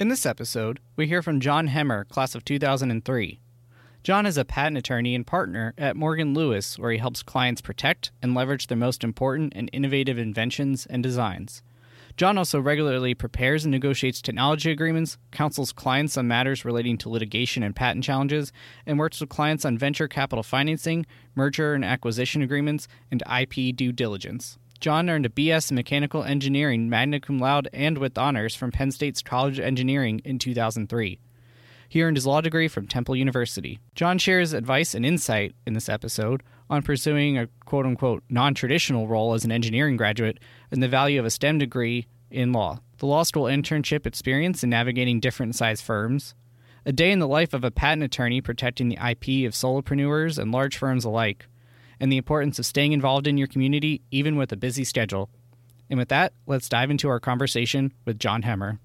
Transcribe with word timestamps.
In 0.00 0.08
this 0.08 0.24
episode, 0.24 0.80
we 0.96 1.08
hear 1.08 1.20
from 1.20 1.40
John 1.40 1.68
Hemmer, 1.68 2.08
class 2.08 2.34
of 2.34 2.42
2003. 2.42 3.38
John 4.02 4.24
is 4.24 4.38
a 4.38 4.46
patent 4.46 4.78
attorney 4.78 5.14
and 5.14 5.26
partner 5.26 5.74
at 5.76 5.94
Morgan 5.94 6.32
Lewis, 6.32 6.78
where 6.78 6.90
he 6.90 6.96
helps 6.96 7.22
clients 7.22 7.60
protect 7.60 8.10
and 8.22 8.34
leverage 8.34 8.68
their 8.68 8.78
most 8.78 9.04
important 9.04 9.52
and 9.54 9.68
innovative 9.74 10.16
inventions 10.16 10.86
and 10.86 11.02
designs. 11.02 11.62
John 12.16 12.38
also 12.38 12.58
regularly 12.58 13.12
prepares 13.12 13.66
and 13.66 13.72
negotiates 13.72 14.22
technology 14.22 14.70
agreements, 14.70 15.18
counsels 15.32 15.70
clients 15.70 16.16
on 16.16 16.26
matters 16.26 16.64
relating 16.64 16.96
to 16.96 17.10
litigation 17.10 17.62
and 17.62 17.76
patent 17.76 18.02
challenges, 18.02 18.52
and 18.86 18.98
works 18.98 19.20
with 19.20 19.28
clients 19.28 19.66
on 19.66 19.76
venture 19.76 20.08
capital 20.08 20.42
financing, 20.42 21.04
merger 21.34 21.74
and 21.74 21.84
acquisition 21.84 22.40
agreements, 22.40 22.88
and 23.10 23.22
IP 23.30 23.76
due 23.76 23.92
diligence. 23.92 24.56
John 24.80 25.10
earned 25.10 25.26
a 25.26 25.28
BS 25.28 25.70
in 25.70 25.74
Mechanical 25.74 26.24
Engineering 26.24 26.88
magna 26.88 27.20
cum 27.20 27.38
laude 27.38 27.68
and 27.74 27.98
with 27.98 28.16
honors 28.16 28.54
from 28.54 28.72
Penn 28.72 28.90
State's 28.90 29.20
College 29.20 29.58
of 29.58 29.66
Engineering 29.66 30.22
in 30.24 30.38
2003. 30.38 31.20
He 31.86 32.02
earned 32.02 32.16
his 32.16 32.26
law 32.26 32.40
degree 32.40 32.66
from 32.66 32.86
Temple 32.86 33.14
University. 33.14 33.78
John 33.94 34.16
shares 34.16 34.54
advice 34.54 34.94
and 34.94 35.04
insight 35.04 35.54
in 35.66 35.74
this 35.74 35.90
episode 35.90 36.42
on 36.70 36.80
pursuing 36.80 37.36
a 37.36 37.48
quote 37.66 37.84
unquote 37.84 38.22
non 38.30 38.54
traditional 38.54 39.06
role 39.06 39.34
as 39.34 39.44
an 39.44 39.52
engineering 39.52 39.98
graduate 39.98 40.38
and 40.70 40.82
the 40.82 40.88
value 40.88 41.20
of 41.20 41.26
a 41.26 41.30
STEM 41.30 41.58
degree 41.58 42.06
in 42.30 42.52
law, 42.52 42.78
the 42.98 43.06
law 43.06 43.22
school 43.22 43.44
internship 43.44 44.06
experience 44.06 44.64
in 44.64 44.70
navigating 44.70 45.20
different 45.20 45.56
size 45.56 45.82
firms, 45.82 46.34
a 46.86 46.92
day 46.92 47.12
in 47.12 47.18
the 47.18 47.28
life 47.28 47.52
of 47.52 47.64
a 47.64 47.70
patent 47.70 48.04
attorney 48.04 48.40
protecting 48.40 48.88
the 48.88 48.96
IP 48.96 49.46
of 49.46 49.52
solopreneurs 49.52 50.38
and 50.38 50.52
large 50.52 50.78
firms 50.78 51.04
alike, 51.04 51.48
and 52.00 52.10
the 52.10 52.16
importance 52.16 52.58
of 52.58 52.66
staying 52.66 52.92
involved 52.92 53.26
in 53.26 53.36
your 53.36 53.46
community 53.46 54.02
even 54.10 54.36
with 54.36 54.50
a 54.50 54.56
busy 54.56 54.84
schedule. 54.84 55.30
And 55.90 55.98
with 55.98 56.08
that, 56.08 56.32
let's 56.46 56.68
dive 56.68 56.90
into 56.90 57.08
our 57.08 57.20
conversation 57.20 57.92
with 58.06 58.18
John 58.18 58.42
Hemmer. 58.42 58.78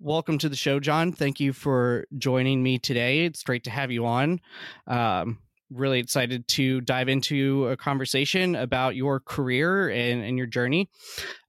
Welcome 0.00 0.38
to 0.38 0.48
the 0.48 0.56
show, 0.56 0.80
John. 0.80 1.12
Thank 1.12 1.38
you 1.38 1.52
for 1.52 2.06
joining 2.16 2.62
me 2.62 2.78
today. 2.78 3.26
It's 3.26 3.42
great 3.42 3.64
to 3.64 3.70
have 3.70 3.90
you 3.90 4.06
on. 4.06 4.40
Um, 4.86 5.38
really 5.70 5.98
excited 5.98 6.48
to 6.48 6.80
dive 6.80 7.10
into 7.10 7.68
a 7.68 7.76
conversation 7.76 8.54
about 8.54 8.96
your 8.96 9.20
career 9.20 9.90
and, 9.90 10.24
and 10.24 10.38
your 10.38 10.46
journey. 10.46 10.88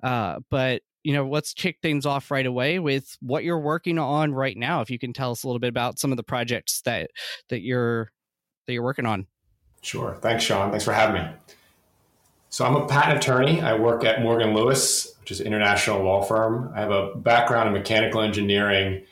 Uh, 0.04 0.40
but 0.50 0.82
you 1.04 1.14
know, 1.14 1.28
let's 1.28 1.54
kick 1.54 1.78
things 1.82 2.06
off 2.06 2.32
right 2.32 2.46
away 2.46 2.80
with 2.80 3.18
what 3.22 3.44
you're 3.44 3.60
working 3.60 3.98
on 3.98 4.34
right 4.34 4.58
now. 4.58 4.82
If 4.82 4.90
you 4.90 5.00
can 5.00 5.14
tell 5.14 5.32
us 5.32 5.44
a 5.44 5.48
little 5.48 5.60
bit 5.60 5.70
about 5.70 6.00
some 6.00 6.12
of 6.12 6.18
the 6.18 6.24
projects 6.24 6.82
that 6.82 7.12
that 7.50 7.62
you're 7.62 8.12
that 8.68 8.74
you're 8.74 8.84
working 8.84 9.06
on. 9.06 9.28
Sure. 9.82 10.18
Thanks, 10.22 10.44
Sean. 10.44 10.72
Thanks 10.72 10.86
for 10.86 10.94
having 10.94 11.22
me. 11.22 11.30
So 12.50 12.66
I'm 12.66 12.76
a 12.76 12.88
patent 12.88 13.24
attorney. 13.24 13.62
I 13.62 13.76
work 13.76 14.04
at 14.04 14.22
Morgan 14.22 14.54
Lewis, 14.54 15.16
which 15.22 15.32
is 15.32 15.40
an 15.40 15.48
international 15.48 16.04
law 16.04 16.24
firm. 16.24 16.72
I 16.76 16.82
have 16.82 16.92
a 16.92 17.16
background 17.16 17.68
in 17.68 17.74
mechanical 17.74 18.22
engineering. 18.22 19.04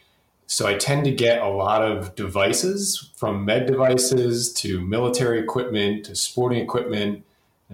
So 0.47 0.65
I 0.65 0.73
tend 0.75 1.05
to 1.05 1.11
get 1.11 1.41
a 1.41 1.47
lot 1.47 1.83
of 1.83 2.15
devices 2.15 3.11
from 3.15 3.45
med 3.45 3.67
devices 3.67 4.51
to 4.53 4.81
military 4.81 5.39
equipment 5.39 6.05
to 6.05 6.15
sporting 6.15 6.59
equipment. 6.59 7.23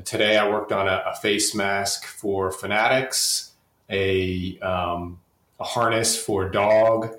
Today 0.03 0.37
I 0.37 0.49
worked 0.49 0.71
on 0.71 0.87
a, 0.87 1.03
a 1.05 1.15
face 1.15 1.55
mask 1.55 2.05
for 2.05 2.51
Fanatics 2.51 3.52
a, 3.89 4.59
um, 4.59 5.19
a 5.59 5.63
harness 5.63 6.21
for 6.21 6.47
a 6.47 6.51
dog, 6.51 7.15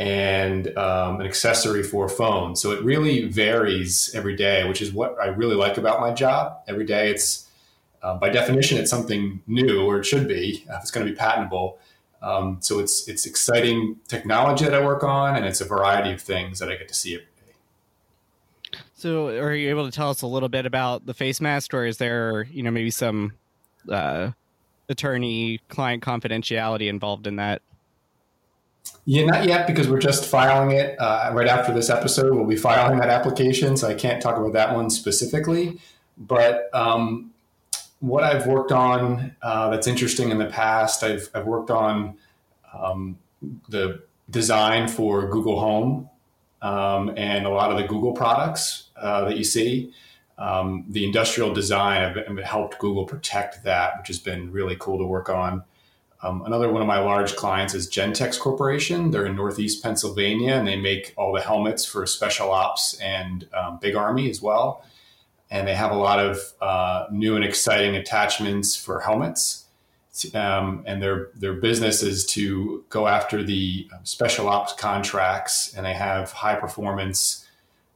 and 0.00 0.76
um, 0.78 1.20
an 1.20 1.26
accessory 1.26 1.82
for 1.82 2.06
a 2.06 2.08
phone. 2.08 2.56
So 2.56 2.70
it 2.70 2.82
really 2.82 3.26
varies 3.26 4.10
every 4.14 4.34
day, 4.34 4.66
which 4.66 4.80
is 4.80 4.92
what 4.94 5.16
I 5.20 5.26
really 5.26 5.56
like 5.56 5.76
about 5.76 6.00
my 6.00 6.12
job. 6.12 6.58
Every 6.66 6.86
day, 6.86 7.10
it's 7.10 7.46
uh, 8.02 8.16
by 8.16 8.30
definition, 8.30 8.78
it's 8.78 8.90
something 8.90 9.42
new, 9.46 9.84
or 9.84 9.98
it 9.98 10.04
should 10.04 10.26
be. 10.26 10.64
Uh, 10.70 10.78
it's 10.80 10.90
going 10.90 11.06
to 11.06 11.12
be 11.12 11.16
patentable. 11.16 11.78
Um, 12.22 12.58
so 12.60 12.78
it's 12.78 13.08
it's 13.08 13.26
exciting 13.26 13.96
technology 14.08 14.64
that 14.64 14.74
I 14.74 14.84
work 14.84 15.04
on, 15.04 15.36
and 15.36 15.44
it's 15.44 15.60
a 15.60 15.66
variety 15.66 16.12
of 16.12 16.20
things 16.20 16.58
that 16.60 16.70
I 16.70 16.76
get 16.76 16.88
to 16.88 16.94
see 16.94 17.14
every 17.14 17.26
day. 17.26 18.78
So, 18.94 19.28
are 19.28 19.54
you 19.54 19.68
able 19.70 19.84
to 19.84 19.92
tell 19.92 20.10
us 20.10 20.22
a 20.22 20.26
little 20.26 20.48
bit 20.48 20.64
about 20.64 21.04
the 21.04 21.14
face 21.14 21.40
mask, 21.40 21.74
or 21.74 21.84
is 21.84 21.98
there, 21.98 22.46
you 22.50 22.62
know, 22.62 22.70
maybe 22.70 22.90
some 22.90 23.32
uh, 23.90 24.30
attorney 24.90 25.60
client 25.68 26.02
confidentiality 26.02 26.88
involved 26.88 27.26
in 27.26 27.36
that? 27.36 27.62
Yeah, 29.06 29.24
not 29.24 29.44
yet 29.44 29.66
because 29.66 29.88
we're 29.88 30.00
just 30.00 30.26
filing 30.26 30.72
it 30.72 31.00
uh, 31.00 31.30
right 31.32 31.48
after 31.48 31.72
this 31.72 31.88
episode. 31.88 32.34
We'll 32.34 32.46
be 32.46 32.56
filing 32.56 32.98
that 32.98 33.08
application, 33.08 33.76
so 33.76 33.88
I 33.88 33.94
can't 33.94 34.20
talk 34.20 34.36
about 34.36 34.52
that 34.52 34.74
one 34.74 34.90
specifically. 34.90 35.80
But 36.18 36.68
um, 36.74 37.32
what 38.00 38.24
I've 38.24 38.46
worked 38.46 38.72
on 38.72 39.34
uh, 39.42 39.70
that's 39.70 39.86
interesting 39.86 40.30
in 40.30 40.38
the 40.38 40.46
past, 40.46 41.02
I've, 41.02 41.30
I've 41.34 41.46
worked 41.46 41.70
on 41.70 42.16
um, 42.74 43.18
the 43.68 44.02
design 44.28 44.86
for 44.88 45.28
Google 45.28 45.58
Home 45.60 46.08
um, 46.62 47.12
and 47.16 47.46
a 47.46 47.50
lot 47.50 47.70
of 47.70 47.78
the 47.78 47.84
Google 47.84 48.12
products 48.12 48.88
uh, 48.96 49.24
that 49.24 49.36
you 49.36 49.44
see 49.44 49.92
um, 50.40 50.86
the 50.88 51.04
industrial 51.04 51.52
design 51.52 52.14
have, 52.14 52.38
helped 52.38 52.78
Google 52.78 53.04
protect 53.04 53.62
that, 53.64 53.98
which 53.98 54.08
has 54.08 54.18
been 54.18 54.50
really 54.50 54.74
cool 54.80 54.98
to 54.98 55.04
work 55.04 55.28
on. 55.28 55.62
Um, 56.22 56.42
another 56.42 56.70
one 56.70 56.82
of 56.82 56.88
my 56.88 56.98
large 56.98 57.36
clients 57.36 57.74
is 57.74 57.90
Gentex 57.90 58.38
Corporation. 58.38 59.10
They're 59.10 59.26
in 59.26 59.36
Northeast 59.36 59.82
Pennsylvania, 59.82 60.54
and 60.54 60.66
they 60.66 60.76
make 60.76 61.12
all 61.16 61.32
the 61.32 61.40
helmets 61.40 61.84
for 61.84 62.06
Special 62.06 62.50
Ops 62.50 62.94
and 63.00 63.46
um, 63.54 63.78
Big 63.80 63.94
Army 63.94 64.28
as 64.30 64.42
well. 64.42 64.84
And 65.50 65.68
they 65.68 65.74
have 65.74 65.90
a 65.90 65.96
lot 65.96 66.18
of 66.18 66.38
uh, 66.60 67.06
new 67.10 67.36
and 67.36 67.44
exciting 67.44 67.96
attachments 67.96 68.76
for 68.76 69.00
helmets. 69.00 69.66
Um, 70.34 70.82
and 70.86 71.00
their 71.00 71.28
their 71.36 71.54
business 71.54 72.02
is 72.02 72.26
to 72.26 72.84
go 72.88 73.06
after 73.06 73.42
the 73.42 73.88
special 74.02 74.48
ops 74.48 74.72
contracts, 74.72 75.72
and 75.74 75.86
they 75.86 75.94
have 75.94 76.32
high 76.32 76.56
performance 76.56 77.46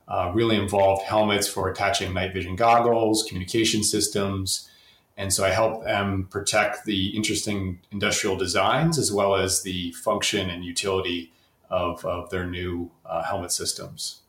uh, 0.09 0.31
really 0.34 0.56
involved 0.56 1.03
helmets 1.03 1.48
for 1.48 1.69
attaching 1.69 2.12
night 2.12 2.32
vision 2.32 2.56
goggles, 2.56 3.22
communication 3.22 3.82
systems. 3.82 4.69
And 5.16 5.32
so 5.32 5.44
I 5.44 5.50
help 5.50 5.84
them 5.84 6.26
protect 6.31 6.84
the 6.84 7.09
interesting 7.16 7.81
industrial 7.91 8.37
designs 8.37 8.99
as 8.99 9.12
well 9.12 9.37
as 9.37 9.62
the 9.62 9.93
function 9.93 10.50
and 10.50 10.64
utility 10.64 11.32
of, 11.70 12.05
of 12.05 12.31
their 12.31 12.46
new 12.46 12.90
uh, 13.06 13.23
helmet 13.23 13.52
systems. 13.52 14.20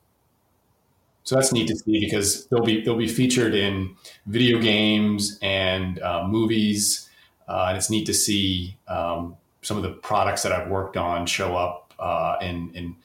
So 1.24 1.36
that's 1.36 1.52
neat 1.52 1.68
to 1.70 1.76
see 1.76 2.00
because 2.00 2.46
they'll 2.48 2.64
be 2.64 2.82
they'll 2.82 2.96
be 2.96 3.08
featured 3.08 3.56
in 3.56 3.96
video 4.28 4.62
games 4.62 5.40
and 5.42 6.00
uh, 6.00 6.28
movies, 6.28 7.10
uh, 7.48 7.66
and 7.70 7.78
it's 7.78 7.90
neat 7.90 8.06
to 8.06 8.14
see 8.14 8.78
um, 8.88 9.36
some 9.64 9.76
of 9.76 9.82
the 9.82 9.90
products 9.90 10.44
that 10.44 10.52
I've 10.52 10.70
worked 10.70 10.98
on 10.98 11.26
show 11.26 11.56
up 11.56 11.96
uh, 11.98 12.36
in 12.42 12.70
in 12.76 12.96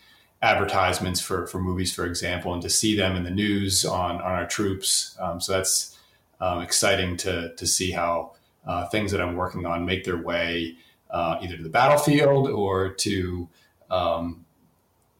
advertisements 0.42 1.20
for, 1.20 1.46
for 1.46 1.60
movies, 1.60 1.94
for 1.94 2.06
example, 2.06 2.54
and 2.54 2.62
to 2.62 2.70
see 2.70 2.96
them 2.96 3.16
in 3.16 3.24
the 3.24 3.30
news 3.30 3.84
on, 3.84 4.16
on 4.16 4.32
our 4.32 4.46
troops. 4.46 5.16
Um, 5.20 5.40
so 5.40 5.52
that's 5.52 5.98
um, 6.40 6.60
exciting 6.60 7.16
to, 7.18 7.54
to 7.54 7.66
see 7.66 7.90
how 7.90 8.32
uh, 8.66 8.86
things 8.86 9.12
that 9.12 9.20
I'm 9.20 9.36
working 9.36 9.66
on 9.66 9.84
make 9.84 10.04
their 10.04 10.16
way 10.16 10.76
uh, 11.10 11.38
either 11.42 11.56
to 11.56 11.62
the 11.62 11.68
battlefield 11.68 12.48
or 12.48 12.90
to 12.90 13.48
um, 13.90 14.44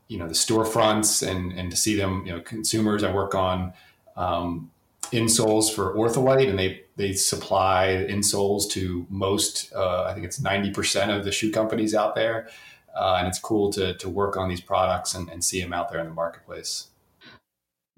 you 0.09 0.19
know 0.19 0.27
the 0.27 0.35
storefronts 0.35 1.27
and 1.27 1.53
and 1.53 1.71
to 1.71 1.77
see 1.77 1.97
them 1.97 2.25
you 2.27 2.33
know 2.33 2.41
consumers 2.41 3.03
I 3.03 3.13
work 3.13 3.35
on 3.35 3.73
um, 4.17 4.71
insoles 5.13 5.73
for 5.73 5.95
Ortholite, 5.95 6.49
and 6.49 6.59
they 6.59 6.83
they 6.97 7.13
supply 7.13 8.07
insoles 8.09 8.69
to 8.71 9.07
most. 9.09 9.73
Uh, 9.73 10.05
I 10.05 10.15
think 10.15 10.27
it's 10.27 10.41
ninety 10.41 10.71
percent 10.71 11.11
of 11.11 11.25
the 11.25 11.33
shoe 11.33 11.51
companies 11.51 11.95
out 11.95 12.15
there, 12.15 12.49
uh, 12.95 13.17
and 13.19 13.29
it's 13.29 13.39
cool 13.39 13.73
to 13.73 13.95
to 13.95 14.09
work 14.09 14.37
on 14.37 14.49
these 14.49 14.61
products 14.61 15.15
and, 15.15 15.29
and 15.29 15.45
see 15.45 15.61
them 15.61 15.73
out 15.73 15.91
there 15.91 16.01
in 16.01 16.07
the 16.07 16.15
marketplace. 16.15 16.89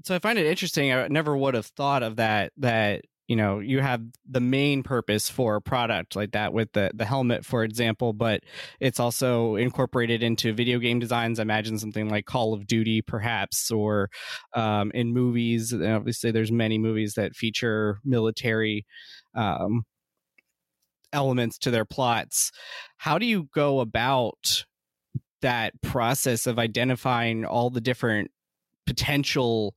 So 0.04 0.14
I 0.14 0.18
find 0.18 0.38
it 0.38 0.46
interesting. 0.46 0.92
I 0.92 1.08
never 1.08 1.36
would 1.36 1.54
have 1.54 1.66
thought 1.66 2.02
of 2.02 2.16
that. 2.16 2.52
That 2.56 3.02
you 3.28 3.36
know 3.36 3.60
you 3.60 3.80
have 3.80 4.02
the 4.28 4.40
main 4.40 4.82
purpose 4.82 5.30
for 5.30 5.56
a 5.56 5.62
product 5.62 6.16
like 6.16 6.32
that 6.32 6.52
with 6.52 6.72
the 6.72 6.90
the 6.92 7.04
helmet 7.04 7.46
for 7.46 7.64
example 7.64 8.12
but 8.12 8.42
it's 8.80 9.00
also 9.00 9.54
incorporated 9.56 10.22
into 10.22 10.52
video 10.52 10.78
game 10.78 10.98
designs 10.98 11.38
i 11.38 11.42
imagine 11.42 11.78
something 11.78 12.08
like 12.10 12.26
call 12.26 12.52
of 12.52 12.66
duty 12.66 13.00
perhaps 13.00 13.70
or 13.70 14.10
um, 14.54 14.90
in 14.92 15.14
movies 15.14 15.72
and 15.72 15.86
obviously 15.86 16.30
there's 16.30 16.52
many 16.52 16.78
movies 16.78 17.14
that 17.14 17.34
feature 17.34 17.98
military 18.04 18.84
um, 19.34 19.82
elements 21.12 21.56
to 21.56 21.70
their 21.70 21.84
plots 21.86 22.50
how 22.98 23.18
do 23.18 23.24
you 23.24 23.48
go 23.54 23.80
about 23.80 24.64
that 25.42 25.80
process 25.82 26.46
of 26.46 26.58
identifying 26.58 27.44
all 27.44 27.70
the 27.70 27.80
different 27.80 28.30
potential 28.86 29.74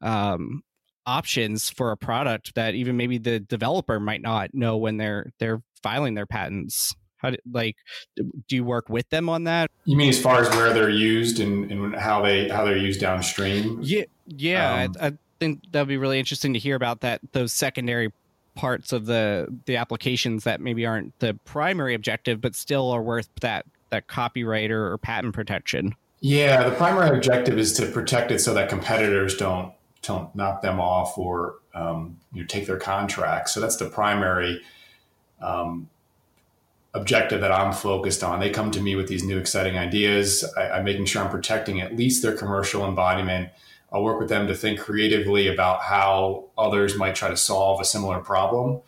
um, 0.00 0.62
options 1.06 1.70
for 1.70 1.92
a 1.92 1.96
product 1.96 2.54
that 2.54 2.74
even 2.74 2.96
maybe 2.96 3.18
the 3.18 3.40
developer 3.40 4.00
might 4.00 4.22
not 4.22 4.54
know 4.54 4.76
when 4.76 4.96
they're 4.96 5.32
they're 5.38 5.62
filing 5.82 6.14
their 6.14 6.26
patents. 6.26 6.94
How 7.18 7.30
do, 7.30 7.36
like 7.50 7.76
do 8.16 8.56
you 8.56 8.64
work 8.64 8.88
with 8.88 9.08
them 9.08 9.28
on 9.28 9.44
that? 9.44 9.70
You 9.84 9.96
mean 9.96 10.08
as 10.08 10.20
far 10.20 10.40
as 10.40 10.50
where 10.50 10.72
they're 10.72 10.90
used 10.90 11.40
and, 11.40 11.70
and 11.70 11.94
how 11.94 12.22
they 12.22 12.48
how 12.48 12.64
they're 12.64 12.76
used 12.76 13.00
downstream? 13.00 13.78
Yeah 13.82 14.04
yeah 14.26 14.84
um, 14.84 14.96
I, 15.00 15.06
I 15.06 15.12
think 15.38 15.62
that'd 15.70 15.88
be 15.88 15.96
really 15.96 16.18
interesting 16.18 16.52
to 16.52 16.58
hear 16.58 16.76
about 16.76 17.00
that 17.00 17.20
those 17.32 17.52
secondary 17.52 18.12
parts 18.56 18.92
of 18.92 19.06
the 19.06 19.46
the 19.66 19.76
applications 19.76 20.44
that 20.44 20.60
maybe 20.60 20.84
aren't 20.86 21.16
the 21.20 21.38
primary 21.44 21.94
objective 21.94 22.40
but 22.40 22.54
still 22.56 22.90
are 22.90 23.02
worth 23.02 23.28
that 23.42 23.66
that 23.90 24.06
copyright 24.08 24.70
or, 24.70 24.92
or 24.92 24.98
patent 24.98 25.34
protection 25.34 25.94
yeah 26.20 26.68
the 26.68 26.74
primary 26.76 27.16
objective 27.16 27.58
is 27.58 27.72
to 27.72 27.86
protect 27.86 28.30
it 28.30 28.40
so 28.40 28.54
that 28.54 28.68
competitors 28.68 29.36
don't 29.36 29.72
don't 30.06 30.34
knock 30.34 30.62
them 30.62 30.80
off 30.80 31.18
or 31.18 31.56
um, 31.74 32.18
you 32.32 32.42
know, 32.42 32.46
take 32.46 32.66
their 32.66 32.78
contracts. 32.78 33.52
So 33.52 33.60
that's 33.60 33.76
the 33.76 33.90
primary 33.90 34.62
um, 35.40 35.88
objective 36.94 37.40
that 37.42 37.52
I'm 37.52 37.72
focused 37.72 38.24
on. 38.24 38.40
They 38.40 38.50
come 38.50 38.70
to 38.70 38.80
me 38.80 38.96
with 38.96 39.08
these 39.08 39.24
new 39.24 39.38
exciting 39.38 39.76
ideas. 39.76 40.44
I, 40.56 40.78
am 40.78 40.84
making 40.84 41.06
sure 41.06 41.22
I'm 41.22 41.30
protecting 41.30 41.80
at 41.80 41.96
least 41.96 42.22
their 42.22 42.34
commercial 42.34 42.86
embodiment. 42.86 43.50
I'll 43.92 44.02
work 44.02 44.18
with 44.18 44.28
them 44.28 44.46
to 44.48 44.54
think 44.54 44.80
creatively 44.80 45.48
about 45.48 45.82
how 45.82 46.46
others 46.56 46.96
might 46.96 47.14
try 47.14 47.28
to 47.28 47.36
solve 47.36 47.80
a 47.80 47.84
similar 47.84 48.20
problem. 48.20 48.80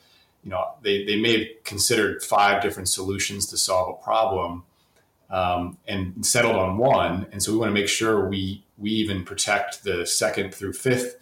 You 0.42 0.50
know, 0.50 0.72
they, 0.82 1.04
they 1.04 1.20
may 1.20 1.38
have 1.38 1.64
considered 1.64 2.22
five 2.22 2.62
different 2.62 2.88
solutions 2.88 3.46
to 3.46 3.58
solve 3.58 3.98
a 3.98 4.02
problem 4.02 4.64
um, 5.30 5.78
and 5.86 6.24
settled 6.24 6.56
on 6.56 6.78
one. 6.78 7.26
And 7.32 7.42
so 7.42 7.52
we 7.52 7.58
want 7.58 7.70
to 7.70 7.74
make 7.74 7.88
sure 7.88 8.28
we 8.28 8.64
we 8.76 8.90
even 8.90 9.24
protect 9.24 9.82
the 9.84 10.06
second 10.06 10.54
through 10.54 10.72
fifth 10.72 11.16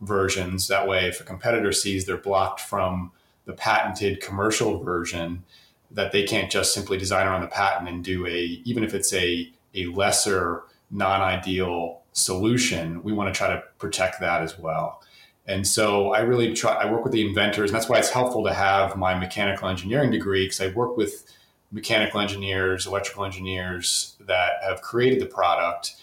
versions. 0.00 0.68
That 0.68 0.88
way, 0.88 1.06
if 1.06 1.20
a 1.20 1.24
competitor 1.24 1.72
sees 1.72 2.04
they're 2.04 2.16
blocked 2.16 2.60
from 2.60 3.12
the 3.44 3.52
patented 3.52 4.20
commercial 4.20 4.82
version, 4.82 5.44
that 5.90 6.12
they 6.12 6.22
can't 6.22 6.50
just 6.50 6.72
simply 6.72 6.96
design 6.96 7.26
around 7.26 7.42
the 7.42 7.48
patent 7.48 7.88
and 7.88 8.02
do 8.02 8.26
a 8.26 8.60
even 8.64 8.84
if 8.84 8.94
it's 8.94 9.12
a 9.12 9.50
a 9.74 9.86
lesser 9.86 10.64
non-ideal 10.90 12.00
solution. 12.12 13.02
We 13.02 13.12
want 13.12 13.32
to 13.32 13.36
try 13.36 13.48
to 13.48 13.62
protect 13.78 14.20
that 14.20 14.42
as 14.42 14.58
well. 14.58 15.02
And 15.46 15.66
so 15.66 16.12
I 16.12 16.20
really 16.20 16.54
try. 16.54 16.74
I 16.74 16.90
work 16.90 17.02
with 17.02 17.12
the 17.12 17.26
inventors, 17.26 17.70
and 17.70 17.76
that's 17.76 17.88
why 17.88 17.98
it's 17.98 18.10
helpful 18.10 18.44
to 18.44 18.54
have 18.54 18.96
my 18.96 19.18
mechanical 19.18 19.68
engineering 19.68 20.10
degree 20.10 20.44
because 20.44 20.60
I 20.60 20.68
work 20.68 20.96
with 20.96 21.24
mechanical 21.72 22.20
engineers, 22.20 22.86
electrical 22.86 23.24
engineers 23.24 24.16
that 24.20 24.52
have 24.62 24.82
created 24.82 25.20
the 25.20 25.26
product 25.26 25.96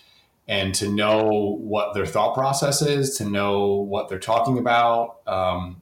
and 0.48 0.74
to 0.74 0.89
know 0.89 1.57
what 1.62 1.94
their 1.94 2.07
thought 2.07 2.33
process 2.33 2.81
is, 2.81 3.16
to 3.18 3.25
know 3.25 3.75
what 3.75 4.10
they're 4.10 4.18
talking 4.18 4.57
about, 4.57 5.19
um, 5.27 5.80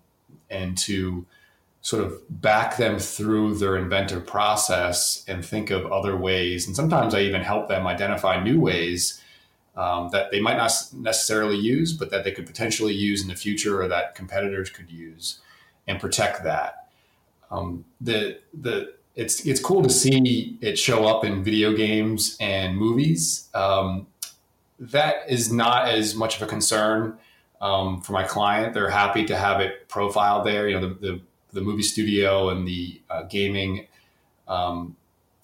and 0.49 0.77
to 0.77 1.25
sort 1.81 2.03
of 2.03 2.19
back 2.41 2.75
them 2.75 2.99
through 2.99 3.55
their 3.55 3.77
inventive 3.77 4.27
process 4.27 5.23
and 5.25 5.45
think 5.45 5.69
of 5.69 5.89
other 5.89 6.17
ways. 6.17 6.67
And 6.67 6.75
sometimes 6.75 7.15
I 7.15 7.21
even 7.21 7.41
help 7.41 7.69
them 7.69 7.87
identify 7.87 8.43
new 8.43 8.59
ways 8.59 9.23
um, 9.77 10.09
that 10.11 10.31
they 10.31 10.41
might 10.41 10.57
not 10.57 10.71
necessarily 10.93 11.55
use, 11.55 11.93
but 11.93 12.09
that 12.09 12.25
they 12.25 12.31
could 12.31 12.45
potentially 12.45 12.93
use 12.93 13.21
in 13.21 13.29
the 13.29 13.35
future 13.35 13.81
or 13.81 13.87
that 13.87 14.15
competitors 14.15 14.69
could 14.69 14.91
use 14.91 15.39
and 15.87 15.97
protect 15.97 16.43
that. 16.43 16.89
Um, 17.49 17.85
the 18.01 18.39
the 18.53 18.96
it's 19.17 19.45
it's 19.47 19.59
cool 19.59 19.81
to 19.81 19.89
see 19.89 20.57
it 20.61 20.77
show 20.77 21.05
up 21.05 21.25
in 21.25 21.43
video 21.43 21.73
games 21.73 22.37
and 22.39 22.77
movies. 22.77 23.49
Um, 23.53 24.07
that 24.79 25.15
is 25.27 25.51
not 25.51 25.89
as 25.89 26.13
much 26.13 26.35
of 26.37 26.43
a 26.43 26.45
concern 26.45 27.17
um, 27.59 27.99
for 28.01 28.13
my 28.13 28.23
client. 28.23 28.75
They're 28.75 28.91
happy 28.91 29.25
to 29.25 29.35
have 29.35 29.59
it 29.59 29.89
profiled 29.89 30.45
there. 30.45 30.69
You 30.69 30.79
know, 30.79 30.89
the 30.89 30.93
the, 30.93 31.21
the 31.53 31.61
movie 31.61 31.81
studio 31.81 32.49
and 32.49 32.67
the 32.67 33.01
uh, 33.09 33.23
gaming 33.23 33.87
um, 34.47 34.95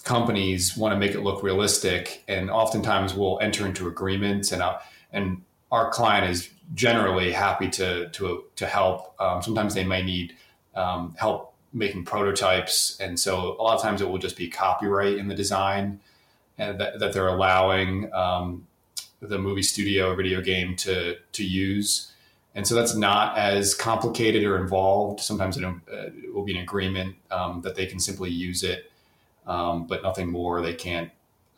companies 0.04 0.78
want 0.78 0.94
to 0.94 1.00
make 1.00 1.16
it 1.16 1.22
look 1.22 1.42
realistic, 1.42 2.24
and 2.28 2.52
oftentimes 2.52 3.16
we'll 3.16 3.40
enter 3.42 3.66
into 3.66 3.88
agreements, 3.88 4.52
and 4.52 4.62
uh, 4.62 4.78
and 5.12 5.42
our 5.72 5.90
client 5.90 6.30
is 6.30 6.52
generally 6.76 7.32
happy 7.32 7.70
to 7.72 8.08
to 8.10 8.44
to 8.56 8.68
help. 8.68 9.20
Um, 9.20 9.42
sometimes 9.42 9.74
they 9.74 9.84
may 9.84 10.04
need 10.04 10.36
um, 10.76 11.16
help 11.18 11.53
making 11.74 12.06
prototypes. 12.06 12.98
And 13.00 13.20
so 13.20 13.58
a 13.60 13.62
lot 13.62 13.76
of 13.76 13.82
times 13.82 14.02
it 14.02 14.10
will 14.10 14.20
just 14.20 14.38
be 14.38 14.48
copyright 14.48 15.18
in 15.18 15.28
the 15.28 15.36
design 15.36 16.00
and 16.58 16.80
that, 16.80 17.00
that 17.00 17.14
they're 17.14 17.28
allowing 17.28 18.14
um, 18.14 18.68
the 19.20 19.40
movie 19.40 19.64
studio 19.64 20.12
or 20.12 20.16
video 20.16 20.42
game 20.42 20.76
to, 20.78 21.18
to 21.32 21.44
use. 21.44 22.12
And 22.56 22.68
so 22.68 22.76
that's 22.76 22.96
not 22.96 23.38
as 23.38 23.74
complicated 23.74 24.44
or 24.44 24.58
involved. 24.58 25.20
Sometimes 25.20 25.58
it, 25.58 25.64
uh, 25.64 25.72
it 25.92 26.34
will 26.34 26.44
be 26.44 26.56
an 26.56 26.62
agreement 26.62 27.16
um, 27.32 27.62
that 27.62 27.76
they 27.76 27.88
can 27.88 28.00
simply 28.00 28.30
use 28.30 28.64
it, 28.64 28.92
um, 29.48 29.88
but 29.88 30.04
nothing 30.04 30.30
more. 30.30 30.62
They 30.62 30.76
can't 30.76 31.10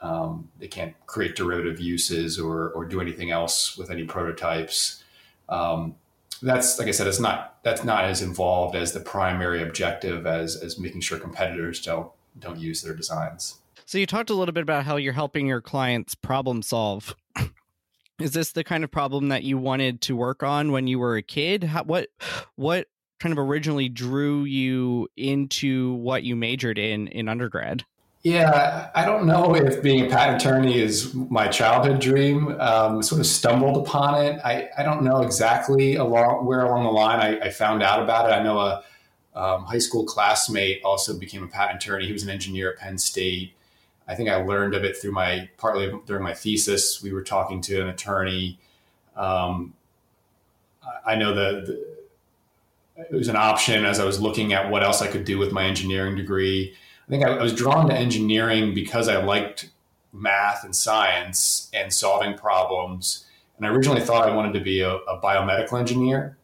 um, 0.02 0.50
they 0.60 0.68
can't 0.68 0.94
create 1.08 1.36
derivative 1.36 1.80
uses 1.80 2.38
or, 2.38 2.70
or 2.72 2.86
do 2.86 3.02
anything 3.02 3.32
else 3.32 3.76
with 3.78 3.90
any 3.90 4.04
prototypes. 4.04 5.04
Um, 5.50 5.96
that's 6.42 6.80
like 6.80 6.88
I 6.88 6.92
said, 6.92 7.08
it's 7.08 7.20
not 7.20 7.64
that's 7.64 7.84
not 7.84 8.06
as 8.06 8.22
involved 8.22 8.76
as 8.76 8.94
the 8.94 9.00
primary 9.00 9.62
objective 9.62 10.26
as 10.26 10.56
as 10.56 10.80
making 10.80 11.02
sure 11.02 11.20
competitors 11.20 11.82
don't 11.82 12.12
don't 12.38 12.60
use 12.60 12.82
their 12.82 12.94
designs. 12.94 13.60
So 13.86 13.98
you 13.98 14.06
talked 14.06 14.30
a 14.30 14.34
little 14.34 14.54
bit 14.54 14.64
about 14.64 14.86
how 14.86 14.96
you're 14.96 15.14
helping 15.14 15.46
your 15.46 15.62
clients 15.62 16.16
problem 16.16 16.62
solve. 16.62 17.16
Is 18.20 18.32
this 18.32 18.54
the 18.54 18.64
kind 18.64 18.84
of 18.84 18.92
problem 18.92 19.28
that 19.28 19.44
you 19.44 19.58
wanted 19.58 20.02
to 20.02 20.16
work 20.16 20.42
on 20.42 20.72
when 20.72 20.88
you 20.88 21.00
were 21.00 21.18
a 21.18 21.22
kid? 21.22 21.66
How, 21.66 21.84
what 21.84 22.08
what 22.56 22.88
kind 23.20 23.32
of 23.32 23.40
originally 23.40 23.90
drew 23.90 24.44
you 24.44 25.08
into 25.16 25.94
what 25.96 26.24
you 26.24 26.36
majored 26.36 26.78
in 26.78 27.08
in 27.08 27.28
undergrad? 27.28 27.86
Yeah, 28.26 28.90
I 28.96 29.06
don't 29.06 29.28
know 29.28 29.56
if 29.56 29.84
being 29.84 30.08
a 30.08 30.10
patent 30.10 30.42
attorney 30.42 30.82
is 30.82 31.14
my 31.14 31.48
childhood 31.48 32.02
dream. 32.02 32.60
Um, 32.60 33.04
sort 33.04 33.22
of 33.22 33.28
stumbled 33.28 33.86
upon 33.86 34.20
it. 34.20 34.42
I, 34.44 34.68
I 34.76 34.82
don't 34.82 35.04
know 35.04 35.22
exactly 35.22 35.98
along 35.98 36.44
where 36.44 36.62
along 36.62 36.86
the 36.86 36.90
line 36.90 37.20
I, 37.20 37.40
I 37.46 37.52
found 37.52 37.84
out 37.84 38.02
about 38.02 38.28
it. 38.28 38.34
I 38.34 38.42
know 38.42 38.58
a 38.58 38.84
um, 39.36 39.66
high 39.66 39.78
school 39.78 40.06
classmate 40.06 40.82
also 40.84 41.16
became 41.20 41.44
a 41.44 41.48
patent 41.48 41.84
attorney. 41.84 42.08
He 42.08 42.14
was 42.14 42.24
an 42.24 42.32
engineer 42.32 42.72
at 42.72 42.80
Penn 42.80 42.98
State. 42.98 43.54
I 44.08 44.16
think 44.16 44.28
I 44.28 44.38
learned 44.38 44.74
of 44.74 44.84
it 44.84 44.98
through 44.98 45.12
my 45.12 45.48
partly 45.58 45.94
during 46.08 46.24
my 46.24 46.34
thesis. 46.34 47.04
We 47.04 47.14
were 47.14 47.22
talking 47.22 47.62
to 47.62 47.80
an 47.80 47.90
attorney. 47.90 48.58
Um, 49.16 49.76
I 51.06 51.14
know 51.14 51.36
that 51.36 51.80
it 52.98 53.12
was 53.16 53.28
an 53.28 53.36
option 53.36 53.86
as 53.86 54.00
I 54.00 54.04
was 54.04 54.20
looking 54.20 54.52
at 54.54 54.72
what 54.72 54.84
else 54.84 55.04
I 55.04 55.08
could 55.08 55.26
do 55.26 55.38
with 55.38 55.52
my 55.52 55.66
engineering 55.66 56.16
degree. 56.16 56.76
I 57.06 57.10
think 57.10 57.26
I, 57.26 57.32
I 57.32 57.42
was 57.42 57.54
drawn 57.54 57.88
to 57.90 57.96
engineering 57.96 58.74
because 58.74 59.08
I 59.08 59.24
liked 59.24 59.70
math 60.12 60.64
and 60.64 60.76
science 60.76 61.70
and 61.74 61.94
solving 61.94 62.36
problems. 62.36 63.26
And 63.58 63.66
I 63.66 63.70
originally 63.70 64.02
thought 64.02 64.28
I 64.28 64.36
wanted 64.36 64.54
to 64.54 64.62
be 64.62 64.82
a, 64.82 64.96
a 64.96 65.22
biomedical 65.22 65.80
engineer 65.80 66.38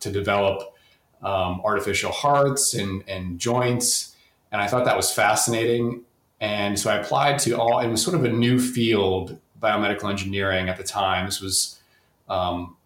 to 0.00 0.10
develop 0.10 0.74
um, 1.22 1.60
artificial 1.64 2.12
hearts 2.12 2.74
and, 2.74 3.04
and 3.08 3.38
joints. 3.38 4.16
And 4.50 4.60
I 4.60 4.66
thought 4.66 4.84
that 4.84 4.96
was 4.96 5.12
fascinating. 5.12 6.02
And 6.40 6.78
so 6.78 6.90
I 6.90 6.96
applied 6.96 7.38
to 7.40 7.52
all, 7.52 7.78
it 7.78 7.88
was 7.88 8.02
sort 8.02 8.16
of 8.16 8.24
a 8.24 8.28
new 8.28 8.58
field, 8.58 9.38
biomedical 9.60 10.10
engineering 10.10 10.68
at 10.68 10.76
the 10.76 10.82
time. 10.82 11.26
This 11.26 11.40
was 11.40 11.80
um, 12.28 12.76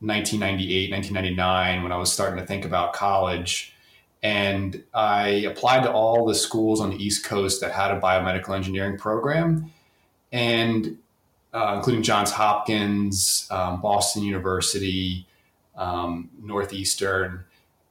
1998, 0.00 0.92
1999, 0.92 1.82
when 1.82 1.90
I 1.90 1.96
was 1.96 2.12
starting 2.12 2.38
to 2.38 2.46
think 2.46 2.64
about 2.64 2.92
college. 2.92 3.74
And 4.22 4.82
I 4.94 5.28
applied 5.28 5.84
to 5.84 5.92
all 5.92 6.26
the 6.26 6.34
schools 6.34 6.80
on 6.80 6.90
the 6.90 6.96
East 6.96 7.24
Coast 7.24 7.60
that 7.60 7.72
had 7.72 7.92
a 7.92 8.00
biomedical 8.00 8.54
engineering 8.54 8.98
program, 8.98 9.72
and 10.32 10.98
uh, 11.54 11.74
including 11.76 12.02
Johns 12.02 12.32
Hopkins, 12.32 13.46
um, 13.50 13.80
Boston 13.80 14.24
University, 14.24 15.26
um, 15.76 16.28
Northeastern, 16.42 17.44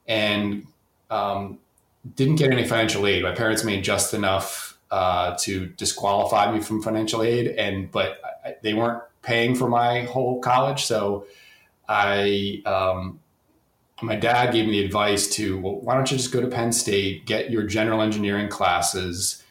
and 0.06 0.66
um, 1.10 1.58
didn't 2.14 2.36
get 2.36 2.50
any 2.50 2.66
financial 2.66 3.06
aid. 3.06 3.22
My 3.22 3.32
parents 3.34 3.64
made 3.64 3.82
just 3.82 4.12
enough 4.12 4.78
uh, 4.90 5.34
to 5.40 5.66
disqualify 5.66 6.52
me 6.52 6.60
from 6.60 6.82
financial 6.82 7.22
aid, 7.22 7.48
and 7.48 7.90
but 7.90 8.20
I, 8.44 8.56
they 8.62 8.74
weren't 8.74 9.02
paying 9.22 9.54
for 9.54 9.68
my 9.68 10.02
whole 10.02 10.40
college, 10.40 10.84
so 10.84 11.26
I. 11.88 12.62
Um, 12.66 13.20
my 14.02 14.16
dad 14.16 14.52
gave 14.52 14.66
me 14.66 14.72
the 14.72 14.84
advice 14.84 15.28
to, 15.30 15.58
well, 15.58 15.80
why 15.80 15.94
don't 15.94 16.10
you 16.10 16.16
just 16.16 16.32
go 16.32 16.40
to 16.40 16.46
Penn 16.46 16.72
State, 16.72 17.26
get 17.26 17.50
your 17.50 17.64
general 17.64 18.00
engineering 18.00 18.48
classes, 18.48 19.42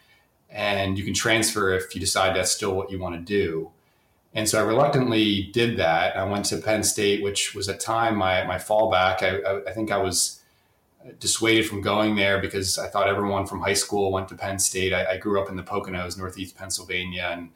and 0.49 0.97
you 0.97 1.03
can 1.03 1.13
transfer 1.13 1.73
if 1.73 1.93
you 1.93 1.99
decide 1.99 2.35
that's 2.35 2.51
still 2.51 2.73
what 2.73 2.89
you 2.89 2.99
want 2.99 3.15
to 3.15 3.21
do. 3.21 3.71
And 4.33 4.47
so 4.47 4.59
I 4.59 4.63
reluctantly 4.63 5.49
did 5.53 5.77
that. 5.77 6.15
I 6.15 6.23
went 6.23 6.45
to 6.45 6.57
Penn 6.57 6.83
State, 6.83 7.23
which 7.23 7.55
was 7.55 7.67
at 7.67 7.79
time 7.79 8.15
my, 8.15 8.43
my 8.45 8.57
fallback. 8.57 9.21
I, 9.23 9.39
I, 9.39 9.69
I 9.69 9.73
think 9.73 9.91
I 9.91 9.97
was 9.97 10.41
dissuaded 11.19 11.67
from 11.67 11.81
going 11.81 12.15
there 12.15 12.39
because 12.39 12.77
I 12.77 12.87
thought 12.87 13.07
everyone 13.07 13.45
from 13.45 13.61
high 13.61 13.73
school 13.73 14.11
went 14.11 14.27
to 14.29 14.35
Penn 14.35 14.59
State. 14.59 14.93
I, 14.93 15.13
I, 15.13 15.17
grew 15.17 15.41
up 15.41 15.49
in 15.49 15.55
the 15.55 15.63
Poconos, 15.63 16.17
Northeast 16.17 16.57
Pennsylvania, 16.57 17.29
and 17.31 17.49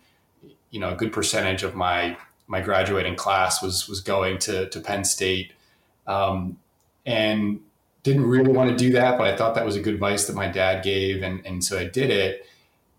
you 0.70 0.80
know 0.80 0.90
a 0.90 0.96
good 0.96 1.12
percentage 1.12 1.64
of 1.64 1.76
my 1.76 2.18
my 2.48 2.62
graduating 2.62 3.16
class 3.16 3.62
was 3.62 3.88
was 3.88 4.02
going 4.02 4.38
to 4.40 4.70
to 4.70 4.80
Penn 4.80 5.04
State, 5.04 5.54
um, 6.08 6.58
and 7.06 7.60
didn't 8.04 8.26
really 8.26 8.52
want 8.52 8.70
to 8.70 8.76
do 8.76 8.92
that, 8.94 9.18
but 9.18 9.28
I 9.28 9.36
thought 9.36 9.56
that 9.56 9.66
was 9.66 9.76
a 9.76 9.82
good 9.82 9.94
advice 9.94 10.26
that 10.28 10.36
my 10.36 10.48
dad 10.48 10.84
gave, 10.84 11.24
and 11.24 11.46
and 11.46 11.64
so 11.64 11.78
I 11.78 11.86
did 11.86 12.10
it. 12.10 12.46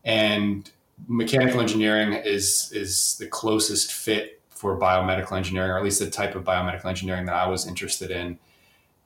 And 0.04 0.70
mechanical 1.08 1.60
engineering 1.60 2.12
is 2.12 2.70
is 2.72 3.16
the 3.18 3.26
closest 3.26 3.92
fit 3.92 4.40
for 4.50 4.78
biomedical 4.78 5.36
engineering, 5.36 5.70
or 5.70 5.78
at 5.78 5.84
least 5.84 5.98
the 5.98 6.10
type 6.10 6.34
of 6.34 6.44
biomedical 6.44 6.86
engineering 6.86 7.26
that 7.26 7.34
I 7.34 7.48
was 7.48 7.66
interested 7.66 8.10
in. 8.10 8.38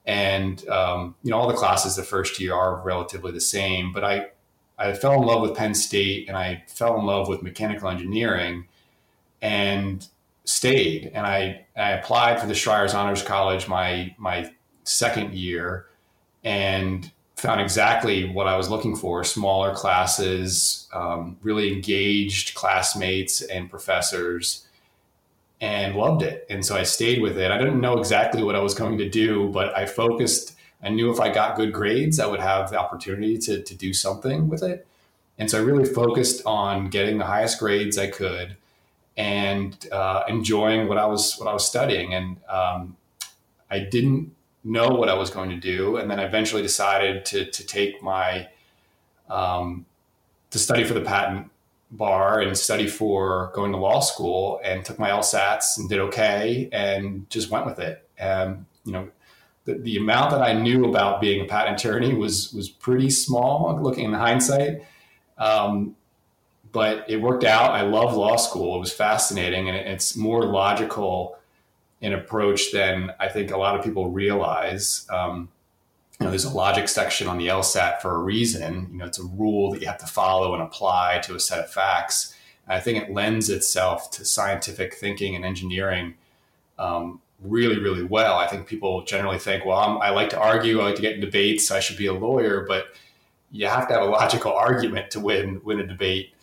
And 0.05 0.67
um, 0.69 1.15
you 1.23 1.31
know 1.31 1.37
all 1.37 1.47
the 1.47 1.53
classes 1.53 1.95
the 1.95 2.03
first 2.03 2.39
year 2.39 2.53
are 2.53 2.81
relatively 2.83 3.33
the 3.33 3.41
same 3.41 3.91
but 3.91 4.05
i 4.05 4.27
i 4.77 4.93
fell 4.93 5.21
in 5.21 5.27
love 5.27 5.41
with 5.41 5.53
penn 5.53 5.75
state 5.75 6.29
and 6.29 6.37
i 6.37 6.63
fell 6.67 6.97
in 6.97 7.05
love 7.05 7.27
with 7.27 7.43
mechanical 7.43 7.89
engineering 7.89 8.67
and 9.41 10.07
stayed. 10.45 11.11
And 11.13 11.25
i 11.25 11.65
i 11.75 11.91
applied 11.91 12.39
for 12.39 12.47
the 12.47 12.53
Schreyer's 12.53 12.93
honors 12.93 13.21
college. 13.21 13.67
My 13.67 14.15
my 14.17 14.51
second 14.87 15.33
year 15.33 15.85
and 16.43 17.11
found 17.35 17.61
exactly 17.61 18.29
what 18.29 18.47
i 18.47 18.57
was 18.57 18.69
looking 18.69 18.95
for 18.95 19.23
smaller 19.23 19.73
classes 19.73 20.87
um, 20.93 21.37
really 21.43 21.71
engaged 21.71 22.55
classmates 22.55 23.41
and 23.41 23.69
professors 23.69 24.67
and 25.59 25.95
loved 25.95 26.21
it. 26.21 26.45
And 26.49 26.65
so 26.65 26.75
I 26.75 26.83
stayed 26.83 27.21
with 27.21 27.37
it. 27.37 27.51
I 27.51 27.57
didn't 27.57 27.81
know 27.81 27.97
exactly 27.97 28.43
what 28.43 28.55
I 28.55 28.59
was 28.59 28.73
going 28.73 28.97
to 28.99 29.09
do, 29.09 29.49
but 29.49 29.75
I 29.75 29.85
focused. 29.85 30.55
I 30.83 30.89
knew 30.89 31.11
if 31.11 31.19
I 31.19 31.29
got 31.29 31.55
good 31.55 31.73
grades, 31.73 32.19
I 32.19 32.27
would 32.27 32.39
have 32.39 32.69
the 32.69 32.79
opportunity 32.79 33.37
to, 33.39 33.63
to 33.63 33.75
do 33.75 33.93
something 33.93 34.47
with 34.47 34.61
it. 34.61 34.85
And 35.39 35.49
so 35.49 35.57
I 35.57 35.61
really 35.61 35.85
focused 35.85 36.43
on 36.45 36.89
getting 36.89 37.17
the 37.17 37.25
highest 37.25 37.59
grades 37.59 37.97
I 37.97 38.07
could 38.07 38.57
and 39.15 39.75
uh, 39.91 40.23
enjoying 40.27 40.87
what 40.87 40.99
I 40.99 41.05
was 41.07 41.35
what 41.37 41.47
I 41.47 41.53
was 41.53 41.67
studying. 41.67 42.13
And 42.13 42.37
um, 42.47 42.97
I 43.69 43.79
didn't 43.79 44.35
know 44.67 44.89
what 44.89 45.09
I 45.09 45.13
was 45.13 45.29
going 45.29 45.49
to 45.49 45.57
do, 45.57 45.97
and 45.97 46.09
then 46.09 46.19
I 46.19 46.23
eventually 46.23 46.61
decided 46.61 47.25
to 47.25 47.49
to 47.49 47.65
take 47.65 48.01
my 48.03 48.47
um, 49.29 49.85
to 50.51 50.59
study 50.59 50.83
for 50.83 50.93
the 50.93 51.01
patent 51.01 51.51
bar 51.91 52.41
and 52.41 52.57
study 52.57 52.87
for 52.87 53.51
going 53.53 53.71
to 53.71 53.77
law 53.77 53.99
school 53.99 54.59
and 54.63 54.83
took 54.83 54.99
my 54.99 55.09
LSATs 55.09 55.77
and 55.77 55.87
did 55.89 55.99
okay 55.99 56.69
and 56.71 57.29
just 57.29 57.49
went 57.49 57.65
with 57.65 57.79
it. 57.79 58.07
And, 58.17 58.65
you 58.83 58.91
know, 58.91 59.09
the, 59.65 59.75
the 59.75 59.97
amount 59.97 60.31
that 60.31 60.41
I 60.41 60.53
knew 60.53 60.85
about 60.85 61.21
being 61.21 61.41
a 61.41 61.45
patent 61.45 61.79
attorney 61.79 62.13
was, 62.13 62.53
was 62.53 62.69
pretty 62.69 63.09
small 63.09 63.79
looking 63.81 64.05
in 64.05 64.13
hindsight. 64.13 64.81
Um, 65.37 65.95
but 66.71 67.09
it 67.09 67.21
worked 67.21 67.45
out. 67.45 67.71
I 67.71 67.81
love 67.81 68.15
law 68.15 68.35
school. 68.35 68.75
It 68.75 68.79
was 68.79 68.91
fascinating 68.91 69.69
and 69.69 69.77
it's 69.77 70.17
more 70.17 70.45
logical 70.45 71.37
in 72.01 72.13
approach 72.13 72.71
than 72.71 73.11
I 73.19 73.27
think 73.27 73.51
a 73.51 73.57
lot 73.57 73.77
of 73.77 73.83
people 73.83 74.09
realize. 74.09 75.07
Um, 75.09 75.49
you 76.19 76.25
know, 76.25 76.31
there's 76.31 76.45
a 76.45 76.53
logic 76.53 76.87
section 76.89 77.27
on 77.27 77.37
the 77.37 77.47
LSAT 77.47 78.01
for 78.01 78.15
a 78.15 78.19
reason. 78.19 78.89
You 78.91 78.97
know, 78.97 79.05
it's 79.05 79.19
a 79.19 79.23
rule 79.23 79.71
that 79.71 79.81
you 79.81 79.87
have 79.87 79.99
to 79.99 80.07
follow 80.07 80.53
and 80.53 80.63
apply 80.63 81.21
to 81.23 81.35
a 81.35 81.39
set 81.39 81.59
of 81.59 81.69
facts. 81.71 82.35
And 82.65 82.75
I 82.75 82.79
think 82.79 83.03
it 83.03 83.13
lends 83.13 83.49
itself 83.49 84.09
to 84.11 84.25
scientific 84.25 84.95
thinking 84.95 85.35
and 85.35 85.45
engineering 85.45 86.15
um, 86.79 87.21
really, 87.41 87.79
really 87.79 88.03
well. 88.03 88.37
I 88.37 88.47
think 88.47 88.67
people 88.67 89.03
generally 89.03 89.39
think, 89.39 89.65
well, 89.65 89.77
I'm, 89.77 89.97
i 90.01 90.09
like 90.09 90.29
to 90.29 90.39
argue, 90.39 90.81
I 90.81 90.85
like 90.85 90.95
to 90.95 91.01
get 91.01 91.15
in 91.15 91.21
debates, 91.21 91.67
so 91.67 91.75
I 91.75 91.79
should 91.79 91.97
be 91.97 92.07
a 92.07 92.13
lawyer, 92.13 92.65
but 92.67 92.87
you 93.51 93.67
have 93.67 93.87
to 93.87 93.93
have 93.93 94.03
a 94.03 94.07
logical 94.07 94.53
argument 94.67 95.11
to 95.11 95.19
win 95.19 95.61
win 95.63 95.79
a 95.79 95.87
debate. 95.87 96.33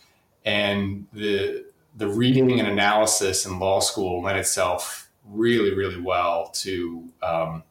And 0.45 1.07
the 1.13 1.65
the 1.97 2.07
reading 2.07 2.59
and 2.59 2.67
analysis 2.67 3.45
in 3.45 3.59
law 3.59 3.79
school 3.79 4.21
lend 4.21 4.37
itself 4.37 5.04
really, 5.29 5.73
really 5.73 6.01
well 6.01 6.49
to 6.55 7.09
um, 7.21 7.63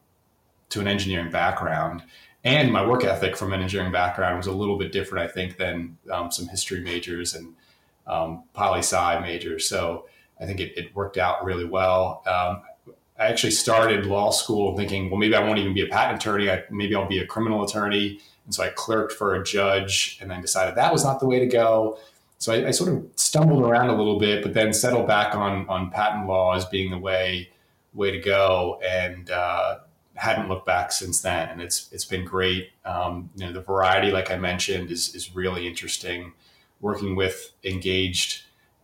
to 0.69 0.81
an 0.81 0.87
engineering 0.87 1.31
background. 1.31 2.03
And 2.43 2.71
my 2.71 2.85
work 2.85 3.03
ethic 3.03 3.35
from 3.35 3.53
an 3.53 3.61
engineering 3.61 3.91
background 3.91 4.37
was 4.37 4.47
a 4.47 4.51
little 4.51 4.77
bit 4.77 4.91
different, 4.91 5.27
I 5.27 5.31
think, 5.31 5.57
than 5.57 5.97
um, 6.11 6.31
some 6.31 6.47
history 6.47 6.81
majors 6.81 7.33
and 7.33 7.55
um, 8.05 8.43
poli 8.53 8.79
sci 8.79 9.19
majors. 9.19 9.67
So 9.67 10.07
I 10.39 10.45
think 10.45 10.59
it, 10.59 10.77
it 10.77 10.95
worked 10.95 11.17
out 11.17 11.43
really 11.43 11.65
well. 11.65 12.21
Um, 12.27 12.61
I 13.17 13.27
actually 13.27 13.51
started 13.51 14.05
law 14.05 14.29
school 14.29 14.75
thinking, 14.75 15.09
well, 15.09 15.19
maybe 15.19 15.35
I 15.35 15.43
won't 15.43 15.57
even 15.57 15.73
be 15.73 15.81
a 15.81 15.87
patent 15.87 16.21
attorney. 16.21 16.51
I, 16.51 16.63
maybe 16.69 16.95
I'll 16.95 17.07
be 17.07 17.19
a 17.19 17.25
criminal 17.25 17.63
attorney. 17.63 18.19
And 18.45 18.53
so 18.53 18.63
I 18.63 18.69
clerked 18.69 19.13
for 19.13 19.35
a 19.35 19.43
judge 19.43 20.19
and 20.21 20.29
then 20.29 20.41
decided 20.41 20.75
that 20.75 20.91
was 20.91 21.03
not 21.03 21.19
the 21.19 21.25
way 21.25 21.39
to 21.39 21.47
go. 21.47 21.97
So 22.45 22.53
I, 22.53 22.67
I 22.67 22.71
sort 22.71 22.91
of 22.91 23.03
stumbled 23.15 23.63
around 23.63 23.89
a 23.89 23.97
little 23.97 24.19
bit, 24.19 24.43
but 24.43 24.53
then 24.53 24.71
settled 24.71 25.07
back 25.07 25.33
on, 25.33 25.67
on 25.67 25.89
patent 25.89 26.27
law 26.27 26.53
as 26.53 26.63
being 26.65 26.91
the 26.91 26.97
way, 26.99 27.49
way 27.95 28.11
to 28.11 28.19
go. 28.19 28.79
And, 28.83 29.31
uh, 29.31 29.79
hadn't 30.13 30.47
looked 30.47 30.65
back 30.65 30.91
since 30.91 31.19
then, 31.21 31.49
and 31.49 31.61
it's 31.61 31.89
it's 31.91 32.05
been 32.05 32.23
great. 32.23 32.69
Um, 32.85 33.29
you 33.35 33.45
know, 33.45 33.51
the 33.51 33.59
variety, 33.61 34.11
like 34.11 34.31
I 34.31 34.37
mentioned, 34.37 34.89
is 34.89 35.13
is 35.13 35.35
really 35.35 35.67
interesting. 35.67 36.31
Working 36.79 37.17
with 37.17 37.51
engaged 37.65 38.43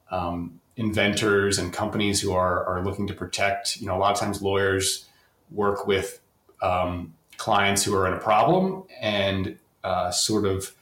um, 0.09 0.59
inventors 0.75 1.57
and 1.57 1.71
companies 1.71 2.19
who 2.19 2.33
are 2.33 2.65
are 2.65 2.83
looking 2.83 3.07
to 3.07 3.13
protect. 3.13 3.79
You 3.79 3.87
know, 3.87 3.95
a 3.95 3.99
lot 3.99 4.11
of 4.11 4.19
times 4.19 4.41
lawyers 4.41 5.05
work 5.51 5.87
with 5.87 6.19
um, 6.61 7.13
clients 7.37 7.81
who 7.83 7.95
are 7.95 8.07
in 8.07 8.13
a 8.13 8.19
problem 8.19 8.83
and 8.99 9.57
uh, 9.85 10.11
sort 10.11 10.45
of 10.45 10.75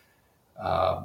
uh, 0.60 1.04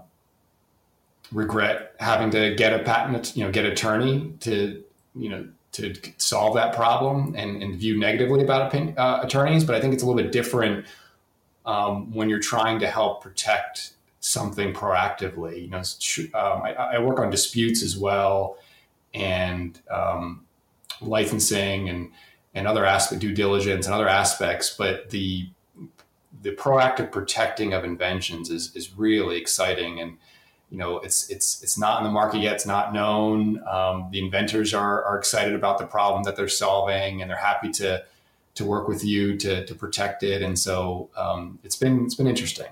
regret 1.34 1.94
having 2.00 2.30
to 2.30 2.54
get 2.54 2.72
a 2.72 2.82
patent, 2.82 3.36
you 3.36 3.44
know, 3.44 3.50
get 3.50 3.66
attorney 3.66 4.32
to 4.40 4.82
you 5.14 5.28
know 5.28 5.46
to 5.72 5.92
solve 6.18 6.54
that 6.54 6.72
problem 6.72 7.34
and, 7.36 7.60
and 7.60 7.76
view 7.76 7.98
negatively 7.98 8.44
about 8.44 8.68
opinion, 8.68 8.96
uh, 8.96 9.20
attorneys, 9.22 9.64
but 9.64 9.74
I 9.74 9.80
think 9.80 9.92
it's 9.92 10.04
a 10.04 10.06
little 10.06 10.22
bit 10.22 10.30
different 10.30 10.86
um, 11.66 12.12
when 12.14 12.28
you're 12.28 12.38
trying 12.38 12.78
to 12.78 12.86
help 12.86 13.22
protect 13.22 13.94
something 14.20 14.72
proactively. 14.72 15.62
You 15.62 15.70
know, 15.70 15.78
um, 16.38 16.62
I, 16.62 16.74
I, 16.74 16.98
work 17.00 17.18
on 17.18 17.28
disputes 17.28 17.82
as 17.82 17.98
well, 17.98 18.56
and 19.12 19.78
um, 19.90 20.44
licensing 21.00 21.88
and 21.88 22.12
and 22.54 22.68
other 22.68 22.84
aspect 22.86 23.20
due 23.20 23.34
diligence 23.34 23.86
and 23.86 23.94
other 23.94 24.08
aspects, 24.08 24.74
but 24.76 25.10
the 25.10 25.48
the 26.42 26.52
proactive 26.52 27.10
protecting 27.10 27.72
of 27.72 27.84
inventions 27.84 28.48
is 28.48 28.74
is 28.76 28.96
really 28.96 29.38
exciting. 29.38 30.00
And 30.00 30.18
you 30.74 30.80
know 30.80 30.98
it's 30.98 31.30
it's 31.30 31.62
it's 31.62 31.78
not 31.78 31.98
in 31.98 32.04
the 32.04 32.10
market 32.10 32.38
yet. 32.40 32.54
It's 32.54 32.66
not 32.66 32.92
known. 32.92 33.62
Um, 33.64 34.08
the 34.10 34.18
inventors 34.18 34.74
are, 34.74 35.04
are 35.04 35.16
excited 35.16 35.54
about 35.54 35.78
the 35.78 35.86
problem 35.86 36.24
that 36.24 36.34
they're 36.34 36.48
solving 36.48 37.22
and 37.22 37.30
they're 37.30 37.36
happy 37.36 37.70
to 37.74 38.04
to 38.56 38.64
work 38.64 38.88
with 38.88 39.04
you 39.04 39.36
to 39.36 39.64
to 39.64 39.74
protect 39.76 40.24
it. 40.24 40.42
And 40.42 40.58
so 40.58 41.10
um, 41.16 41.60
it's 41.62 41.76
been 41.76 42.04
it's 42.04 42.16
been 42.16 42.26
interesting. 42.26 42.66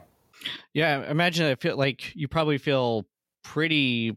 Yeah 0.72 1.08
imagine 1.08 1.46
i 1.46 1.54
feel 1.54 1.76
like 1.76 2.16
you 2.16 2.26
probably 2.26 2.58
feel 2.58 3.06
pretty 3.44 4.16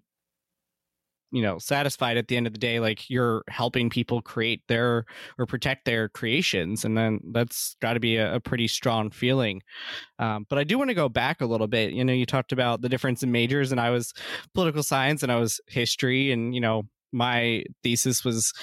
you 1.36 1.42
know 1.42 1.60
satisfied 1.60 2.16
at 2.16 2.30
the 2.30 2.38
end 2.38 2.48
of 2.48 2.54
the 2.54 2.60
day 2.60 2.80
like 2.80 3.10
you're 3.10 3.44
helping 3.50 3.90
people 3.90 4.22
create 4.22 4.62
their 4.70 5.06
or 5.38 5.46
protect 5.46 5.84
their 5.84 6.08
creations 6.08 6.86
and 6.86 6.98
then 6.98 7.20
that's 7.34 7.76
got 7.82 7.94
to 7.94 8.00
be 8.00 8.16
a, 8.16 8.36
a, 8.36 8.40
pretty 8.40 8.70
strong 8.70 9.10
feeling. 9.12 9.62
Um, 10.18 10.46
but 10.50 10.58
i 10.58 10.64
do 10.64 10.78
want 10.78 10.90
to 10.92 10.94
go 10.94 11.10
back 11.10 11.42
a 11.42 11.46
little 11.46 11.68
bit. 11.68 11.92
You 11.92 12.06
know 12.06 12.14
you 12.14 12.26
talked 12.26 12.54
about 12.54 12.82
the 12.82 12.88
difference 12.88 13.22
in 13.22 13.34
majors 13.34 13.74
and 13.74 13.82
i 13.82 13.90
was 13.90 14.14
political 14.54 14.82
science 14.82 15.24
and 15.24 15.32
i 15.32 15.36
was 15.36 15.60
history 15.68 16.32
and 16.32 16.56
you 16.56 16.62
know 16.62 16.84
my 17.12 17.64
thesis 17.84 18.24
was 18.24 18.54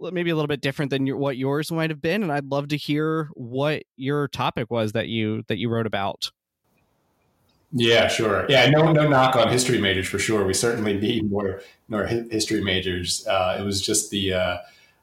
maybe 0.00 0.30
a 0.30 0.34
little 0.34 0.48
bit 0.48 0.60
different 0.60 0.90
than 0.90 1.06
your, 1.06 1.16
what 1.18 1.36
yours 1.36 1.70
might 1.70 1.90
have 1.90 2.00
been 2.00 2.22
and 2.22 2.32
i'd 2.32 2.50
love 2.50 2.68
to 2.68 2.76
hear 2.76 3.28
what 3.34 3.82
your 3.96 4.28
topic 4.28 4.70
was 4.70 4.92
that 4.92 5.08
you 5.08 5.42
that 5.48 5.58
you 5.58 5.68
wrote 5.68 5.86
about 5.86 6.30
yeah, 7.72 8.08
sure. 8.08 8.46
Yeah, 8.48 8.68
no, 8.70 8.92
no 8.92 9.08
knock 9.08 9.34
on 9.36 9.48
history 9.48 9.78
majors 9.78 10.08
for 10.08 10.18
sure. 10.18 10.44
We 10.44 10.54
certainly 10.54 10.98
need 10.98 11.30
more 11.30 11.62
more 11.88 12.06
history 12.06 12.62
majors. 12.62 13.26
Uh, 13.26 13.56
it 13.58 13.62
was 13.62 13.80
just 13.80 14.10
the 14.10 14.34
uh, 14.34 14.58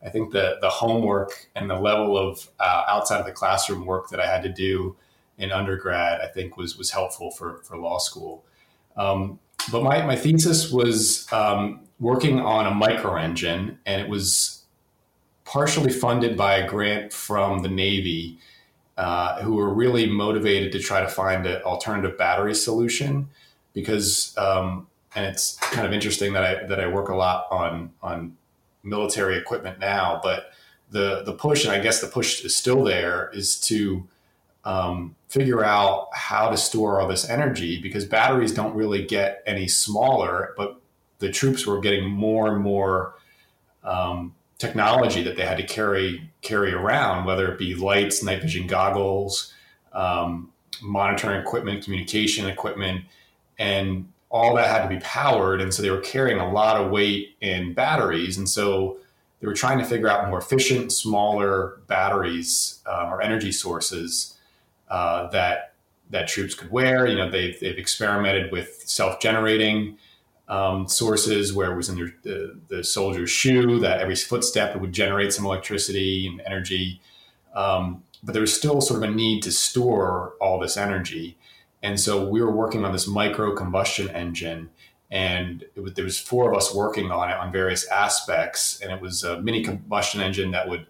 I 0.05 0.09
think 0.09 0.31
the 0.31 0.57
the 0.61 0.69
homework 0.69 1.47
and 1.55 1.69
the 1.69 1.79
level 1.79 2.17
of 2.17 2.47
uh, 2.59 2.83
outside 2.87 3.19
of 3.19 3.25
the 3.25 3.31
classroom 3.31 3.85
work 3.85 4.09
that 4.09 4.19
I 4.19 4.27
had 4.27 4.43
to 4.43 4.49
do 4.49 4.95
in 5.37 5.51
undergrad, 5.51 6.21
I 6.21 6.27
think 6.27 6.57
was 6.57 6.77
was 6.77 6.91
helpful 6.91 7.31
for 7.31 7.61
for 7.63 7.77
law 7.77 7.97
school. 7.97 8.45
Um, 8.95 9.39
but 9.71 9.83
my 9.83 10.01
my 10.03 10.15
thesis 10.15 10.71
was 10.71 11.31
um, 11.31 11.81
working 11.99 12.39
on 12.39 12.67
a 12.67 12.71
micro 12.71 13.15
engine, 13.15 13.79
and 13.85 14.01
it 14.01 14.09
was 14.09 14.63
partially 15.43 15.91
funded 15.91 16.37
by 16.37 16.57
a 16.57 16.67
grant 16.67 17.11
from 17.11 17.63
the 17.63 17.69
Navy, 17.69 18.37
uh, 18.99 19.41
who 19.41 19.55
were 19.55 19.73
really 19.73 20.05
motivated 20.05 20.71
to 20.73 20.79
try 20.79 21.01
to 21.01 21.07
find 21.07 21.45
an 21.45 21.61
alternative 21.63 22.17
battery 22.17 22.53
solution 22.53 23.29
because. 23.73 24.37
Um, 24.37 24.85
and 25.15 25.25
it's 25.25 25.57
kind 25.57 25.87
of 25.87 25.91
interesting 25.91 26.33
that 26.33 26.43
I 26.43 26.67
that 26.67 26.79
I 26.79 26.87
work 26.87 27.09
a 27.09 27.15
lot 27.15 27.47
on 27.49 27.91
on 28.03 28.37
military 28.83 29.37
equipment 29.37 29.79
now, 29.79 30.19
but 30.21 30.51
the 30.91 31.23
the 31.23 31.33
push, 31.33 31.65
and 31.65 31.73
I 31.73 31.79
guess 31.79 32.01
the 32.01 32.07
push 32.07 32.43
is 32.43 32.55
still 32.55 32.83
there, 32.83 33.29
is 33.33 33.59
to 33.61 34.07
um, 34.65 35.15
figure 35.27 35.63
out 35.63 36.09
how 36.13 36.49
to 36.49 36.57
store 36.57 36.99
all 36.99 37.07
this 37.07 37.29
energy 37.29 37.81
because 37.81 38.05
batteries 38.05 38.53
don't 38.53 38.75
really 38.75 39.05
get 39.05 39.41
any 39.45 39.67
smaller, 39.67 40.53
but 40.57 40.79
the 41.19 41.31
troops 41.31 41.65
were 41.65 41.79
getting 41.79 42.09
more 42.09 42.53
and 42.53 42.61
more 42.61 43.15
um, 43.83 44.35
technology 44.57 45.23
that 45.23 45.35
they 45.35 45.45
had 45.45 45.57
to 45.57 45.65
carry 45.65 46.28
carry 46.41 46.73
around, 46.73 47.25
whether 47.25 47.51
it 47.51 47.59
be 47.59 47.75
lights, 47.75 48.23
night 48.23 48.41
vision 48.41 48.67
goggles, 48.67 49.53
um, 49.93 50.51
monitoring 50.81 51.41
equipment, 51.41 51.83
communication 51.83 52.47
equipment, 52.47 53.03
and 53.57 54.07
all 54.29 54.55
that 54.55 54.67
had 54.67 54.83
to 54.83 54.89
be 54.89 54.99
powered. 55.01 55.59
And 55.59 55.73
so 55.73 55.81
they 55.81 55.89
were 55.89 56.01
carrying 56.01 56.39
a 56.39 56.51
lot 56.51 56.77
of 56.79 56.91
weight 56.91 57.35
in 57.41 57.73
batteries. 57.73 58.37
And 58.37 58.47
so 58.47 58.97
they 59.39 59.47
were 59.47 59.53
trying 59.53 59.79
to 59.79 59.85
figure 59.85 60.07
out 60.07 60.29
more 60.29 60.39
efficient, 60.39 60.91
smaller 60.91 61.79
batteries 61.87 62.79
uh, 62.85 63.09
or 63.11 63.21
energy 63.21 63.51
sources 63.51 64.37
uh, 64.89 65.27
that 65.31 65.73
that 66.11 66.27
troops 66.27 66.55
could 66.55 66.71
wear. 66.71 67.05
You 67.05 67.15
know, 67.17 67.29
they've, 67.29 67.59
they've 67.59 67.77
experimented 67.77 68.51
with 68.51 68.83
self-generating 68.85 69.97
um, 70.49 70.87
sources 70.87 71.53
where 71.53 71.71
it 71.71 71.75
was 71.75 71.89
in 71.89 71.95
their, 71.95 72.13
the, 72.23 72.59
the 72.67 72.83
soldier's 72.83 73.29
shoe 73.29 73.79
that 73.79 73.99
every 73.99 74.15
footstep 74.15 74.75
would 74.75 74.91
generate 74.91 75.31
some 75.31 75.45
electricity 75.45 76.27
and 76.27 76.41
energy. 76.45 76.99
Um, 77.55 78.03
but 78.23 78.33
there 78.33 78.41
was 78.41 78.53
still 78.53 78.81
sort 78.81 79.03
of 79.03 79.09
a 79.09 79.13
need 79.13 79.43
to 79.43 79.51
store 79.51 80.33
all 80.41 80.59
this 80.59 80.75
energy. 80.75 81.37
And 81.81 81.99
so 81.99 82.27
we 82.27 82.41
were 82.41 82.51
working 82.51 82.83
on 82.83 82.91
this 82.91 83.07
micro 83.07 83.55
combustion 83.55 84.09
engine, 84.09 84.69
and 85.09 85.63
was, 85.75 85.93
there 85.93 86.03
was 86.03 86.19
four 86.19 86.51
of 86.51 86.57
us 86.57 86.75
working 86.75 87.11
on 87.11 87.29
it 87.29 87.37
on 87.37 87.51
various 87.51 87.87
aspects. 87.87 88.81
And 88.81 88.91
it 88.91 89.01
was 89.01 89.23
a 89.23 89.41
mini 89.41 89.63
combustion 89.63 90.19
engine 90.19 90.51
that 90.51 90.67
would 90.67 90.87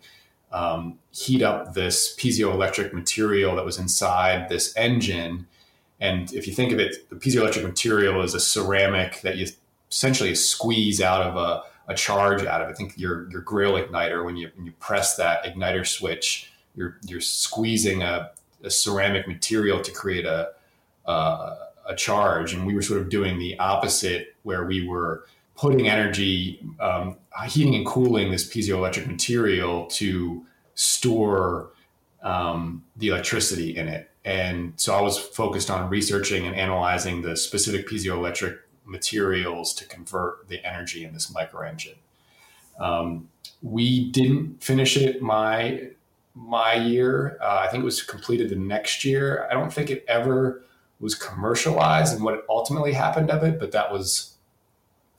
um, 0.51 0.97
heat 1.11 1.43
up 1.43 1.73
this 1.73 2.15
piezoelectric 2.17 2.91
material 2.93 3.55
that 3.55 3.65
was 3.65 3.77
inside 3.77 4.49
this 4.49 4.75
engine. 4.75 5.45
And 5.99 6.31
if 6.33 6.47
you 6.47 6.53
think 6.53 6.71
of 6.71 6.79
it, 6.79 7.09
the 7.09 7.15
piezoelectric 7.15 7.63
material 7.63 8.21
is 8.21 8.33
a 8.33 8.39
ceramic 8.39 9.21
that 9.21 9.37
you 9.37 9.47
essentially 9.91 10.33
squeeze 10.35 11.01
out 11.01 11.21
of 11.23 11.35
a, 11.35 11.63
a 11.91 11.95
charge 11.95 12.45
out 12.45 12.61
of. 12.61 12.69
I 12.69 12.73
think 12.73 12.97
your 12.97 13.29
your 13.31 13.41
grill 13.41 13.73
igniter 13.73 14.23
when 14.23 14.37
you 14.37 14.49
when 14.55 14.65
you 14.65 14.71
press 14.73 15.15
that 15.17 15.43
igniter 15.43 15.85
switch, 15.85 16.51
you're 16.75 16.97
you're 17.05 17.21
squeezing 17.21 18.03
a, 18.03 18.31
a 18.63 18.69
ceramic 18.69 19.27
material 19.27 19.81
to 19.81 19.91
create 19.91 20.25
a 20.25 20.51
uh, 21.05 21.55
a 21.87 21.95
charge, 21.95 22.53
and 22.53 22.65
we 22.65 22.75
were 22.75 22.83
sort 22.83 23.01
of 23.01 23.09
doing 23.09 23.39
the 23.39 23.57
opposite, 23.59 24.35
where 24.43 24.65
we 24.65 24.87
were 24.87 25.25
putting 25.55 25.89
energy, 25.89 26.63
um, 26.79 27.17
heating 27.47 27.75
and 27.75 27.85
cooling 27.85 28.31
this 28.31 28.47
piezoelectric 28.47 29.07
material 29.07 29.87
to 29.87 30.45
store 30.75 31.71
um, 32.21 32.83
the 32.95 33.09
electricity 33.09 33.75
in 33.75 33.87
it. 33.87 34.09
And 34.29 34.73
so 34.75 34.93
I 34.93 35.01
was 35.01 35.17
focused 35.17 35.71
on 35.71 35.89
researching 35.89 36.45
and 36.45 36.55
analyzing 36.55 37.23
the 37.23 37.35
specific 37.35 37.87
piezoelectric 37.87 38.59
materials 38.85 39.73
to 39.73 39.87
convert 39.87 40.47
the 40.49 40.63
energy 40.63 41.03
in 41.03 41.13
this 41.13 41.33
micro 41.33 41.67
engine. 41.67 41.95
Um, 42.79 43.29
we 43.63 44.11
didn't 44.11 44.63
finish 44.63 44.95
it 44.97 45.23
my 45.23 45.89
my 46.35 46.75
year. 46.75 47.39
Uh, 47.41 47.63
I 47.65 47.69
think 47.69 47.81
it 47.81 47.85
was 47.85 48.03
completed 48.03 48.49
the 48.49 48.55
next 48.55 49.03
year. 49.03 49.47
I 49.49 49.55
don't 49.55 49.73
think 49.73 49.89
it 49.89 50.05
ever 50.07 50.61
was 50.99 51.15
commercialized 51.15 52.13
and 52.13 52.23
what 52.23 52.45
ultimately 52.47 52.93
happened 52.93 53.31
of 53.31 53.43
it, 53.43 53.59
but 53.59 53.71
that 53.71 53.91
was 53.91 54.35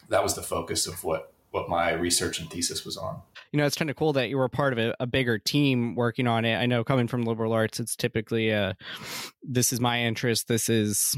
that 0.08 0.22
was 0.22 0.36
the 0.36 0.42
focus 0.42 0.86
of 0.86 1.02
what 1.02 1.32
what 1.50 1.68
my 1.68 1.90
research 1.90 2.38
and 2.38 2.48
thesis 2.48 2.84
was 2.84 2.96
on. 2.96 3.22
You 3.52 3.58
know, 3.58 3.66
it's 3.66 3.76
kind 3.76 3.90
of 3.90 3.96
cool 3.96 4.12
that 4.12 4.28
you 4.28 4.36
were 4.36 4.48
part 4.48 4.72
of 4.72 4.78
a, 4.78 4.94
a, 5.00 5.06
bigger 5.06 5.38
team 5.38 5.96
working 5.96 6.28
on 6.28 6.44
it. 6.44 6.56
I 6.56 6.66
know 6.66 6.84
coming 6.84 7.08
from 7.08 7.24
liberal 7.24 7.52
arts, 7.52 7.80
it's 7.80 7.96
typically 7.96 8.50
a, 8.50 8.76
this 9.42 9.72
is 9.72 9.80
my 9.80 10.02
interest, 10.02 10.46
this 10.46 10.68
is 10.68 11.16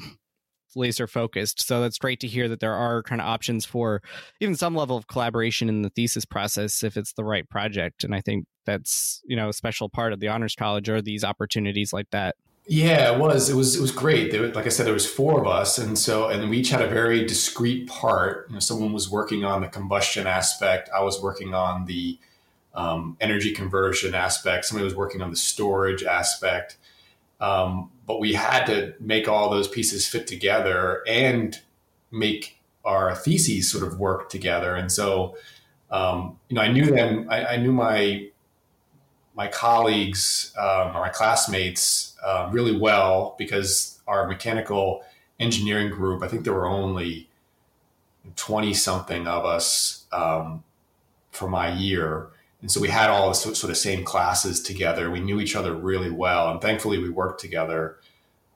laser 0.75 1.07
focused. 1.07 1.67
So 1.67 1.81
that's 1.81 1.99
great 1.99 2.21
to 2.21 2.27
hear 2.27 2.49
that 2.49 2.61
there 2.61 2.75
are 2.75 3.03
kind 3.03 3.21
of 3.21 3.27
options 3.27 3.65
for 3.65 4.03
even 4.41 4.55
some 4.55 4.75
level 4.75 4.97
of 4.97 5.07
collaboration 5.07 5.69
in 5.69 5.83
the 5.83 5.91
thesis 5.91 6.25
process 6.25 6.83
if 6.83 6.97
it's 6.97 7.13
the 7.13 7.25
right 7.25 7.49
project. 7.49 8.05
And 8.05 8.15
I 8.15 8.21
think 8.21 8.47
that's, 8.65 9.21
you 9.25 9.37
know, 9.37 9.49
a 9.49 9.53
special 9.53 9.89
part 9.89 10.13
of 10.13 10.21
the 10.21 10.29
honors 10.29 10.55
college 10.55 10.89
or 10.89 11.03
these 11.03 11.25
opportunities 11.25 11.93
like 11.93 12.11
that. 12.11 12.37
Yeah, 12.67 13.13
it 13.13 13.19
was. 13.19 13.51
It 13.51 13.57
was. 13.57 13.75
It 13.77 13.81
was 13.81 13.91
great. 13.91 14.31
There, 14.31 14.47
like 14.53 14.67
I 14.67 14.69
said, 14.69 14.87
there 14.87 14.93
was 14.95 15.11
four 15.11 15.41
of 15.41 15.49
us, 15.49 15.79
and 15.79 15.99
so 15.99 16.29
and 16.29 16.49
we 16.49 16.59
each 16.59 16.71
had 16.71 16.81
a 16.81 16.87
very 16.87 17.27
discrete 17.27 17.89
part. 17.89 18.47
You 18.49 18.55
know, 18.55 18.61
someone 18.61 18.93
was 18.93 19.11
working 19.11 19.45
on 19.45 19.63
the 19.63 19.69
combustion 19.69 20.29
aspect. 20.29 20.89
I 20.95 21.03
was 21.03 21.21
working 21.21 21.55
on 21.55 21.87
the 21.87 22.19
um, 22.75 23.17
energy 23.21 23.53
conversion 23.53 24.15
aspect. 24.15 24.65
Somebody 24.65 24.85
was 24.85 24.95
working 24.95 25.23
on 25.23 25.31
the 25.31 25.37
storage 25.37 26.05
aspect. 26.05 26.77
Um, 27.41 27.91
but 28.07 28.21
we 28.21 28.35
had 28.35 28.65
to 28.67 28.95
make 29.01 29.27
all 29.27 29.51
those 29.51 29.67
pieces 29.67 30.07
fit 30.07 30.29
together 30.29 31.03
and 31.09 31.59
make 32.13 32.61
our 32.85 33.15
theses 33.17 33.71
sort 33.71 33.85
of 33.85 33.99
work 33.99 34.29
together. 34.31 34.77
And 34.77 34.91
so, 34.91 35.37
um, 35.91 36.39
you 36.49 36.55
know, 36.55 36.63
I 36.63 36.69
knew 36.71 36.87
them. 36.87 37.27
I, 37.29 37.45
I 37.47 37.57
knew 37.57 37.73
my 37.73 38.29
my 39.35 39.49
colleagues 39.49 40.53
um, 40.59 40.89
or 40.89 41.01
my 41.01 41.09
classmates 41.09 42.17
uh, 42.23 42.49
really 42.53 42.77
well 42.77 43.35
because 43.39 44.01
our 44.07 44.27
mechanical 44.27 45.03
engineering 45.41 45.91
group, 45.91 46.23
I 46.23 46.29
think 46.29 46.45
there 46.45 46.53
were 46.53 46.67
only 46.67 47.29
20 48.37 48.75
something 48.75 49.27
of 49.27 49.45
us 49.45 50.07
um, 50.13 50.63
for 51.31 51.49
my 51.49 51.73
year. 51.73 52.29
And 52.61 52.71
so 52.71 52.81
we 52.81 52.89
had 52.89 53.11
all 53.11 53.29
the 53.29 53.35
sort 53.35 53.71
of 53.71 53.77
same 53.77 54.05
classes 54.05 54.63
together. 54.63 55.11
We 55.11 55.21
knew 55.21 55.41
each 55.41 55.57
other 55.57 55.75
really 55.75 56.11
well. 56.11 56.51
And 56.51 56.61
thankfully, 56.61 56.99
we 56.99 57.09
worked 57.09 57.41
together 57.41 57.99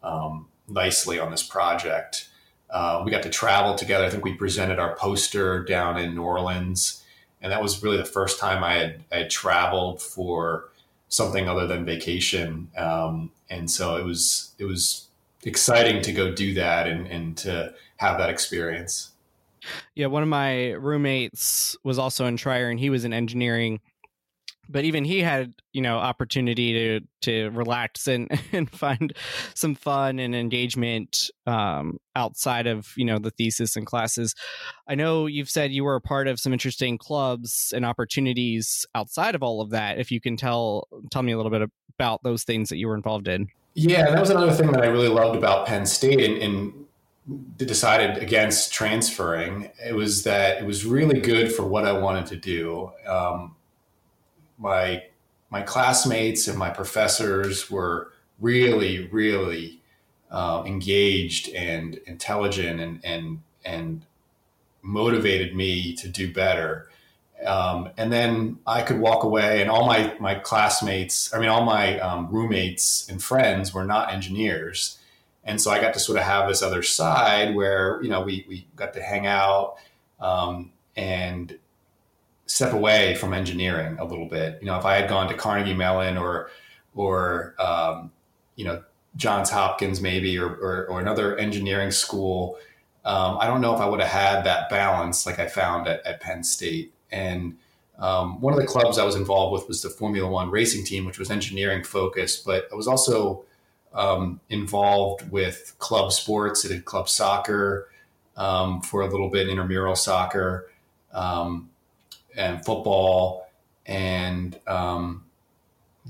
um, 0.03 0.47
nicely 0.69 1.19
on 1.19 1.31
this 1.31 1.43
project. 1.43 2.29
Uh, 2.71 3.03
we 3.05 3.11
got 3.11 3.23
to 3.25 3.31
travel 3.31 3.75
together. 3.75 4.05
I 4.05 4.11
think 4.11 4.25
we 4.25 4.35
presented 4.35 4.79
our 4.79 4.95
poster 4.95 5.65
down 5.65 5.99
in 5.99 6.15
New 6.15 6.23
Orleans 6.23 7.03
and 7.41 7.53
that 7.53 7.63
was 7.63 7.83
really 7.83 7.97
the 7.97 8.05
first 8.05 8.39
time 8.39 8.65
I 8.65 8.75
had, 8.75 9.05
I 9.13 9.17
had 9.19 9.31
traveled 9.31 10.03
for 10.03 10.71
something 11.09 11.49
other 11.49 11.67
than 11.67 11.85
vacation. 11.85 12.69
Um, 12.77 13.31
and 13.51 13.71
so 13.71 13.97
it 13.97 14.05
was 14.05 14.55
it 14.59 14.65
was 14.65 15.07
exciting 15.45 16.03
to 16.03 16.13
go 16.13 16.33
do 16.33 16.55
that 16.55 16.89
and, 16.89 17.07
and 17.07 17.37
to 17.39 17.73
have 17.99 18.19
that 18.19 18.31
experience. 18.31 19.13
Yeah, 19.95 20.07
one 20.07 20.23
of 20.23 20.29
my 20.29 20.73
roommates 20.73 21.77
was 21.83 21.99
also 21.99 22.27
in 22.27 22.37
Schreyer, 22.37 22.71
and 22.71 22.79
he 22.79 22.91
was 22.91 23.05
in 23.05 23.13
engineering 23.13 23.81
but 24.69 24.85
even 24.85 25.05
he 25.05 25.21
had 25.21 25.55
you 25.73 25.81
know 25.81 25.97
opportunity 25.97 26.73
to 26.73 27.01
to 27.23 27.51
relax 27.51 28.07
and 28.07 28.29
and 28.53 28.71
find 28.71 29.13
some 29.55 29.75
fun 29.75 30.19
and 30.19 30.35
engagement 30.35 31.31
um, 31.47 31.99
outside 32.15 32.67
of 32.67 32.93
you 32.97 33.05
know 33.05 33.19
the 33.19 33.31
thesis 33.31 33.77
and 33.77 33.87
classes. 33.87 34.35
I 34.89 34.95
know 34.95 35.27
you've 35.27 35.51
said 35.51 35.73
you 35.73 35.85
were 35.85 35.97
a 35.97 36.01
part 36.01 36.29
of 36.29 36.41
some 36.41 36.53
interesting 36.53 36.99
clubs 36.99 37.73
and 37.75 37.85
opportunities 37.85 38.87
outside 38.95 39.35
of 39.35 39.43
all 39.43 39.61
of 39.61 39.71
that 39.71 39.99
if 39.99 40.11
you 40.11 40.21
can 40.21 40.37
tell 40.37 40.89
tell 41.11 41.23
me 41.23 41.33
a 41.33 41.37
little 41.37 41.51
bit 41.51 41.69
about 41.99 42.23
those 42.23 42.45
things 42.45 42.69
that 42.69 42.77
you 42.77 42.89
were 42.89 42.97
involved 42.97 43.29
in. 43.29 43.49
Yeah 43.75 44.11
that 44.11 44.21
was 44.21 44.31
another 44.31 44.53
thing 44.53 44.73
that 44.73 44.83
i 44.83 44.87
really 44.87 45.09
loved 45.09 45.37
about 45.37 45.67
penn 45.67 45.85
state 45.85 46.21
and, 46.21 46.39
and 46.43 46.87
decided 47.57 48.23
against 48.23 48.73
transferring. 48.73 49.71
It 49.85 49.95
was 49.95 50.25
that 50.25 50.59
it 50.59 50.65
was 50.65 50.87
really 50.87 51.21
good 51.21 51.53
for 51.53 51.67
what 51.67 51.85
i 51.85 51.93
wanted 51.93 52.27
to 52.27 52.37
do. 52.37 52.93
Um, 53.07 53.56
my 54.59 55.05
my 55.51 55.63
classmates 55.63 56.49
and 56.49 56.59
my 56.59 56.71
professors 56.71 57.71
were 57.71 58.13
really, 58.41 59.07
really 59.09 59.81
uh, 60.31 60.63
engaged 60.67 61.49
and 61.55 61.97
intelligent 62.07 62.81
and 62.81 63.01
and 63.05 63.43
and 63.65 64.07
motivated 64.83 65.55
me 65.55 65.95
to 65.95 66.09
do 66.09 66.33
better. 66.33 66.89
Um, 67.45 67.91
and 67.97 68.13
then 68.13 68.59
I 68.67 68.83
could 68.83 68.99
walk 68.99 69.23
away, 69.23 69.61
and 69.61 69.71
all 69.71 69.87
my 69.87 70.15
my 70.19 70.37
classmates, 70.37 71.33
I 71.35 71.39
mean, 71.39 71.49
all 71.49 71.65
my 71.65 71.99
um, 72.01 72.29
roommates 72.31 73.09
and 73.09 73.23
friends 73.23 73.75
were 73.75 73.85
not 73.85 74.13
engineers, 74.13 74.99
and 75.45 75.61
so 75.61 75.71
I 75.71 75.81
got 75.81 75.93
to 75.95 76.01
sort 76.01 76.19
of 76.19 76.25
have 76.25 76.49
this 76.49 76.63
other 76.63 76.83
side 76.83 77.55
where 77.55 78.01
you 78.03 78.09
know 78.09 78.23
we 78.23 78.47
we 78.49 78.67
got 78.75 78.95
to 78.95 79.03
hang 79.03 79.27
out 79.27 79.77
um, 80.19 80.73
and 80.97 81.59
step 82.47 82.73
away 82.73 83.15
from 83.17 83.35
engineering 83.35 83.99
a 83.99 84.05
little 84.05 84.27
bit. 84.27 84.59
You 84.61 84.67
know, 84.67 84.79
if 84.79 84.85
I 84.85 84.97
had 84.97 85.09
gone 85.09 85.29
to 85.29 85.35
Carnegie 85.35 85.75
Mellon 85.75 86.17
or 86.17 86.51
or 86.95 87.55
um, 87.59 88.11
you 88.55 88.65
know 88.65 88.83
Johns 89.17 89.51
Hopkins 89.51 90.01
maybe 90.01 90.39
or, 90.39 90.49
or, 90.49 90.87
or 90.87 91.01
another 91.01 91.37
engineering 91.37 91.91
school, 91.91 92.59
um, 93.05 93.39
I 93.41 93.47
don't 93.47 93.61
know 93.61 93.75
if 93.75 93.81
I 93.81 93.89
would 93.89 94.01
have 94.01 94.11
had 94.11 94.45
that 94.45 94.69
balance 94.69 95.27
like 95.27 95.39
I 95.39 95.47
found 95.47 95.89
at, 95.89 96.05
at 96.07 96.21
Penn 96.21 96.43
State. 96.43 96.93
And 97.11 97.57
um, 97.99 98.41
one 98.41 98.53
of 98.53 98.61
the 98.61 98.67
clubs 98.67 98.99
I 98.99 99.05
was 99.05 99.15
involved 99.15 99.53
with 99.53 99.69
was 99.69 99.83
the 99.83 99.91
Formula 99.91 100.29
One 100.29 100.51
racing 100.51 100.85
team, 100.85 101.05
which 101.05 101.19
was 101.19 101.31
engineering 101.31 101.83
focused, 101.83 102.45
but 102.45 102.69
I 102.71 102.75
was 102.75 102.87
also 102.87 103.45
um, 103.95 104.41
involved 104.51 105.31
with 105.31 105.75
club 105.79 106.13
sports. 106.13 106.65
I 106.65 106.69
did 106.69 106.85
club 106.85 107.09
soccer 107.09 107.89
um, 108.37 108.83
for 108.83 109.01
a 109.01 109.11
little 109.11 109.31
bit, 109.31 109.49
intramural 109.49 109.97
soccer 109.97 110.69
um, 111.13 111.71
and 112.37 112.65
football, 112.65 113.49
and 113.87 114.59
um, 114.67 115.25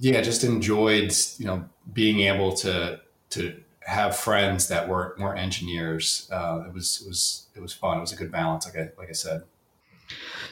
yeah, 0.01 0.21
just 0.21 0.45
enjoyed 0.45 1.15
you 1.39 1.47
know 1.47 1.69
being 1.93 2.21
able 2.21 2.53
to 2.55 3.01
to 3.31 3.63
have 3.81 4.17
friends 4.17 4.69
that 4.69 4.89
were 4.89 5.17
weren't 5.19 5.39
engineers. 5.39 6.29
Uh, 6.33 6.65
it 6.67 6.75
was 6.75 7.03
it 7.03 7.09
was 7.09 7.47
it 7.55 7.61
was 7.61 7.73
fun. 7.73 7.99
It 7.99 8.01
was 8.01 8.13
a 8.13 8.17
good 8.17 8.33
balance, 8.33 8.67
like 8.67 8.77
I 8.77 8.91
like 8.99 9.09
I 9.09 9.13
said. 9.13 9.43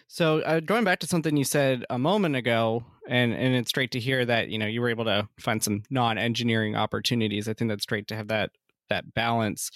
So 0.06 0.40
uh, 0.40 0.60
going 0.60 0.84
back 0.84 1.00
to 1.00 1.06
something 1.06 1.36
you 1.36 1.44
said 1.44 1.84
a 1.90 1.98
moment 1.98 2.36
ago, 2.36 2.84
and 3.08 3.32
and 3.32 3.54
it's 3.54 3.72
great 3.72 3.90
to 3.92 4.00
hear 4.00 4.24
that 4.24 4.48
you 4.48 4.58
know 4.58 4.66
you 4.66 4.80
were 4.80 4.88
able 4.88 5.04
to 5.06 5.28
find 5.38 5.62
some 5.62 5.82
non-engineering 5.90 6.76
opportunities. 6.76 7.48
I 7.48 7.54
think 7.54 7.68
that's 7.68 7.86
great 7.86 8.06
to 8.08 8.16
have 8.16 8.28
that 8.28 8.50
that 8.88 9.14
balance. 9.14 9.70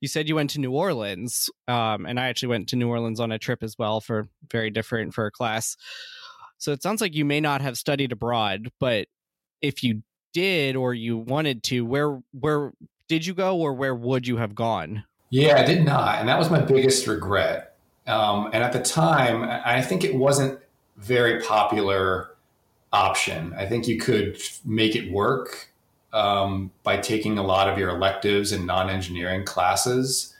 You 0.00 0.08
said 0.08 0.28
you 0.28 0.34
went 0.34 0.50
to 0.50 0.60
New 0.60 0.72
Orleans, 0.72 1.48
um, 1.66 2.06
and 2.06 2.18
I 2.18 2.28
actually 2.28 2.48
went 2.48 2.68
to 2.68 2.76
New 2.76 2.88
Orleans 2.88 3.20
on 3.20 3.32
a 3.32 3.38
trip 3.38 3.62
as 3.62 3.76
well 3.78 4.00
for 4.00 4.28
very 4.50 4.70
different 4.70 5.14
for 5.14 5.26
a 5.26 5.30
class. 5.30 5.76
So 6.58 6.72
it 6.72 6.82
sounds 6.82 7.00
like 7.00 7.14
you 7.14 7.24
may 7.24 7.40
not 7.40 7.60
have 7.60 7.76
studied 7.76 8.12
abroad, 8.12 8.68
but 8.80 9.06
if 9.62 9.82
you 9.82 10.02
did 10.32 10.76
or 10.76 10.94
you 10.94 11.16
wanted 11.16 11.62
to, 11.64 11.84
where 11.84 12.20
where 12.32 12.72
did 13.08 13.24
you 13.26 13.34
go 13.34 13.56
or 13.56 13.72
where 13.72 13.94
would 13.94 14.26
you 14.26 14.36
have 14.36 14.54
gone? 14.54 15.04
Yeah, 15.30 15.60
I 15.60 15.64
did 15.64 15.84
not, 15.84 16.18
and 16.18 16.28
that 16.28 16.38
was 16.38 16.50
my 16.50 16.60
biggest 16.60 17.06
regret. 17.06 17.76
Um, 18.06 18.46
and 18.52 18.62
at 18.64 18.72
the 18.72 18.80
time, 18.80 19.42
I 19.44 19.82
think 19.82 20.02
it 20.02 20.14
wasn't 20.14 20.58
very 20.96 21.42
popular 21.42 22.34
option. 22.92 23.54
I 23.56 23.66
think 23.66 23.86
you 23.86 23.98
could 23.98 24.40
make 24.64 24.96
it 24.96 25.12
work 25.12 25.70
um, 26.12 26.70
by 26.82 26.96
taking 26.96 27.38
a 27.38 27.42
lot 27.42 27.68
of 27.68 27.78
your 27.78 27.90
electives 27.90 28.52
and 28.52 28.66
non-engineering 28.66 29.44
classes. 29.44 30.34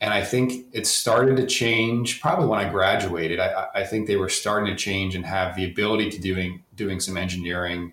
And 0.00 0.14
I 0.14 0.22
think 0.22 0.66
it 0.72 0.86
started 0.86 1.36
to 1.36 1.46
change 1.46 2.20
probably 2.20 2.46
when 2.46 2.58
I 2.58 2.70
graduated. 2.70 3.38
I, 3.38 3.66
I 3.74 3.84
think 3.84 4.06
they 4.06 4.16
were 4.16 4.30
starting 4.30 4.66
to 4.74 4.76
change 4.76 5.14
and 5.14 5.26
have 5.26 5.56
the 5.56 5.64
ability 5.64 6.10
to 6.10 6.20
doing 6.20 6.62
doing 6.74 7.00
some 7.00 7.16
engineering 7.16 7.92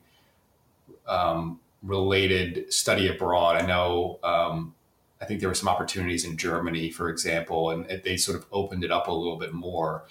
um, 1.08 1.60
related 1.84 2.72
study 2.72 3.10
abroad. 3.10 3.62
I 3.62 3.66
know 3.66 4.20
um, 4.24 4.74
I 5.22 5.26
think 5.26 5.40
there 5.40 5.50
were 5.50 5.56
some 5.56 5.70
opportunities 5.70 6.26
in 6.26 6.38
Germany, 6.38 6.92
for 6.92 7.10
example, 7.10 7.72
and 7.72 8.02
they 8.04 8.18
sort 8.18 8.38
of 8.38 8.46
opened 8.52 8.84
it 8.84 8.92
up 8.92 9.08
a 9.08 9.12
little 9.12 9.38
bit 9.38 9.54
more. 9.54 10.06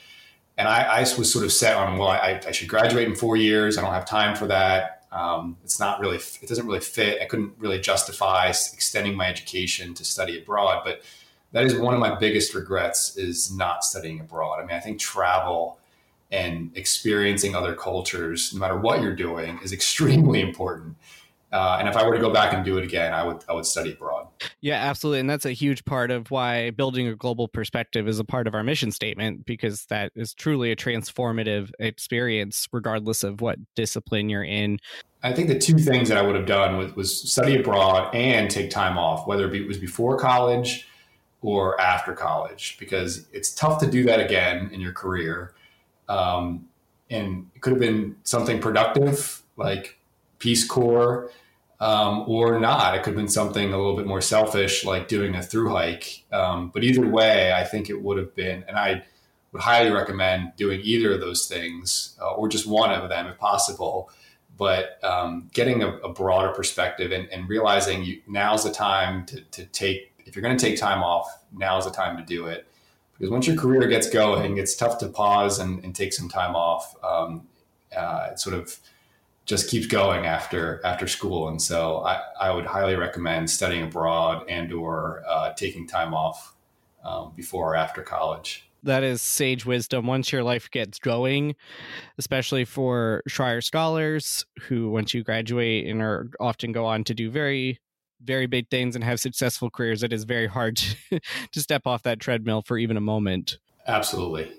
And 0.59 0.68
I, 0.68 0.83
I 0.83 1.01
was 1.01 1.31
sort 1.31 1.44
of 1.44 1.53
set 1.53 1.77
on, 1.77 1.99
well, 1.99 2.09
I, 2.09 2.40
I, 2.46 2.51
should 2.51 2.68
graduate 2.68 3.07
in 3.07 3.14
four 3.14 3.37
years. 3.37 3.77
I 3.77 3.83
don't 3.83 3.92
have 3.92 4.07
time 4.07 4.35
for 4.35 4.46
that. 4.46 4.95
Um, 5.12 5.56
it's 5.64 5.80
not 5.80 6.00
really, 6.00 6.16
it 6.16 6.48
doesn't 6.48 6.66
really 6.66 6.80
fit. 6.80 7.22
I 7.22 7.26
couldn't 7.26 7.54
really 7.58 7.80
justify 7.80 8.48
extending 8.48 9.16
my 9.16 9.28
education 9.28 9.94
to 9.94 10.04
study 10.04 10.38
abroad. 10.38 10.82
But 10.84 11.02
that 11.52 11.64
is 11.64 11.76
one 11.76 11.94
of 11.94 12.00
my 12.00 12.14
biggest 12.18 12.54
regrets 12.54 13.16
is 13.16 13.54
not 13.54 13.84
studying 13.84 14.20
abroad. 14.20 14.60
I 14.60 14.66
mean, 14.66 14.76
I 14.76 14.80
think 14.80 14.98
travel 15.00 15.78
and 16.30 16.70
experiencing 16.76 17.54
other 17.54 17.74
cultures, 17.74 18.52
no 18.52 18.60
matter 18.60 18.76
what 18.76 19.00
you're 19.00 19.14
doing, 19.14 19.58
is 19.62 19.72
extremely 19.80 20.40
important. 20.40 20.96
Uh, 21.56 21.78
and 21.78 21.88
if 21.88 21.96
I 21.96 22.06
were 22.06 22.12
to 22.12 22.20
go 22.20 22.30
back 22.30 22.52
and 22.52 22.62
do 22.62 22.76
it 22.76 22.84
again, 22.84 23.14
I 23.14 23.24
would 23.24 23.42
I 23.48 23.54
would 23.54 23.64
study 23.64 23.92
abroad. 23.92 24.28
Yeah, 24.60 24.74
absolutely, 24.74 25.20
and 25.20 25.30
that's 25.30 25.46
a 25.46 25.52
huge 25.52 25.86
part 25.86 26.10
of 26.10 26.30
why 26.30 26.68
building 26.68 27.08
a 27.08 27.16
global 27.16 27.48
perspective 27.48 28.06
is 28.06 28.18
a 28.18 28.24
part 28.24 28.46
of 28.46 28.54
our 28.54 28.62
mission 28.62 28.92
statement 28.92 29.46
because 29.46 29.86
that 29.86 30.12
is 30.14 30.34
truly 30.34 30.70
a 30.70 30.76
transformative 30.76 31.70
experience, 31.78 32.68
regardless 32.72 33.22
of 33.22 33.40
what 33.40 33.58
discipline 33.74 34.28
you're 34.28 34.44
in. 34.44 34.78
I 35.22 35.32
think 35.32 35.48
the 35.48 35.58
two 35.58 35.78
things 35.78 36.10
that 36.10 36.18
I 36.18 36.22
would 36.22 36.36
have 36.36 36.44
done 36.44 36.76
was, 36.76 36.94
was 36.94 37.32
study 37.32 37.56
abroad 37.56 38.14
and 38.14 38.50
take 38.50 38.68
time 38.68 38.98
off, 38.98 39.26
whether 39.26 39.50
it 39.50 39.66
was 39.66 39.78
before 39.78 40.18
college 40.18 40.86
or 41.40 41.80
after 41.80 42.12
college, 42.12 42.76
because 42.78 43.28
it's 43.32 43.54
tough 43.54 43.80
to 43.80 43.90
do 43.90 44.04
that 44.04 44.20
again 44.20 44.68
in 44.74 44.80
your 44.82 44.92
career. 44.92 45.54
Um, 46.06 46.68
and 47.08 47.48
it 47.54 47.62
could 47.62 47.72
have 47.72 47.80
been 47.80 48.16
something 48.24 48.60
productive 48.60 49.42
like 49.56 49.98
Peace 50.38 50.66
Corps 50.66 51.30
um, 51.80 52.24
or 52.26 52.58
not. 52.58 52.94
It 52.94 52.98
could 53.02 53.10
have 53.10 53.16
been 53.16 53.28
something 53.28 53.72
a 53.72 53.76
little 53.76 53.96
bit 53.96 54.06
more 54.06 54.20
selfish, 54.20 54.84
like 54.84 55.08
doing 55.08 55.34
a 55.34 55.42
through 55.42 55.70
hike. 55.70 56.24
Um, 56.32 56.70
but 56.72 56.84
either 56.84 57.06
way, 57.06 57.52
I 57.52 57.64
think 57.64 57.90
it 57.90 58.02
would 58.02 58.18
have 58.18 58.34
been, 58.34 58.64
and 58.66 58.76
I 58.76 59.04
would 59.52 59.62
highly 59.62 59.90
recommend 59.90 60.52
doing 60.56 60.80
either 60.82 61.14
of 61.14 61.20
those 61.20 61.46
things 61.46 62.16
uh, 62.20 62.32
or 62.32 62.48
just 62.48 62.66
one 62.66 62.92
of 62.92 63.08
them 63.08 63.26
if 63.26 63.38
possible. 63.38 64.10
But 64.56 65.02
um, 65.04 65.50
getting 65.52 65.82
a, 65.82 65.96
a, 65.98 66.08
broader 66.08 66.48
perspective 66.48 67.12
and, 67.12 67.28
and 67.28 67.46
realizing 67.46 68.04
you, 68.04 68.22
now's 68.26 68.64
the 68.64 68.72
time 68.72 69.26
to, 69.26 69.42
to 69.42 69.66
take, 69.66 70.14
if 70.24 70.34
you're 70.34 70.42
going 70.42 70.56
to 70.56 70.64
take 70.64 70.78
time 70.78 71.02
off, 71.02 71.26
now's 71.52 71.84
the 71.84 71.90
time 71.90 72.16
to 72.16 72.22
do 72.24 72.46
it. 72.46 72.66
Because 73.12 73.30
once 73.30 73.46
your 73.46 73.56
career 73.56 73.86
gets 73.86 74.08
going, 74.08 74.56
it's 74.56 74.74
tough 74.74 74.96
to 74.98 75.08
pause 75.08 75.58
and, 75.58 75.84
and 75.84 75.94
take 75.94 76.14
some 76.14 76.30
time 76.30 76.56
off. 76.56 76.94
Um, 77.04 77.48
uh, 77.94 78.34
sort 78.34 78.56
of 78.56 78.78
just 79.46 79.70
keeps 79.70 79.87
going 79.87 80.26
after 80.26 80.80
after 80.85 81.06
school. 81.06 81.48
And 81.48 81.62
so 81.62 82.04
I, 82.04 82.20
I 82.40 82.50
would 82.50 82.66
highly 82.66 82.96
recommend 82.96 83.48
studying 83.48 83.85
abroad 83.85 84.44
and 84.48 84.72
or 84.72 85.22
uh, 85.26 85.52
taking 85.54 85.87
time 85.87 86.12
off 86.12 86.54
um, 87.04 87.32
before 87.35 87.72
or 87.72 87.76
after 87.76 88.02
college. 88.02 88.68
That 88.82 89.02
is 89.02 89.22
sage 89.22 89.64
wisdom. 89.64 90.06
Once 90.06 90.30
your 90.30 90.42
life 90.42 90.70
gets 90.70 90.98
going, 90.98 91.56
especially 92.18 92.64
for 92.64 93.22
Schreyer 93.28 93.62
scholars 93.62 94.44
who, 94.62 94.90
once 94.90 95.14
you 95.14 95.24
graduate 95.24 95.87
and 95.88 96.02
are 96.02 96.30
often 96.38 96.72
go 96.72 96.85
on 96.85 97.02
to 97.04 97.14
do 97.14 97.30
very, 97.30 97.80
very 98.22 98.46
big 98.46 98.68
things 98.68 98.94
and 98.94 99.02
have 99.02 99.18
successful 99.18 99.70
careers, 99.70 100.02
it 100.02 100.12
is 100.12 100.24
very 100.24 100.46
hard 100.46 100.76
to, 100.76 101.20
to 101.52 101.61
step 101.61 101.87
off 101.87 102.02
that 102.02 102.20
treadmill 102.20 102.62
for 102.62 102.78
even 102.78 102.96
a 102.96 103.00
moment. 103.00 103.59
Absolutely. 103.88 104.52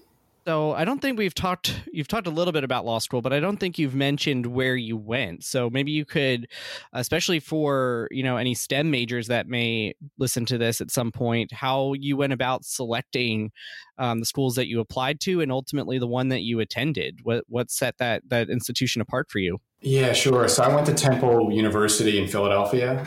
So 0.48 0.72
I 0.72 0.86
don't 0.86 1.02
think 1.02 1.18
we've 1.18 1.34
talked. 1.34 1.82
You've 1.92 2.08
talked 2.08 2.26
a 2.26 2.30
little 2.30 2.54
bit 2.54 2.64
about 2.64 2.86
law 2.86 3.00
school, 3.00 3.22
but 3.22 3.34
I 3.34 3.42
don't 3.42 3.58
think 3.58 3.78
you've 3.78 3.94
mentioned 3.94 4.46
where 4.46 4.78
you 4.78 4.96
went. 4.96 5.44
So 5.44 5.70
maybe 5.70 5.92
you 5.92 6.06
could, 6.06 6.48
especially 6.94 7.42
for 7.42 8.08
you 8.12 8.24
know 8.24 8.38
any 8.38 8.54
STEM 8.54 8.90
majors 8.90 9.28
that 9.28 9.50
may 9.50 9.94
listen 10.18 10.46
to 10.46 10.58
this 10.58 10.80
at 10.80 10.90
some 10.90 11.12
point, 11.12 11.52
how 11.52 11.92
you 11.96 12.16
went 12.16 12.32
about 12.32 12.64
selecting 12.64 13.52
um, 13.98 14.22
the 14.22 14.26
schools 14.26 14.56
that 14.56 14.68
you 14.68 14.80
applied 14.80 15.20
to, 15.22 15.42
and 15.42 15.52
ultimately 15.52 16.00
the 16.00 16.08
one 16.08 16.30
that 16.30 16.44
you 16.44 16.62
attended. 16.62 17.20
What 17.24 17.44
what 17.50 17.70
set 17.70 17.98
that 17.98 18.24
that 18.30 18.50
institution 18.50 19.02
apart 19.02 19.30
for 19.30 19.40
you? 19.40 19.58
Yeah, 19.82 20.14
sure. 20.14 20.48
So 20.48 20.64
I 20.64 20.74
went 20.74 20.88
to 20.88 20.94
Temple 20.94 21.52
University 21.52 22.24
in 22.24 22.30
Philadelphia, 22.30 23.06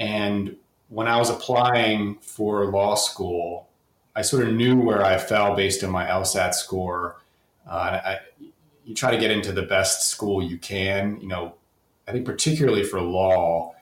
and 0.00 0.56
when 0.88 1.06
I 1.06 1.18
was 1.18 1.30
applying 1.30 2.16
for 2.16 2.64
law 2.66 2.96
school, 2.96 3.69
I 4.14 4.22
sort 4.22 4.46
of 4.46 4.54
knew 4.54 4.80
where 4.80 5.04
I 5.04 5.18
fell 5.18 5.54
based 5.54 5.84
on 5.84 5.90
my 5.90 6.06
LSAT 6.06 6.54
score. 6.54 7.16
Uh, 7.66 8.00
I, 8.04 8.18
you 8.84 8.94
try 8.94 9.10
to 9.10 9.18
get 9.18 9.30
into 9.30 9.52
the 9.52 9.62
best 9.62 10.08
school 10.08 10.42
you 10.42 10.58
can. 10.58 11.20
You 11.20 11.28
know, 11.28 11.54
I 12.08 12.12
think 12.12 12.26
particularly 12.26 12.82
for 12.82 13.00
law, 13.00 13.74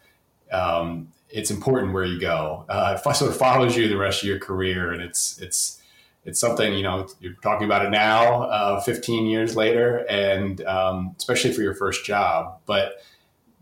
um, 0.52 1.12
it's 1.30 1.50
important 1.50 1.92
where 1.92 2.04
you 2.04 2.20
go. 2.20 2.64
Uh, 2.68 2.98
it 2.98 3.16
sort 3.16 3.30
of 3.30 3.36
follows 3.36 3.76
you 3.76 3.88
the 3.88 3.96
rest 3.96 4.22
of 4.22 4.28
your 4.28 4.38
career, 4.38 4.92
and 4.92 5.02
it's 5.02 5.38
it's 5.40 5.82
it's 6.24 6.38
something 6.38 6.74
you 6.74 6.82
know 6.82 7.08
you're 7.20 7.34
talking 7.42 7.64
about 7.64 7.84
it 7.84 7.90
now, 7.90 8.42
uh, 8.44 8.80
15 8.80 9.26
years 9.26 9.56
later, 9.56 10.06
and 10.10 10.62
um, 10.64 11.14
especially 11.16 11.52
for 11.52 11.62
your 11.62 11.74
first 11.74 12.04
job. 12.04 12.58
But 12.66 13.02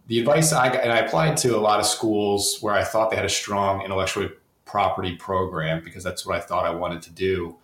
the 0.07 0.18
advice 0.20 0.52
I 0.52 0.68
got, 0.72 0.83
and 0.83 0.92
I 0.92 0.98
applied 0.98 1.37
to 1.38 1.57
a 1.57 1.61
lot 1.61 1.81
of 1.81 1.87
schools 1.87 2.59
where 2.61 2.74
I 2.74 2.85
thought 2.85 3.11
they 3.11 3.16
had 3.16 3.24
a 3.24 3.31
strong 3.31 3.83
intellectual 3.83 4.29
property 4.66 5.16
program 5.16 5.83
because 5.83 6.05
that's 6.05 6.26
what 6.26 6.37
I 6.37 6.40
thought 6.40 6.66
I 6.66 6.70
wanted 6.70 7.00
to 7.02 7.11
do. 7.11 7.57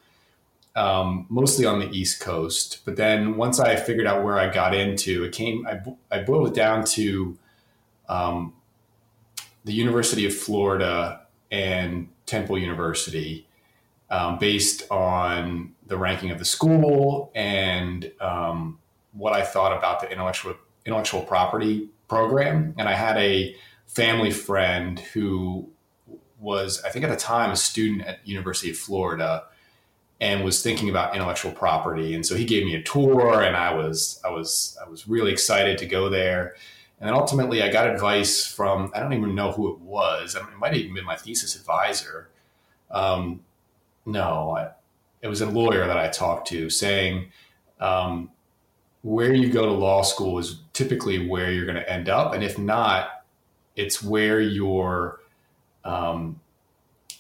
Um, 0.75 1.27
mostly 1.29 1.67
on 1.67 1.81
the 1.81 1.91
East 1.91 2.21
Coast. 2.21 2.81
But 2.87 2.97
then 2.97 3.37
once 3.37 3.61
I 3.61 3.77
figured 3.77 4.07
out 4.07 4.25
where 4.25 4.39
I 4.39 4.51
got 4.51 4.75
into, 4.75 5.25
it 5.25 5.33
came, 5.33 5.67
I, 5.67 5.81
I 6.11 6.23
boiled 6.23 6.49
it 6.49 6.55
down 6.55 6.85
to 6.85 7.37
um, 8.09 8.55
the 9.65 9.73
University 9.73 10.25
of 10.25 10.35
Florida 10.35 11.27
and 11.51 12.09
Temple 12.25 12.57
University 12.57 13.47
um, 14.09 14.39
based 14.39 14.91
on 14.91 15.75
the 15.87 15.99
ranking 15.99 16.31
of 16.31 16.39
the 16.39 16.45
school 16.45 17.31
and 17.35 18.11
um, 18.21 18.79
what 19.13 19.35
I 19.35 19.43
thought 19.43 19.77
about 19.77 20.01
the 20.01 20.11
intellectual, 20.11 20.55
intellectual 20.87 21.23
property 21.23 21.91
program. 22.09 22.75
And 22.79 22.89
I 22.89 22.95
had 22.95 23.19
a 23.19 23.55
family 23.87 24.31
friend 24.31 24.99
who 24.99 25.69
was, 26.43 26.83
I 26.85 26.91
think 26.91 27.05
at 27.05 27.11
the 27.11 27.17
time, 27.17 27.51
a 27.51 27.57
student 27.57 28.03
at 28.07 28.27
University 28.27 28.71
of 28.71 28.77
Florida. 28.77 29.45
and 30.23 30.45
was 30.45 30.63
thinking 30.63 30.89
about 30.89 31.17
intellectual 31.17 31.51
property. 31.51 32.15
And 32.15 32.25
so 32.25 32.37
he 32.37 32.45
gave 32.45 32.65
me 32.65 32.77
a 32.77 32.83
tour, 32.83 33.43
and 33.43 33.57
I 33.57 33.75
was 33.75 34.21
I 34.25 34.31
was 34.31 34.79
I 34.85 34.89
was 34.89 35.09
really 35.09 35.33
excited 35.33 35.79
to 35.79 35.87
go 35.87 36.09
there. 36.09 36.55
And 37.01 37.09
then 37.09 37.15
ultimately, 37.15 37.61
I 37.61 37.73
got 37.73 37.91
advice 37.91 38.47
from 38.47 38.93
I 38.95 39.01
don't 39.01 39.13
even 39.15 39.35
know 39.35 39.51
who 39.51 39.73
it 39.75 39.81
was. 39.81 40.37
I 40.37 40.41
mean, 40.41 40.53
it 40.53 40.59
might 40.59 40.69
have 40.75 40.77
even 40.77 40.95
been 40.95 41.05
my 41.05 41.17
thesis 41.17 41.57
advisor. 41.57 42.31
Um, 42.93 43.41
no, 44.07 44.57
I, 44.57 44.71
it 45.23 45.29
was 45.29 45.41
a 45.41 45.47
lawyer 45.47 45.87
that 45.89 45.99
I 45.99 46.09
talked 46.09 46.47
to 46.49 46.71
saying 46.71 47.33
um, 47.81 48.31
where 49.03 49.35
you 49.35 49.51
go 49.53 49.67
to 49.67 49.73
law 49.73 50.03
school 50.03 50.39
is 50.39 50.61
typically 50.73 51.27
where 51.27 51.51
you're 51.51 51.67
going 51.67 51.83
to 51.83 51.93
end 51.93 52.09
up, 52.09 52.33
and 52.33 52.45
if 52.45 52.59
not, 52.59 53.25
it's 53.75 54.05
where 54.05 54.41
your 54.41 55.19
um, 55.85 56.41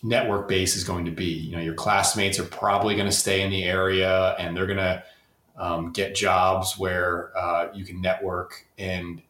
network 0.03 0.49
base 0.49 0.77
is 0.77 0.85
going 0.85 1.05
to 1.05 1.11
be. 1.11 1.27
You 1.27 1.57
know, 1.57 1.63
your 1.63 1.75
classmates 1.75 2.39
are 2.39 2.45
probably 2.45 2.95
going 2.95 3.07
to 3.07 3.13
stay 3.13 3.43
in 3.43 3.51
the 3.51 3.65
area 3.65 4.35
and 4.39 4.57
they're 4.57 4.67
going 4.67 4.79
to 4.79 5.03
um, 5.57 5.93
get 5.93 6.15
jobs 6.15 6.79
where 6.79 7.37
uh, 7.37 7.69
you 7.75 7.85
can 7.85 8.01
network 8.01 8.67
and 8.79 9.23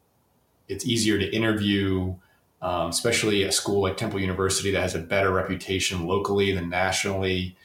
it's 0.69 0.87
easier 0.87 1.19
to 1.19 1.35
interview, 1.35 2.15
um, 2.63 2.89
especially 2.89 3.43
a 3.43 3.53
school 3.53 3.83
like 3.83 3.97
Temple 3.97 4.21
University 4.21 4.71
that 4.71 4.81
has 4.81 4.95
a 4.95 5.01
better 5.01 5.31
reputation 5.31 6.07
locally 6.07 6.53
than 6.53 6.71
nationally. 6.71 7.57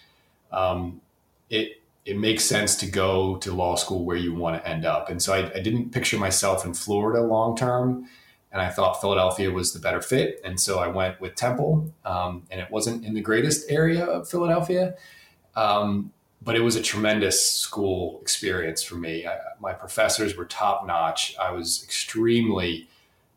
Um, 0.52 1.02
it 1.50 1.82
it 2.06 2.18
makes 2.18 2.46
sense 2.46 2.78
to 2.78 2.86
go 2.90 3.36
to 3.38 3.54
law 3.54 3.76
school 3.76 4.06
where 4.06 4.16
you 4.16 4.34
want 4.34 4.62
to 4.62 4.68
end 4.68 4.86
up. 4.86 5.10
And 5.10 5.22
so 5.22 5.34
I, 5.34 5.52
I 5.54 5.60
didn't 5.60 5.92
picture 5.92 6.18
myself 6.18 6.66
in 6.66 6.74
Florida 6.74 7.22
long 7.22 7.58
term 7.58 8.08
and 8.52 8.62
I 8.62 8.70
thought 8.70 9.02
Philadelphia 9.02 9.52
was 9.52 9.74
the 9.74 9.80
better 9.80 10.02
fit. 10.02 10.42
And 10.44 10.60
so 10.60 10.80
I 10.80 10.88
went 10.88 11.20
with 11.20 11.36
Temple, 11.36 11.94
um, 12.06 12.44
and 12.50 12.62
it 12.62 12.72
wasn't 12.72 13.06
in 13.06 13.14
the 13.14 13.22
greatest 13.22 13.70
area 13.70 14.06
of 14.06 14.30
Philadelphia, 14.30 14.96
um, 15.56 16.12
but 16.42 16.56
it 16.56 16.62
was 16.62 16.76
a 16.76 16.82
tremendous 16.82 17.50
school 17.50 18.20
experience 18.22 18.84
for 18.84 18.96
me. 18.96 19.26
I, 19.26 19.38
my 19.60 19.74
professors 19.74 20.36
were 20.36 20.46
top 20.46 20.86
notch. 20.88 21.36
I 21.38 21.52
was 21.52 21.84
extremely 21.84 22.88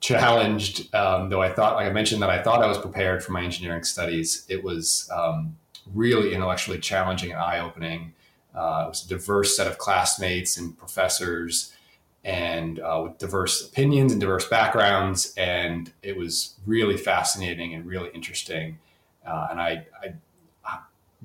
challenged, 0.01 0.95
um, 0.95 1.29
though 1.29 1.43
I 1.43 1.53
thought, 1.53 1.77
like 1.77 1.87
I 1.87 1.93
mentioned, 1.93 2.23
that 2.23 2.31
I 2.31 2.43
thought 2.43 2.63
I 2.63 2.67
was 2.67 2.79
prepared 2.79 3.23
for 3.23 3.33
my 3.33 3.43
engineering 3.43 3.85
studies. 3.85 4.47
It 4.49 4.63
was 4.63 5.11
um, 5.13 5.57
really 5.93 6.35
intellectually 6.35 6.79
challenging 6.79 7.33
and 7.33 7.41
eye 7.41 7.61
opening. 7.61 8.15
Uh, 8.55 8.85
it 8.87 8.89
was 8.89 9.05
a 9.05 9.09
diverse 9.09 9.57
set 9.57 9.67
of 9.67 9.79
classmates 9.79 10.57
and 10.57 10.77
professors 10.77 11.73
and 12.25 12.81
uh, 12.81 13.01
with 13.05 13.19
diverse 13.19 13.67
opinions 13.67 14.13
and 14.13 14.21
diverse 14.21 14.47
backgrounds. 14.49 15.35
And 15.37 15.93
it 16.03 16.17
was 16.17 16.55
really 16.67 16.97
fascinating 16.97 17.75
and 17.75 17.85
really 17.87 18.11
interesting. 18.15 18.79
Uh, 19.27 19.49
and 19.51 19.61
I, 19.61 19.87
I, 20.03 20.15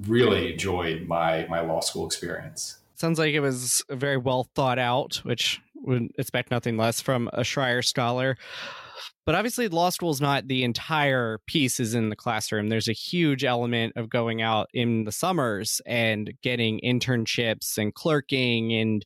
really 0.08 0.52
enjoyed 0.52 1.08
my 1.08 1.46
my 1.50 1.62
law 1.62 1.80
school 1.80 2.06
experience. 2.06 2.78
Sounds 2.96 3.20
like 3.20 3.34
it 3.34 3.40
was 3.40 3.84
very 3.90 4.18
well 4.18 4.50
thought 4.56 4.80
out, 4.80 5.18
which 5.24 5.62
would 5.76 6.12
expect 6.18 6.52
nothing 6.52 6.78
less 6.78 7.02
from 7.02 7.30
a 7.34 7.42
Schreyer 7.42 7.84
scholar. 7.84 8.38
But 9.26 9.34
obviously, 9.34 9.68
law 9.68 9.90
school 9.90 10.12
is 10.12 10.22
not 10.22 10.48
the 10.48 10.64
entire 10.64 11.40
piece 11.48 11.80
is 11.80 11.96
in 11.96 12.10
the 12.10 12.16
classroom. 12.16 12.70
There's 12.70 12.88
a 12.88 12.94
huge 12.94 13.44
element 13.44 13.94
of 13.96 14.08
going 14.08 14.44
out 14.44 14.70
in 14.72 15.04
the 15.04 15.12
summers 15.12 15.82
and 15.88 16.32
getting 16.44 16.80
internships 16.84 17.78
and 17.80 17.94
clerking 17.94 18.72
and 18.74 19.04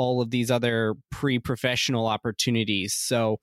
all 0.00 0.22
of 0.22 0.30
these 0.30 0.50
other 0.50 0.94
pre-professional 1.10 2.06
opportunities. 2.06 2.94
So 2.94 3.38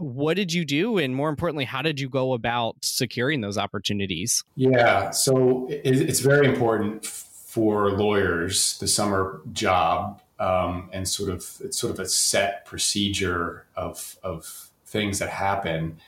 what 0.00 0.34
did 0.34 0.52
you 0.52 0.64
do? 0.64 0.98
And 0.98 1.14
more 1.14 1.28
importantly 1.28 1.64
how 1.64 1.80
did 1.80 2.00
you 2.00 2.08
go 2.08 2.32
about 2.32 2.74
securing 2.82 3.40
those 3.40 3.56
opportunities? 3.56 4.42
Yeah 4.56 5.10
so 5.10 5.68
it's 5.70 6.18
very 6.18 6.48
important 6.48 7.06
for 7.06 7.92
lawyers 7.92 8.78
the 8.78 8.88
summer 8.88 9.42
job 9.52 10.20
um, 10.40 10.90
and 10.92 11.06
sort 11.08 11.30
of 11.30 11.56
it's 11.60 11.78
sort 11.78 11.92
of 11.92 12.00
a 12.00 12.08
set 12.08 12.64
procedure 12.64 13.64
of 13.76 14.18
of 14.24 14.70
things 14.86 15.20
that 15.20 15.28
happen. 15.28 16.00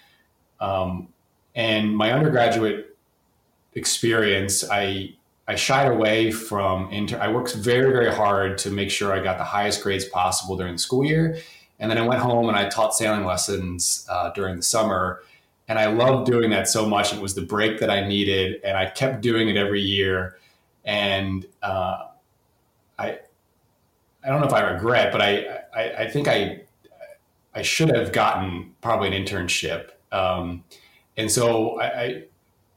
Um, 0.58 1.08
and 1.54 1.96
my 1.96 2.10
undergraduate 2.10 2.96
experience 3.74 4.68
i 4.70 5.14
I 5.48 5.56
shied 5.56 5.90
away 5.90 6.30
from 6.30 6.90
inter. 6.90 7.18
I 7.18 7.28
worked 7.28 7.54
very, 7.54 7.92
very 7.92 8.12
hard 8.12 8.58
to 8.58 8.70
make 8.70 8.90
sure 8.90 9.12
I 9.12 9.22
got 9.22 9.38
the 9.38 9.44
highest 9.44 9.82
grades 9.82 10.04
possible 10.04 10.56
during 10.56 10.74
the 10.74 10.78
school 10.78 11.04
year. 11.04 11.38
And 11.80 11.90
then 11.90 11.98
I 11.98 12.06
went 12.06 12.20
home 12.20 12.48
and 12.48 12.56
I 12.56 12.68
taught 12.68 12.94
sailing 12.94 13.24
lessons 13.24 14.06
uh, 14.08 14.30
during 14.30 14.56
the 14.56 14.62
summer. 14.62 15.20
And 15.66 15.78
I 15.78 15.86
loved 15.86 16.26
doing 16.26 16.50
that 16.50 16.68
so 16.68 16.86
much. 16.88 17.12
It 17.12 17.20
was 17.20 17.34
the 17.34 17.42
break 17.42 17.80
that 17.80 17.90
I 17.90 18.06
needed. 18.06 18.60
And 18.62 18.76
I 18.76 18.86
kept 18.86 19.20
doing 19.20 19.48
it 19.48 19.56
every 19.56 19.80
year. 19.80 20.36
And 20.84 21.44
uh, 21.60 22.06
I, 22.98 23.18
I 24.24 24.28
don't 24.28 24.40
know 24.40 24.46
if 24.46 24.52
I 24.52 24.60
regret, 24.60 25.10
but 25.10 25.20
I, 25.20 25.62
I, 25.74 25.92
I, 26.04 26.10
think 26.10 26.28
I, 26.28 26.62
I 27.54 27.62
should 27.62 27.88
have 27.94 28.12
gotten 28.12 28.74
probably 28.80 29.14
an 29.14 29.24
internship. 29.24 29.90
Um, 30.12 30.62
and 31.16 31.30
so 31.30 31.80
I, 31.80 32.02
I 32.02 32.22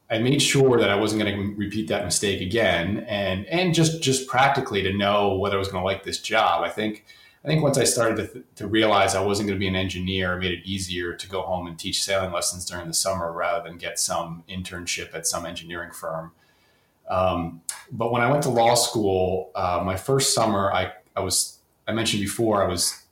I 0.10 0.20
made 0.20 0.41
sure 0.41 0.78
that 0.78 0.89
I 0.89 0.96
wasn't 0.96 1.24
going 1.24 1.36
to 1.36 1.56
repeat 1.56 1.88
that 1.88 2.06
mistake 2.06 2.41
again, 2.41 3.06
and 3.08 3.46
and 3.48 3.74
just 3.74 4.04
just 4.04 4.28
practically 4.28 4.84
to 4.84 4.94
know 4.94 5.36
whether 5.38 5.56
I 5.56 5.60
was 5.60 5.68
going 5.68 5.82
to 5.82 5.86
like 5.86 6.04
this 6.04 6.20
job. 6.20 6.63
I 6.63 6.70
think 6.70 7.06
I 7.44 7.48
think 7.48 7.63
once 7.63 7.78
I 7.78 7.84
started 7.84 8.18
to, 8.18 8.28
th- 8.28 8.46
to 8.56 8.68
realize 8.68 9.15
I 9.15 9.24
wasn't 9.24 9.48
going 9.48 9.58
to 9.58 9.60
be 9.60 9.68
an 9.68 9.76
engineer, 9.76 10.34
it 10.34 10.39
made 10.39 10.52
it 10.52 10.65
easier 10.65 11.13
to 11.13 11.30
go 11.30 11.41
home 11.41 11.68
and 11.68 11.78
teach 11.78 12.04
sailing 12.04 12.32
lessons 12.32 12.65
during 12.65 12.88
the 12.88 12.94
summer 12.94 13.32
rather 13.32 13.68
than 13.68 13.78
get 13.78 14.00
some 14.00 14.44
internship 14.50 15.13
at 15.13 15.28
some 15.28 15.46
engineering 15.46 15.91
firm. 15.91 16.32
Um, 17.08 17.62
but 17.91 18.12
when 18.12 18.22
I 18.22 18.32
went 18.32 18.44
to 18.44 18.50
law 18.50 18.74
school, 18.74 19.52
uh, 19.54 19.82
my 19.84 19.96
first 19.96 20.34
summer, 20.34 20.72
I 20.72 20.94
I 21.15 21.22
was 21.22 21.60
I 21.88 21.94
mentioned 21.94 22.22
before 22.22 22.63
I 22.63 22.68
was 22.68 23.06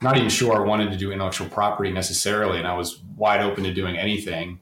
not 0.00 0.16
even 0.16 0.28
sure 0.28 0.54
I 0.54 0.66
wanted 0.66 0.90
to 0.90 0.96
do 0.96 1.12
intellectual 1.12 1.48
property 1.48 1.90
necessarily, 1.90 2.58
and 2.58 2.66
I 2.66 2.74
was 2.74 3.00
wide 3.16 3.40
open 3.40 3.64
to 3.64 3.72
doing 3.72 3.96
anything. 3.96 4.60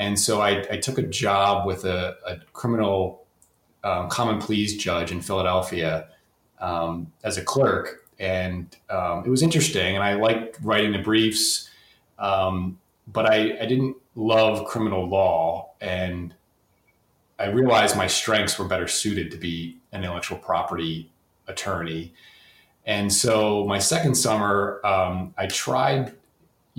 And 0.00 0.18
so 0.18 0.40
I, 0.40 0.64
I 0.70 0.78
took 0.78 0.96
a 0.96 1.02
job 1.02 1.66
with 1.66 1.84
a, 1.84 2.16
a 2.26 2.38
criminal 2.54 3.26
um, 3.84 4.08
common 4.08 4.40
pleas 4.40 4.78
judge 4.78 5.12
in 5.12 5.20
Philadelphia 5.20 6.08
um, 6.58 7.12
as 7.22 7.36
a 7.36 7.42
clerk. 7.42 8.08
And 8.18 8.74
um, 8.88 9.24
it 9.26 9.28
was 9.28 9.42
interesting. 9.42 9.94
And 9.94 10.02
I 10.02 10.14
liked 10.14 10.58
writing 10.62 10.92
the 10.92 11.00
briefs, 11.00 11.68
um, 12.18 12.78
but 13.08 13.26
I, 13.26 13.58
I 13.60 13.66
didn't 13.66 13.94
love 14.14 14.66
criminal 14.66 15.06
law. 15.06 15.72
And 15.82 16.34
I 17.38 17.48
realized 17.48 17.94
my 17.94 18.06
strengths 18.06 18.58
were 18.58 18.66
better 18.66 18.88
suited 18.88 19.30
to 19.32 19.36
be 19.36 19.80
an 19.92 20.02
intellectual 20.02 20.38
property 20.38 21.12
attorney. 21.46 22.14
And 22.86 23.12
so 23.12 23.66
my 23.66 23.78
second 23.78 24.14
summer, 24.14 24.80
um, 24.82 25.34
I 25.36 25.46
tried 25.46 26.14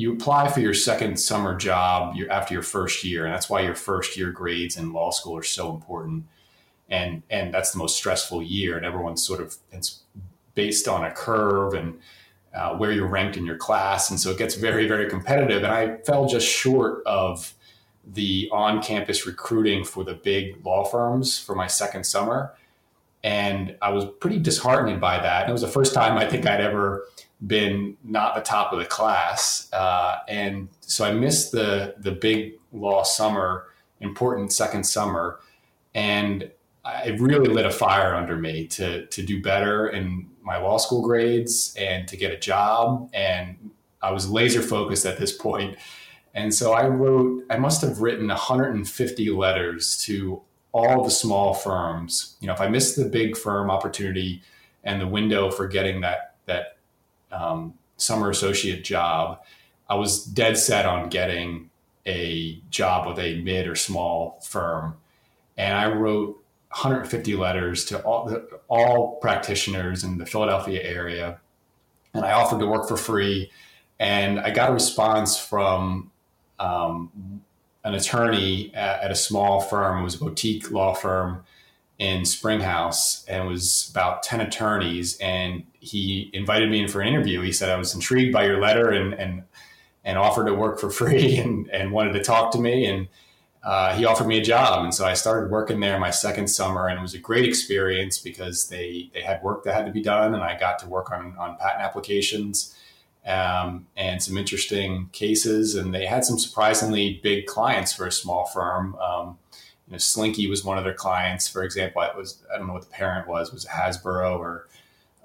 you 0.02 0.14
apply 0.14 0.48
for 0.50 0.60
your 0.60 0.74
second 0.74 1.20
summer 1.20 1.56
job 1.56 2.16
after 2.30 2.54
your 2.54 2.64
first 2.64 3.04
year, 3.04 3.26
and 3.26 3.34
that's 3.34 3.50
why 3.50 3.62
your 3.62 3.76
first 3.76 4.18
year 4.18 4.32
grades 4.32 4.76
in 4.76 4.92
law 4.94 5.12
school 5.12 5.38
are 5.38 5.44
so 5.44 5.74
important. 5.74 6.26
And 6.90 7.24
and 7.30 7.54
that's 7.54 7.72
the 7.72 7.78
most 7.78 7.96
stressful 7.96 8.42
year, 8.44 8.76
and 8.78 8.86
everyone's 8.86 9.24
sort 9.26 9.40
of 9.40 9.58
it's 9.72 10.02
based 10.56 10.88
on 10.88 11.06
a 11.06 11.12
curve 11.12 11.74
and 11.74 12.00
uh, 12.54 12.76
where 12.76 12.92
you're 12.92 13.08
ranked 13.08 13.38
in 13.38 13.46
your 13.46 13.58
class, 13.58 14.10
and 14.10 14.20
so 14.20 14.32
it 14.32 14.38
gets 14.38 14.56
very 14.56 14.88
very 14.88 15.10
competitive. 15.10 15.64
And 15.64 15.72
I 15.72 15.98
fell 15.98 16.28
just 16.28 16.48
short 16.48 17.04
of 17.06 17.54
the 18.06 18.50
on-campus 18.52 19.28
recruiting 19.28 19.86
for 19.86 20.04
the 20.04 20.16
big 20.16 20.66
law 20.66 20.84
firms 20.84 21.40
for 21.40 21.56
my 21.56 21.68
second 21.68 22.04
summer, 22.04 22.54
and 23.24 23.78
I 23.82 23.92
was 23.92 24.06
pretty 24.20 24.40
disheartened 24.40 25.00
by 25.00 25.18
that. 25.20 25.44
And 25.44 25.50
it 25.50 25.54
was 25.54 25.62
the 25.62 25.68
first 25.80 25.94
time 25.94 26.18
I 26.18 26.28
think 26.28 26.46
I'd 26.46 26.60
ever 26.60 27.06
been 27.46 27.98
not 28.04 28.36
the 28.36 28.42
top 28.42 28.72
of 28.74 28.80
the 28.80 28.86
class, 28.86 29.72
uh, 29.74 30.20
and 30.28 30.70
so 30.82 31.06
I 31.06 31.12
missed 31.12 31.52
the 31.52 31.96
the 32.00 32.12
big 32.12 32.54
law 32.72 33.04
summer, 33.04 33.68
important 34.00 34.54
second 34.54 34.84
summer, 34.84 35.40
and 35.94 36.52
it 37.06 37.20
really 37.20 37.48
lit 37.48 37.66
a 37.66 37.72
fire 37.72 38.16
under 38.16 38.36
me 38.36 38.68
to 38.68 39.06
to 39.08 39.22
do 39.22 39.42
better 39.42 39.88
in 39.90 40.28
my 40.44 40.58
law 40.58 40.78
school 40.78 41.02
grades 41.02 41.76
and 41.78 42.08
to 42.08 42.18
get 42.18 42.32
a 42.32 42.38
job. 42.38 43.10
And 43.14 43.72
I 44.02 44.12
was 44.12 44.30
laser 44.30 44.62
focused 44.62 45.06
at 45.06 45.20
this 45.20 45.32
point. 45.32 45.78
And 46.34 46.54
so 46.54 46.74
I 46.74 46.88
wrote, 46.88 47.44
I 47.50 47.58
must 47.58 47.82
have 47.82 48.00
written 48.00 48.28
150 48.28 49.30
letters 49.30 50.02
to 50.06 50.42
all 50.72 51.04
the 51.04 51.12
small 51.12 51.54
firms. 51.54 52.38
You 52.40 52.48
know, 52.48 52.54
if 52.54 52.62
I 52.62 52.68
missed 52.68 52.96
the 52.96 53.06
big 53.06 53.38
firm 53.38 53.70
opportunity 53.70 54.42
and 54.84 55.00
the 55.00 55.08
window 55.08 55.52
for 55.52 55.68
getting 55.68 56.02
that 56.02 56.36
that 56.46 56.78
um, 57.32 57.74
summer 57.98 58.30
associate 58.30 58.84
job, 58.84 59.42
I 59.90 59.96
was 59.96 60.24
dead 60.24 60.58
set 60.58 60.86
on 60.86 61.10
getting 61.10 61.70
a 62.06 62.62
job 62.70 63.08
with 63.08 63.20
a 63.20 63.42
mid 63.42 63.68
or 63.68 63.76
small 63.76 64.40
firm. 64.42 64.96
And 65.58 65.78
I 65.78 65.92
wrote 65.92 66.42
150 66.70 67.36
letters 67.36 67.86
to 67.86 68.02
all, 68.02 68.26
the, 68.26 68.48
all 68.68 69.18
practitioners 69.18 70.04
in 70.04 70.18
the 70.18 70.26
Philadelphia 70.26 70.82
area. 70.82 71.40
And 72.14 72.26
I 72.26 72.32
offered 72.32 72.60
to 72.60 72.68
work 72.68 72.88
for 72.88 72.98
free. 72.98 73.52
And 74.00 74.40
I 74.40 74.52
got 74.52 74.70
a 74.70 74.74
response 74.74 75.38
from 75.38 76.12
um, 76.60 77.42
an 77.84 77.94
attorney 77.94 78.74
at, 78.74 79.04
at, 79.04 79.12
a 79.12 79.16
small 79.16 79.62
firm. 79.62 80.00
It 80.00 80.04
was 80.04 80.16
a 80.16 80.20
boutique 80.20 80.72
law 80.72 80.94
firm 80.94 81.44
in 82.00 82.26
Springhouse 82.26 83.26
and 83.26 83.48
was 83.48 83.90
about 83.92 84.24
10 84.24 84.42
attorneys. 84.42 85.18
And 85.20 85.64
he 85.82 86.30
invited 86.32 86.70
me 86.70 86.80
in 86.80 86.88
for 86.88 87.02
an 87.02 87.08
interview. 87.08 87.42
He 87.42 87.52
said, 87.52 87.70
I 87.70 87.76
was 87.76 87.94
intrigued 87.94 88.32
by 88.32 88.46
your 88.46 88.62
letter 88.62 88.92
and, 88.92 89.14
and, 89.16 89.44
and 90.06 90.18
offered 90.18 90.46
to 90.46 90.54
work 90.54 90.80
for 90.80 90.92
free 90.92 91.38
and, 91.44 91.68
and 91.70 91.92
wanted 91.92 92.14
to 92.14 92.24
talk 92.24 92.52
to 92.54 92.60
me. 92.60 92.86
And 92.86 93.08
uh, 93.64 93.96
he 93.96 94.06
offered 94.06 94.28
me 94.28 94.38
a 94.38 94.44
job. 94.44 94.84
And 94.84 94.94
so 94.94 95.06
I 95.06 95.16
started 95.16 95.50
working 95.50 95.80
there 95.80 96.00
my 96.00 96.12
second 96.12 96.48
summer. 96.48 96.88
And 96.88 97.00
it 97.00 97.02
was 97.02 97.16
a 97.16 97.20
great 97.20 97.46
experience 97.46 98.20
because 98.20 98.70
they, 98.70 99.10
they 99.14 99.22
had 99.22 99.42
work 99.42 99.64
that 99.64 99.74
had 99.74 99.88
to 99.88 99.92
be 99.92 100.04
done. 100.04 100.36
And 100.36 100.44
I 100.44 100.58
got 100.58 100.78
to 100.80 100.88
work 100.88 101.12
on, 101.12 101.36
on 101.40 101.58
patent 101.58 101.82
applications 101.82 102.78
um, 103.26 103.88
and 103.98 104.22
some 104.22 104.38
interesting 104.38 105.10
cases. 105.14 105.74
And 105.74 105.96
they 105.96 106.06
had 106.06 106.24
some 106.24 106.38
surprisingly 106.38 107.20
big 107.24 107.48
clients 107.48 107.92
for 107.92 108.06
a 108.06 108.12
small 108.12 108.46
firm. 108.46 108.96
Um, 108.96 109.40
you 109.88 109.94
know, 109.94 109.98
Slinky 109.98 110.48
was 110.48 110.64
one 110.64 110.78
of 110.78 110.84
their 110.84 110.94
clients, 110.94 111.48
for 111.48 111.64
example. 111.64 112.04
It 112.04 112.16
was 112.16 112.44
I 112.54 112.60
don't 112.60 112.68
know 112.68 112.74
what 112.74 112.84
the 112.84 112.92
parent 112.92 113.28
was, 113.28 113.52
was 113.52 113.66
Hasbro 113.66 114.38
or, 114.38 114.68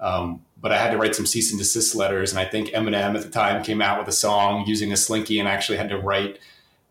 um, 0.01 0.43
but 0.61 0.73
I 0.73 0.79
had 0.79 0.91
to 0.91 0.99
write 0.99 1.15
some 1.15 1.27
cease 1.27 1.51
and 1.51 1.59
desist 1.59 1.95
letters, 1.95 2.33
and 2.33 2.41
I 2.41 2.45
think 2.45 2.71
Eminem 2.71 3.15
at 3.15 3.23
the 3.23 3.31
time 3.31 3.63
came 3.63 3.83
out 3.83 3.99
with 3.99 4.09
a 4.09 4.13
song 4.13 4.65
using 4.67 4.93
a 4.93 4.97
Slinky, 4.97 5.39
and 5.39 5.49
I 5.49 5.53
actually 5.53 5.79
had 5.79 5.89
to 5.91 5.99
write 5.99 6.39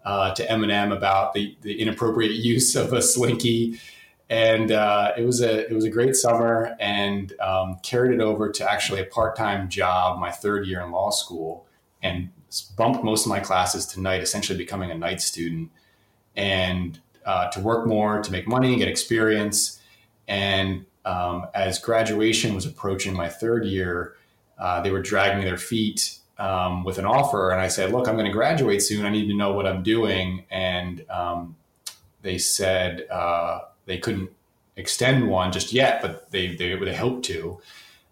uh, 0.04 0.34
to 0.36 0.46
Eminem 0.46 0.96
about 0.96 1.34
the 1.34 1.56
the 1.62 1.80
inappropriate 1.80 2.32
use 2.54 2.76
of 2.76 2.94
a 2.94 3.02
Slinky, 3.02 3.80
and 4.30 4.72
uh, 4.72 5.14
it 5.18 5.26
was 5.26 5.42
a 5.42 5.68
it 5.70 5.74
was 5.74 5.86
a 5.86 5.90
great 5.90 6.16
summer, 6.16 6.76
and 6.80 7.34
um, 7.40 7.80
carried 7.84 8.14
it 8.14 8.22
over 8.22 8.52
to 8.52 8.70
actually 8.70 9.02
a 9.02 9.06
part 9.06 9.36
time 9.36 9.70
job 9.70 10.20
my 10.20 10.32
third 10.32 10.68
year 10.68 10.82
in 10.82 10.92
law 10.92 11.10
school, 11.10 11.66
and 12.02 12.30
bumped 12.78 13.04
most 13.04 13.26
of 13.26 13.30
my 13.30 13.40
classes 13.40 13.86
to 13.88 14.00
night, 14.00 14.22
essentially 14.22 14.58
becoming 14.58 14.92
a 14.92 14.96
night 14.96 15.22
student, 15.22 15.72
and 16.36 17.00
uh, 17.26 17.50
to 17.50 17.60
work 17.60 17.88
more, 17.88 18.22
to 18.22 18.32
make 18.32 18.48
money, 18.48 18.76
get 18.78 18.88
experience. 18.88 19.82
And 20.28 20.86
um, 21.06 21.48
as 21.54 21.80
graduation 21.80 22.56
was 22.56 22.66
approaching 22.66 23.14
my 23.14 23.30
third 23.30 23.66
year, 23.66 24.16
uh, 24.58 24.82
they 24.82 24.92
were 24.92 25.02
dragging 25.02 25.46
their 25.46 25.58
feet 25.58 26.20
um, 26.38 26.84
with 26.84 26.98
an 26.98 27.06
offer. 27.06 27.52
And 27.52 27.62
I 27.62 27.68
said, 27.68 27.92
Look, 27.92 28.08
I'm 28.08 28.16
going 28.16 28.26
to 28.26 28.32
graduate 28.32 28.82
soon. 28.82 29.06
I 29.06 29.10
need 29.10 29.28
to 29.28 29.36
know 29.36 29.54
what 29.54 29.68
I'm 29.68 29.84
doing. 29.84 30.46
And 30.50 31.06
um, 31.10 31.56
they 32.22 32.38
said 32.38 33.08
uh, 33.10 33.62
they 33.86 34.00
couldn't 34.00 34.32
extend 34.76 35.30
one 35.30 35.52
just 35.52 35.72
yet, 35.72 36.02
but 36.02 36.32
they, 36.32 36.56
they, 36.56 36.76
they 36.76 36.96
hoped 36.96 37.26
to. 37.26 37.60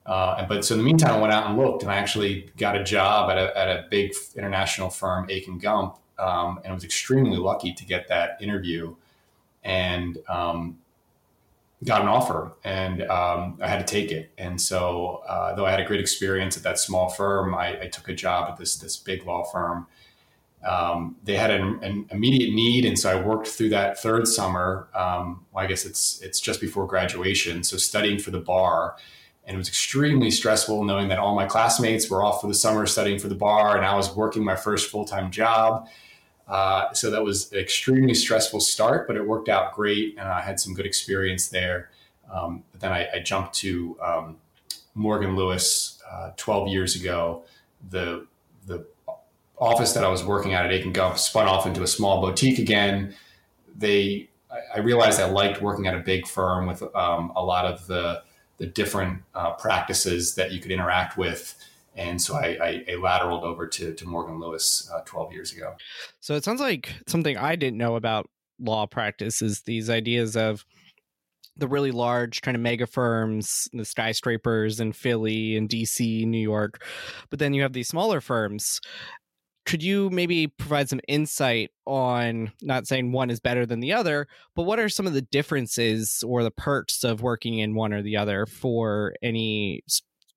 Uh, 0.06 0.46
but 0.46 0.66
so 0.66 0.76
in 0.76 0.80
the 0.80 0.86
meantime, 0.86 1.16
I 1.16 1.20
went 1.20 1.34
out 1.34 1.48
and 1.48 1.58
looked, 1.58 1.84
and 1.84 1.92
I 1.92 1.96
actually 1.96 2.52
got 2.58 2.76
a 2.76 2.84
job 2.84 3.30
at 3.32 3.38
a, 3.38 3.58
at 3.58 3.70
a 3.70 3.88
big 3.90 4.14
international 4.36 4.90
firm, 4.90 5.30
Akin 5.30 5.60
Gump, 5.60 5.98
um, 6.20 6.60
and 6.64 6.72
I 6.72 6.74
was 6.74 6.84
extremely 6.84 7.38
lucky 7.38 7.74
to 7.74 7.86
get 7.86 8.10
that 8.10 8.38
interview 8.42 8.96
and 9.64 10.18
um, 10.28 10.78
got 11.84 12.02
an 12.02 12.08
offer 12.08 12.54
and 12.64 13.02
um, 13.04 13.58
I 13.62 13.68
had 13.68 13.86
to 13.86 13.92
take 13.92 14.12
it. 14.12 14.32
And 14.38 14.60
so, 14.60 15.24
uh, 15.28 15.54
though 15.56 15.66
I 15.66 15.72
had 15.72 15.80
a 15.80 15.86
great 15.86 16.00
experience 16.00 16.56
at 16.58 16.64
that 16.64 16.80
small 16.80 17.10
firm, 17.10 17.54
I, 17.54 17.82
I 17.82 17.88
took 17.88 18.10
a 18.10 18.14
job 18.14 18.50
at 18.50 18.58
this 18.58 18.76
this 18.78 18.98
big 18.98 19.26
law 19.26 19.44
firm. 19.44 19.88
Um, 20.66 21.18
they 21.24 21.36
had 21.36 21.52
an, 21.52 21.84
an, 21.84 22.06
immediate 22.10 22.54
need, 22.54 22.86
and 22.86 22.98
so 22.98 23.12
I 23.12 23.22
worked 23.22 23.48
through 23.48 23.70
that 23.70 24.00
third 24.00 24.28
summer. 24.28 24.88
Um, 24.96 25.46
well, 25.52 25.64
I 25.64 25.68
guess 25.68 25.84
it's 25.84 26.22
it's 26.22 26.40
just 26.40 26.62
before 26.62 26.88
graduation, 26.88 27.64
so 27.64 27.76
studying 27.76 28.18
for 28.18 28.32
the 28.32 28.40
bar, 28.40 28.96
and 29.46 29.56
it 29.56 29.58
was 29.58 29.68
extremely 29.68 30.32
stressful 30.32 30.86
knowing 30.86 31.10
that 31.10 31.20
all 31.20 31.36
my 31.36 31.48
classmates 31.48 32.10
were 32.10 32.24
off 32.24 32.40
for 32.40 32.48
the 32.48 32.54
summer 32.54 32.86
studying 32.86 33.20
for 33.20 33.28
the 33.28 33.36
bar, 33.36 33.76
and 33.76 33.86
I 33.86 33.96
was 33.96 34.16
working 34.16 34.44
my 34.44 34.56
first 34.56 34.90
full 34.90 35.04
time 35.04 35.32
job. 35.32 35.88
Uh, 36.48 36.94
so 36.94 37.10
that 37.10 37.24
was 37.24 37.52
an 37.54 37.60
extremely 37.60 38.14
stressful 38.14 38.60
start, 38.60 39.08
but 39.08 39.16
it 39.16 39.26
worked 39.26 39.50
out 39.50 39.74
great, 39.74 40.18
and 40.18 40.28
I 40.28 40.42
had 40.42 40.60
some 40.60 40.74
good 40.74 40.86
experience 40.86 41.48
there. 41.48 41.90
Um, 42.32 42.64
but 42.72 42.82
then 42.82 42.92
I, 42.92 43.08
I 43.14 43.20
jumped 43.20 43.54
to 43.56 43.98
um, 44.02 44.38
Morgan 44.96 45.36
Lewis 45.36 46.02
uh, 46.10 46.32
12 46.38 46.68
years 46.70 46.96
ago. 46.96 47.44
The 47.90 48.26
the 48.66 48.86
office 49.58 49.94
that 49.94 50.04
I 50.04 50.10
was 50.10 50.24
working 50.24 50.54
at 50.54 50.66
at 50.66 50.74
Akin 50.74 50.94
Gump 50.94 51.18
spun 51.18 51.48
off 51.48 51.66
into 51.66 51.84
a 51.84 51.88
small 51.88 52.22
boutique 52.22 52.60
again. 52.60 53.14
They 53.76 54.30
I 54.74 54.80
realized 54.80 55.20
I 55.20 55.30
liked 55.30 55.62
working 55.62 55.88
at 55.88 55.96
a 55.96 56.00
big 56.00 56.28
firm 56.28 56.68
with 56.68 56.84
um, 56.96 57.32
a 57.36 57.44
lot 57.44 57.66
of 57.66 57.88
the 57.88 58.24
the 58.58 58.68
different 58.68 59.22
uh, 59.34 59.54
practices 59.54 60.36
that 60.36 60.52
you 60.52 60.60
could 60.60 60.72
interact 60.72 61.18
with 61.18 61.56
and 61.96 62.22
so 62.22 62.36
I, 62.36 62.58
I, 62.62 62.84
I 62.88 62.92
lateraled 62.94 63.44
over 63.44 63.68
to, 63.68 63.94
to 63.94 64.08
Morgan 64.08 64.40
Lewis 64.40 64.90
uh, 64.94 65.02
12 65.06 65.34
years 65.34 65.52
ago. 65.54 65.76
So 66.20 66.36
it 66.36 66.44
sounds 66.44 66.62
like 66.62 66.94
something 67.08 67.38
I 67.38 67.56
didn't 67.56 67.78
know 67.78 67.96
about 67.96 68.30
law 68.60 68.86
practice 68.86 69.42
is 69.42 69.62
these 69.62 69.90
ideas 69.90 70.36
of 70.36 70.66
the 71.56 71.68
really 71.68 71.92
large 71.92 72.42
kind 72.42 72.56
of 72.56 72.62
mega 72.62 72.88
firms, 72.88 73.68
the 73.74 73.86
skyscrapers 73.86 74.80
in 74.80 74.92
Philly 74.92 75.56
and 75.56 75.70
DC, 75.70 76.26
New 76.26 76.40
York, 76.40 76.84
but 77.30 77.40
then 77.40 77.54
you 77.54 77.62
have 77.62 77.74
these 77.74 77.90
smaller 77.90 78.22
firms. 78.22 78.82
Could 79.66 79.84
you 79.84 80.10
maybe 80.10 80.48
provide 80.48 80.90
some 80.90 81.00
insight 81.08 81.70
on 81.86 82.52
not 82.62 82.88
saying 82.88 83.12
one 83.12 83.30
is 83.30 83.40
better 83.40 83.66
than 83.66 83.80
the 83.80 83.94
other, 83.94 84.28
but 84.56 84.64
what 84.64 84.80
are 84.80 84.90
some 84.90 85.08
of 85.08 85.14
the 85.14 85.22
differences 85.22 86.24
or 86.28 86.44
the 86.44 86.52
perks 86.52 87.04
of 87.04 87.22
working 87.22 87.60
in 87.60 87.76
one 87.76 87.94
or 87.94 88.02
the 88.02 88.18
other 88.18 88.46
for 88.46 89.14
any 89.22 89.84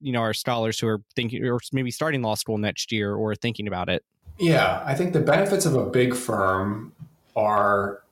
you 0.01 0.11
know 0.11 0.21
our 0.21 0.33
scholars 0.33 0.79
who 0.79 0.87
are 0.87 1.01
thinking 1.15 1.45
or 1.45 1.59
maybe 1.71 1.91
starting 1.91 2.21
law 2.21 2.35
school 2.35 2.57
next 2.57 2.91
year 2.91 3.15
or 3.15 3.35
thinking 3.35 3.67
about 3.67 3.89
it? 3.89 4.03
Yeah, 4.37 4.83
I 4.85 4.93
think 4.93 5.13
the 5.13 5.19
benefits 5.19 5.65
of 5.65 5.75
a 5.75 5.85
big 5.85 6.15
firm 6.15 6.93
are 7.35 8.03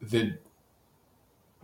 the 0.00 0.34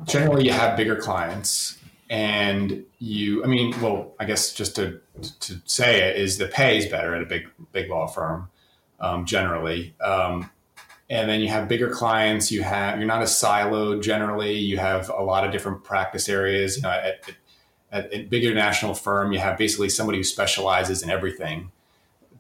generally 0.05 0.45
you 0.45 0.53
have 0.53 0.77
bigger 0.77 0.97
clients 0.97 1.79
and 2.11 2.85
you 2.99 3.43
i 3.45 3.47
mean 3.47 3.75
well 3.81 4.15
i 4.21 4.25
guess 4.25 4.53
just 4.55 4.77
to 4.77 5.01
to 5.41 5.61
say 5.65 6.09
it 6.09 6.17
is 6.17 6.39
the 6.39 6.47
pay 6.47 6.79
is 6.79 6.87
better 6.87 7.15
at 7.15 7.23
a 7.23 7.27
big 7.27 7.49
big 7.73 7.91
law 7.91 8.07
firm 8.07 8.49
um, 9.01 9.25
generally 9.25 9.95
um, 10.01 10.51
and 11.11 11.29
then 11.29 11.41
you 11.41 11.49
have 11.49 11.69
bigger 11.69 11.91
clients 11.91 12.51
you 12.51 12.63
have 12.63 12.99
you're 12.99 13.07
not 13.07 13.23
as 13.23 13.33
siloed 13.33 14.03
generally 14.03 14.55
you 14.55 14.79
have 14.79 15.09
a 15.11 15.23
lot 15.23 15.45
of 15.45 15.53
different 15.53 15.83
practice 15.85 16.29
areas 16.29 16.77
you 16.77 16.83
know, 16.83 16.91
at 16.91 17.21
a 17.93 18.23
big 18.25 18.45
international 18.45 18.95
firm, 18.95 19.33
you 19.33 19.39
have 19.39 19.57
basically 19.57 19.89
somebody 19.89 20.19
who 20.19 20.25
specializes 20.25 21.03
in 21.03 21.11
everything 21.11 21.71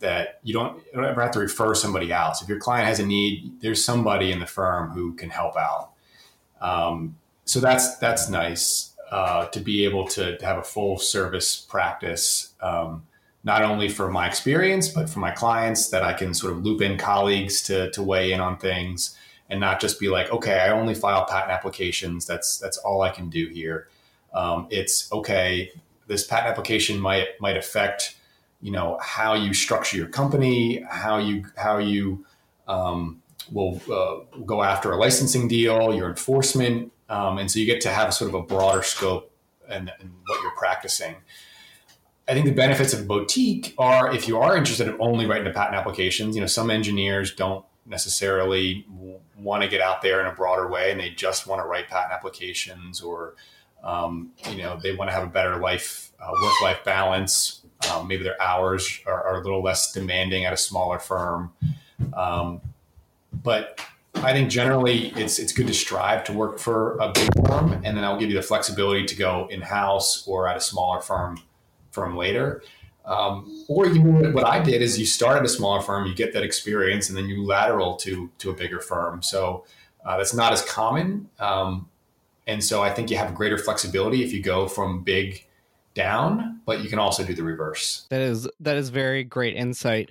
that 0.00 0.40
you 0.42 0.52
don't, 0.52 0.76
you 0.76 0.92
don't 0.94 1.04
ever 1.04 1.22
have 1.22 1.32
to 1.32 1.40
refer 1.40 1.74
somebody 1.74 2.12
else. 2.12 2.42
If 2.42 2.48
your 2.48 2.58
client 2.58 2.86
has 2.86 3.00
a 3.00 3.06
need, 3.06 3.60
there's 3.60 3.84
somebody 3.84 4.30
in 4.30 4.40
the 4.40 4.46
firm 4.46 4.90
who 4.90 5.14
can 5.14 5.30
help 5.30 5.56
out. 5.56 5.90
Um, 6.60 7.16
so 7.44 7.60
that's 7.60 7.96
that's 7.96 8.28
nice 8.28 8.94
uh, 9.10 9.46
to 9.46 9.60
be 9.60 9.84
able 9.84 10.06
to, 10.08 10.36
to, 10.36 10.44
have 10.44 10.58
a 10.58 10.62
full 10.62 10.98
service 10.98 11.56
practice, 11.56 12.52
um, 12.60 13.06
not 13.42 13.62
only 13.62 13.88
for 13.88 14.10
my 14.10 14.26
experience 14.26 14.88
but 14.88 15.08
for 15.08 15.20
my 15.20 15.30
clients 15.30 15.88
that 15.88 16.02
I 16.02 16.12
can 16.12 16.34
sort 16.34 16.52
of 16.52 16.62
loop 16.62 16.82
in 16.82 16.98
colleagues 16.98 17.62
to 17.62 17.90
to 17.92 18.02
weigh 18.02 18.32
in 18.32 18.40
on 18.40 18.58
things 18.58 19.16
and 19.48 19.60
not 19.60 19.80
just 19.80 19.98
be 19.98 20.08
like, 20.08 20.30
okay, 20.30 20.60
I 20.60 20.70
only 20.70 20.94
file 20.94 21.24
patent 21.24 21.52
applications. 21.52 22.26
That's 22.26 22.58
that's 22.58 22.76
all 22.78 23.02
I 23.02 23.10
can 23.10 23.30
do 23.30 23.48
here. 23.48 23.88
Um, 24.32 24.66
it's 24.70 25.10
okay. 25.12 25.70
This 26.06 26.26
patent 26.26 26.48
application 26.48 26.98
might 27.00 27.40
might 27.40 27.56
affect, 27.56 28.16
you 28.60 28.70
know, 28.70 28.98
how 29.02 29.34
you 29.34 29.54
structure 29.54 29.96
your 29.96 30.08
company, 30.08 30.84
how 30.88 31.18
you 31.18 31.44
how 31.56 31.78
you 31.78 32.24
um, 32.66 33.22
will 33.52 33.80
uh, 33.90 34.40
go 34.44 34.62
after 34.62 34.92
a 34.92 34.96
licensing 34.96 35.48
deal, 35.48 35.94
your 35.94 36.08
enforcement, 36.08 36.92
um, 37.08 37.38
and 37.38 37.50
so 37.50 37.58
you 37.58 37.66
get 37.66 37.80
to 37.82 37.90
have 37.90 38.12
sort 38.12 38.28
of 38.28 38.34
a 38.34 38.42
broader 38.42 38.82
scope 38.82 39.32
and, 39.68 39.90
what 40.26 40.42
you're 40.42 40.56
practicing. 40.56 41.16
I 42.28 42.34
think 42.34 42.44
the 42.44 42.52
benefits 42.52 42.92
of 42.92 43.08
boutique 43.08 43.74
are 43.78 44.14
if 44.14 44.28
you 44.28 44.38
are 44.38 44.56
interested 44.56 44.88
in 44.88 44.96
only 45.00 45.24
writing 45.26 45.44
the 45.44 45.50
patent 45.50 45.76
applications. 45.76 46.36
You 46.36 46.42
know, 46.42 46.46
some 46.46 46.70
engineers 46.70 47.34
don't 47.34 47.64
necessarily 47.86 48.86
want 49.38 49.62
to 49.62 49.68
get 49.68 49.80
out 49.80 50.02
there 50.02 50.20
in 50.20 50.26
a 50.26 50.32
broader 50.32 50.68
way, 50.68 50.90
and 50.90 51.00
they 51.00 51.10
just 51.10 51.46
want 51.46 51.62
to 51.62 51.66
write 51.66 51.88
patent 51.88 52.12
applications 52.12 53.00
or 53.00 53.34
um, 53.82 54.32
you 54.50 54.58
know, 54.58 54.78
they 54.82 54.94
want 54.94 55.10
to 55.10 55.14
have 55.14 55.24
a 55.24 55.30
better 55.30 55.56
life, 55.56 56.12
uh, 56.20 56.30
work 56.42 56.60
life 56.62 56.84
balance. 56.84 57.62
Um, 57.90 58.08
maybe 58.08 58.24
their 58.24 58.40
hours 58.42 59.00
are, 59.06 59.22
are, 59.22 59.40
a 59.40 59.44
little 59.44 59.62
less 59.62 59.92
demanding 59.92 60.44
at 60.44 60.52
a 60.52 60.56
smaller 60.56 60.98
firm. 60.98 61.52
Um, 62.12 62.60
but 63.32 63.80
I 64.16 64.32
think 64.32 64.50
generally 64.50 65.08
it's 65.16 65.38
it's 65.38 65.52
good 65.52 65.68
to 65.68 65.74
strive 65.74 66.24
to 66.24 66.32
work 66.32 66.58
for 66.58 66.96
a 66.98 67.12
big 67.12 67.28
firm, 67.46 67.72
and 67.84 67.96
then 67.96 68.02
I'll 68.02 68.18
give 68.18 68.30
you 68.30 68.36
the 68.36 68.42
flexibility 68.42 69.04
to 69.04 69.16
go 69.16 69.46
in 69.48 69.60
house 69.60 70.26
or 70.26 70.48
at 70.48 70.56
a 70.56 70.60
smaller 70.60 71.00
firm 71.00 71.40
firm 71.92 72.16
later. 72.16 72.62
Um, 73.04 73.64
or 73.68 73.86
you 73.86 74.02
what 74.02 74.44
I 74.44 74.60
did 74.60 74.82
is 74.82 74.98
you 74.98 75.06
start 75.06 75.38
at 75.38 75.44
a 75.44 75.48
smaller 75.48 75.80
firm, 75.80 76.06
you 76.06 76.14
get 76.14 76.32
that 76.34 76.42
experience, 76.42 77.08
and 77.08 77.16
then 77.16 77.26
you 77.26 77.44
lateral 77.44 77.96
to 77.98 78.30
to 78.38 78.50
a 78.50 78.54
bigger 78.54 78.80
firm. 78.80 79.22
So 79.22 79.64
uh, 80.04 80.16
that's 80.16 80.34
not 80.34 80.52
as 80.52 80.62
common. 80.62 81.30
Um, 81.38 81.88
and 82.48 82.64
so 82.64 82.82
I 82.82 82.90
think 82.90 83.10
you 83.10 83.18
have 83.18 83.34
greater 83.34 83.58
flexibility 83.58 84.24
if 84.24 84.32
you 84.32 84.42
go 84.42 84.66
from 84.66 85.04
big 85.04 85.44
down, 85.94 86.60
but 86.64 86.80
you 86.80 86.88
can 86.88 86.98
also 86.98 87.24
do 87.24 87.34
the 87.34 87.42
reverse. 87.42 88.06
That 88.08 88.20
is 88.20 88.48
that 88.60 88.76
is 88.76 88.88
very 88.88 89.24
great 89.24 89.56
insight. 89.56 90.10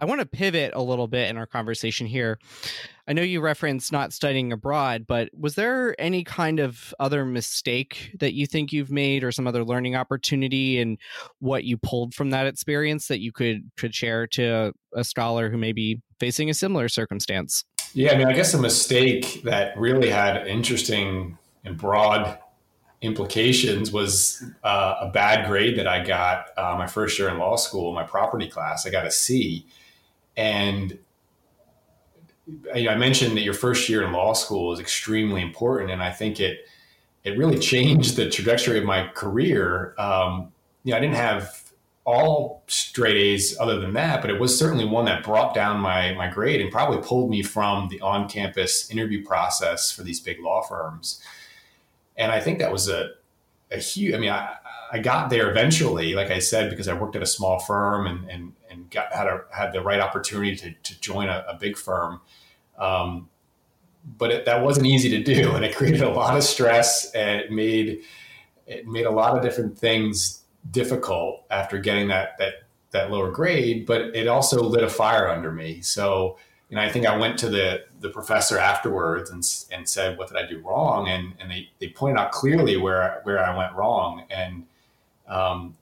I 0.00 0.04
want 0.04 0.20
to 0.20 0.26
pivot 0.26 0.72
a 0.74 0.82
little 0.82 1.06
bit 1.06 1.30
in 1.30 1.36
our 1.36 1.46
conversation 1.46 2.06
here. 2.06 2.38
I 3.06 3.14
know 3.14 3.22
you 3.22 3.40
referenced 3.40 3.90
not 3.90 4.12
studying 4.12 4.52
abroad, 4.52 5.06
but 5.06 5.30
was 5.38 5.54
there 5.54 5.98
any 5.98 6.24
kind 6.24 6.60
of 6.60 6.92
other 7.00 7.24
mistake 7.24 8.14
that 8.18 8.34
you 8.34 8.46
think 8.46 8.72
you've 8.72 8.90
made 8.90 9.24
or 9.24 9.32
some 9.32 9.46
other 9.46 9.64
learning 9.64 9.96
opportunity 9.96 10.78
and 10.78 10.98
what 11.38 11.64
you 11.64 11.78
pulled 11.78 12.14
from 12.14 12.30
that 12.30 12.46
experience 12.46 13.06
that 13.08 13.20
you 13.20 13.32
could 13.32 13.70
could 13.76 13.94
share 13.94 14.26
to 14.26 14.74
a 14.92 15.04
scholar 15.04 15.48
who 15.50 15.56
may 15.56 15.72
be 15.72 16.02
facing 16.20 16.50
a 16.50 16.54
similar 16.54 16.88
circumstance? 16.88 17.64
Yeah, 17.94 18.12
I 18.12 18.18
mean, 18.18 18.26
I 18.26 18.34
guess 18.34 18.52
a 18.52 18.60
mistake 18.60 19.42
that 19.44 19.78
really 19.78 20.10
had 20.10 20.46
interesting 20.46 21.38
and 21.64 21.76
broad 21.76 22.38
implications 23.00 23.92
was 23.92 24.42
uh, 24.64 24.96
a 25.00 25.08
bad 25.08 25.46
grade 25.48 25.78
that 25.78 25.86
I 25.86 26.04
got 26.04 26.46
uh, 26.56 26.74
my 26.76 26.86
first 26.86 27.18
year 27.18 27.28
in 27.28 27.38
law 27.38 27.56
school, 27.56 27.92
my 27.92 28.02
property 28.02 28.48
class. 28.48 28.86
I 28.86 28.90
got 28.90 29.06
a 29.06 29.10
C, 29.10 29.66
and 30.36 30.98
I 32.74 32.94
mentioned 32.96 33.36
that 33.36 33.42
your 33.42 33.54
first 33.54 33.88
year 33.88 34.02
in 34.02 34.12
law 34.12 34.32
school 34.32 34.72
is 34.72 34.80
extremely 34.80 35.42
important, 35.42 35.90
and 35.90 36.02
I 36.02 36.10
think 36.10 36.40
it 36.40 36.66
it 37.24 37.36
really 37.36 37.58
changed 37.58 38.16
the 38.16 38.30
trajectory 38.30 38.78
of 38.78 38.84
my 38.84 39.08
career. 39.08 39.94
Um, 39.98 40.52
you 40.84 40.92
know, 40.92 40.96
I 40.96 41.00
didn't 41.00 41.16
have 41.16 41.62
all 42.04 42.64
straight 42.68 43.16
A's 43.16 43.58
other 43.60 43.78
than 43.78 43.92
that, 43.92 44.22
but 44.22 44.30
it 44.30 44.40
was 44.40 44.58
certainly 44.58 44.86
one 44.86 45.04
that 45.04 45.22
brought 45.22 45.54
down 45.54 45.78
my 45.80 46.14
my 46.14 46.28
grade 46.28 46.60
and 46.60 46.72
probably 46.72 47.06
pulled 47.06 47.30
me 47.30 47.42
from 47.42 47.88
the 47.88 48.00
on 48.00 48.28
campus 48.28 48.90
interview 48.90 49.24
process 49.24 49.92
for 49.92 50.02
these 50.02 50.18
big 50.18 50.40
law 50.40 50.62
firms. 50.62 51.20
And 52.18 52.30
I 52.32 52.40
think 52.40 52.58
that 52.58 52.72
was 52.72 52.88
a 52.88 53.12
a 53.70 53.78
huge. 53.78 54.14
I 54.14 54.18
mean, 54.18 54.30
I, 54.30 54.56
I 54.92 54.98
got 54.98 55.30
there 55.30 55.50
eventually, 55.50 56.14
like 56.14 56.30
I 56.30 56.38
said, 56.38 56.70
because 56.70 56.88
I 56.88 56.94
worked 56.94 57.16
at 57.16 57.22
a 57.22 57.26
small 57.26 57.58
firm 57.60 58.06
and 58.06 58.28
and 58.28 58.52
and 58.70 58.90
got 58.90 59.12
had 59.12 59.26
a 59.26 59.44
had 59.50 59.72
the 59.72 59.80
right 59.80 60.00
opportunity 60.00 60.56
to 60.56 60.72
to 60.72 61.00
join 61.00 61.28
a, 61.28 61.44
a 61.48 61.54
big 61.54 61.76
firm. 61.76 62.20
Um, 62.78 63.28
but 64.16 64.30
it, 64.30 64.44
that 64.46 64.62
wasn't 64.62 64.86
easy 64.86 65.10
to 65.10 65.22
do, 65.22 65.50
and 65.54 65.64
it 65.64 65.74
created 65.76 66.02
a 66.02 66.10
lot 66.10 66.36
of 66.36 66.42
stress. 66.42 67.10
And 67.12 67.40
it 67.40 67.52
made 67.52 68.00
it 68.66 68.86
made 68.86 69.06
a 69.06 69.10
lot 69.10 69.36
of 69.36 69.42
different 69.42 69.78
things 69.78 70.42
difficult 70.70 71.44
after 71.50 71.78
getting 71.78 72.08
that 72.08 72.36
that 72.38 72.54
that 72.90 73.10
lower 73.10 73.30
grade. 73.30 73.86
But 73.86 74.16
it 74.16 74.26
also 74.26 74.62
lit 74.62 74.82
a 74.82 74.88
fire 74.88 75.28
under 75.28 75.52
me. 75.52 75.82
So 75.82 76.38
you 76.68 76.76
know, 76.76 76.82
I 76.82 76.90
think 76.90 77.06
I 77.06 77.16
went 77.16 77.38
to 77.40 77.48
the 77.48 77.84
the 78.00 78.10
professor 78.10 78.58
afterwards 78.58 79.30
and 79.30 79.42
and 79.72 79.88
said, 79.88 80.18
"What 80.18 80.28
did 80.28 80.36
I 80.36 80.46
do 80.46 80.60
wrong?" 80.60 81.08
And 81.08 81.34
and 81.40 81.50
they 81.50 81.70
they 81.78 81.88
pointed 81.88 82.20
out 82.20 82.32
clearly 82.32 82.76
where 82.76 83.20
where 83.24 83.42
I 83.44 83.56
went 83.56 83.74
wrong. 83.74 84.24
And 84.30 84.66
um, 85.28 85.76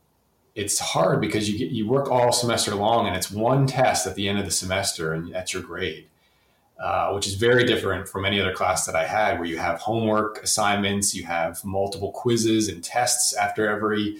it's 0.54 0.78
hard 0.78 1.20
because 1.20 1.50
you 1.50 1.58
get, 1.58 1.70
you 1.70 1.86
work 1.86 2.10
all 2.10 2.32
semester 2.32 2.74
long, 2.74 3.06
and 3.06 3.16
it's 3.16 3.30
one 3.30 3.66
test 3.66 4.06
at 4.06 4.14
the 4.14 4.28
end 4.28 4.38
of 4.38 4.44
the 4.44 4.50
semester, 4.50 5.12
and 5.12 5.32
that's 5.32 5.52
your 5.52 5.62
grade 5.62 6.06
uh, 6.78 7.10
which 7.12 7.26
is 7.26 7.34
very 7.34 7.64
different 7.64 8.08
from 8.08 8.24
any 8.24 8.40
other 8.40 8.52
class 8.52 8.84
that 8.86 8.94
I 8.94 9.06
had, 9.06 9.38
where 9.38 9.48
you 9.48 9.58
have 9.58 9.80
homework 9.80 10.42
assignments, 10.42 11.14
you 11.14 11.24
have 11.24 11.64
multiple 11.64 12.12
quizzes 12.12 12.68
and 12.68 12.84
tests 12.84 13.34
after 13.34 13.68
every 13.68 14.18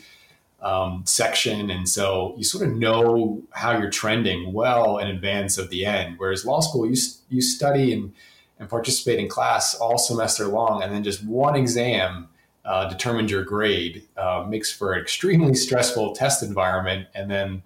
um, 0.61 1.03
section. 1.05 1.71
And 1.71 1.89
so 1.89 2.35
you 2.37 2.45
sort 2.45 2.67
of 2.67 2.75
know 2.75 3.43
how 3.51 3.79
you're 3.79 3.91
trending 3.91 4.53
well 4.53 4.99
in 4.99 5.09
advance 5.09 5.59
of 5.59 5.71
the 5.71 5.85
end. 5.87 6.15
Whereas 6.19 6.45
law 6.45 6.61
school, 6.61 6.87
you, 6.87 6.97
you 7.29 7.43
study 7.43 7.93
and, 7.93 8.13
and 8.59 8.69
participate 8.69 9.19
in 9.19 9.29
class 9.29 9.75
all 9.75 9.99
semester 9.99 10.47
long, 10.47 10.83
and 10.83 10.93
then 10.93 11.05
just 11.05 11.25
one 11.25 11.57
exam 11.57 12.29
uh, 12.65 12.89
determines 12.89 13.31
your 13.31 13.45
grade, 13.45 14.03
uh, 14.17 14.45
makes 14.49 14.73
for 14.73 14.93
an 14.93 15.01
extremely 15.01 15.55
stressful 15.55 16.15
test 16.17 16.43
environment. 16.43 17.07
And 17.15 17.31
then 17.31 17.63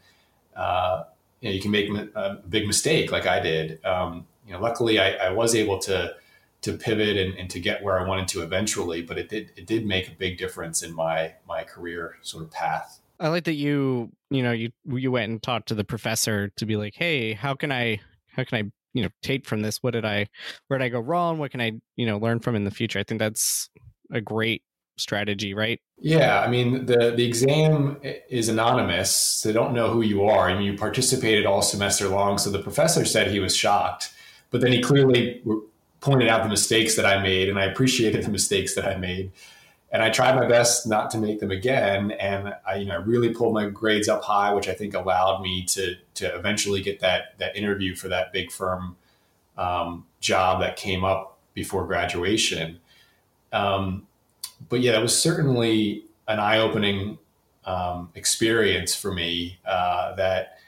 uh, 0.54 1.04
you, 1.40 1.48
know, 1.48 1.54
you, 1.54 1.62
can 1.62 1.70
make 1.70 1.88
a 1.88 2.42
big 2.48 2.66
mistake 2.66 3.10
like 3.10 3.26
I 3.26 3.40
did. 3.40 3.82
Um, 3.84 4.26
you 4.46 4.52
know, 4.52 4.60
luckily 4.60 4.98
I, 4.98 5.12
I 5.12 5.30
was 5.30 5.54
able 5.54 5.78
to 5.80 6.14
to 6.62 6.74
pivot 6.74 7.16
and, 7.16 7.34
and, 7.36 7.48
to 7.50 7.58
get 7.58 7.82
where 7.82 7.98
I 7.98 8.06
wanted 8.06 8.28
to 8.28 8.42
eventually, 8.42 9.02
but 9.02 9.18
it 9.18 9.28
did 9.28 9.52
it 9.56 9.66
did 9.66 9.86
make 9.86 10.08
a 10.08 10.12
big 10.12 10.38
difference 10.38 10.82
in 10.82 10.94
my 10.94 11.34
my 11.46 11.64
career 11.64 12.16
sort 12.22 12.44
of 12.44 12.50
path. 12.50 13.00
I 13.18 13.28
like 13.28 13.44
that 13.44 13.54
you 13.54 14.10
you 14.30 14.42
know 14.42 14.52
you 14.52 14.70
you 14.86 15.10
went 15.10 15.30
and 15.30 15.42
talked 15.42 15.68
to 15.68 15.74
the 15.74 15.84
professor 15.84 16.50
to 16.56 16.66
be 16.66 16.76
like, 16.76 16.94
hey, 16.94 17.32
how 17.32 17.54
can 17.54 17.72
I 17.72 18.00
how 18.28 18.44
can 18.44 18.58
I 18.64 18.70
you 18.92 19.02
know 19.02 19.10
take 19.22 19.46
from 19.46 19.62
this? 19.62 19.82
What 19.82 19.92
did 19.92 20.04
I 20.04 20.26
where 20.68 20.78
did 20.78 20.84
I 20.84 20.88
go 20.88 21.00
wrong? 21.00 21.38
What 21.38 21.50
can 21.50 21.60
I 21.60 21.72
you 21.96 22.06
know 22.06 22.18
learn 22.18 22.40
from 22.40 22.56
in 22.56 22.64
the 22.64 22.70
future? 22.70 22.98
I 22.98 23.04
think 23.04 23.20
that's 23.20 23.70
a 24.12 24.20
great 24.20 24.62
strategy, 24.98 25.54
right? 25.54 25.80
Yeah, 25.98 26.40
I 26.40 26.48
mean 26.48 26.86
the 26.86 27.14
the 27.16 27.24
exam 27.24 27.98
is 28.02 28.50
anonymous, 28.50 29.10
so 29.14 29.48
they 29.48 29.54
don't 29.54 29.74
know 29.74 29.90
who 29.90 30.02
you 30.02 30.24
are. 30.24 30.50
I 30.50 30.54
mean 30.54 30.64
you 30.64 30.76
participated 30.76 31.46
all 31.46 31.62
semester 31.62 32.08
long, 32.08 32.36
so 32.36 32.50
the 32.50 32.62
professor 32.62 33.06
said 33.06 33.28
he 33.28 33.40
was 33.40 33.56
shocked 33.56 34.12
but 34.50 34.60
then 34.60 34.72
he 34.72 34.80
clearly 34.80 35.42
pointed 36.00 36.28
out 36.28 36.42
the 36.42 36.48
mistakes 36.48 36.96
that 36.96 37.06
I 37.06 37.22
made, 37.22 37.48
and 37.48 37.58
I 37.58 37.64
appreciated 37.64 38.24
the 38.24 38.30
mistakes 38.30 38.74
that 38.74 38.86
I 38.86 38.96
made. 38.96 39.32
And 39.92 40.02
I 40.02 40.10
tried 40.10 40.36
my 40.36 40.46
best 40.46 40.86
not 40.86 41.10
to 41.10 41.18
make 41.18 41.40
them 41.40 41.50
again. 41.50 42.12
And 42.12 42.54
I, 42.66 42.76
you 42.76 42.86
know, 42.86 42.94
I 42.94 42.98
really 42.98 43.34
pulled 43.34 43.54
my 43.54 43.68
grades 43.68 44.08
up 44.08 44.22
high, 44.22 44.54
which 44.54 44.68
I 44.68 44.72
think 44.72 44.94
allowed 44.94 45.42
me 45.42 45.64
to 45.64 45.96
to 46.14 46.34
eventually 46.36 46.80
get 46.80 47.00
that 47.00 47.38
that 47.38 47.56
interview 47.56 47.96
for 47.96 48.08
that 48.08 48.32
big 48.32 48.52
firm 48.52 48.96
um, 49.58 50.06
job 50.20 50.60
that 50.60 50.76
came 50.76 51.04
up 51.04 51.38
before 51.54 51.86
graduation. 51.86 52.78
Um, 53.52 54.06
but 54.68 54.80
yeah, 54.80 54.98
it 54.98 55.02
was 55.02 55.20
certainly 55.20 56.04
an 56.28 56.38
eye 56.38 56.58
opening 56.58 57.18
um, 57.64 58.10
experience 58.14 58.94
for 58.94 59.12
me. 59.12 59.58
Uh, 59.66 60.14
that 60.14 60.59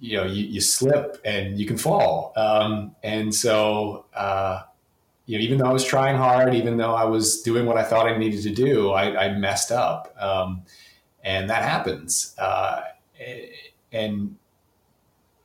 you 0.00 0.16
know 0.16 0.24
you, 0.24 0.44
you 0.44 0.60
slip 0.60 1.20
and 1.24 1.58
you 1.58 1.66
can 1.66 1.76
fall. 1.76 2.32
Um, 2.36 2.94
and 3.02 3.34
so 3.34 4.06
uh, 4.14 4.62
you 5.26 5.38
know 5.38 5.42
even 5.42 5.58
though 5.58 5.66
i 5.66 5.72
was 5.72 5.84
trying 5.84 6.16
hard 6.16 6.54
even 6.54 6.76
though 6.76 6.94
i 6.94 7.04
was 7.04 7.42
doing 7.42 7.66
what 7.66 7.76
i 7.76 7.82
thought 7.82 8.06
i 8.06 8.16
needed 8.16 8.42
to 8.42 8.50
do 8.50 8.90
i, 8.90 9.26
I 9.26 9.38
messed 9.38 9.72
up. 9.72 10.14
Um, 10.18 10.62
and 11.24 11.50
that 11.50 11.62
happens. 11.62 12.34
Uh, 12.38 12.82
and 13.92 14.36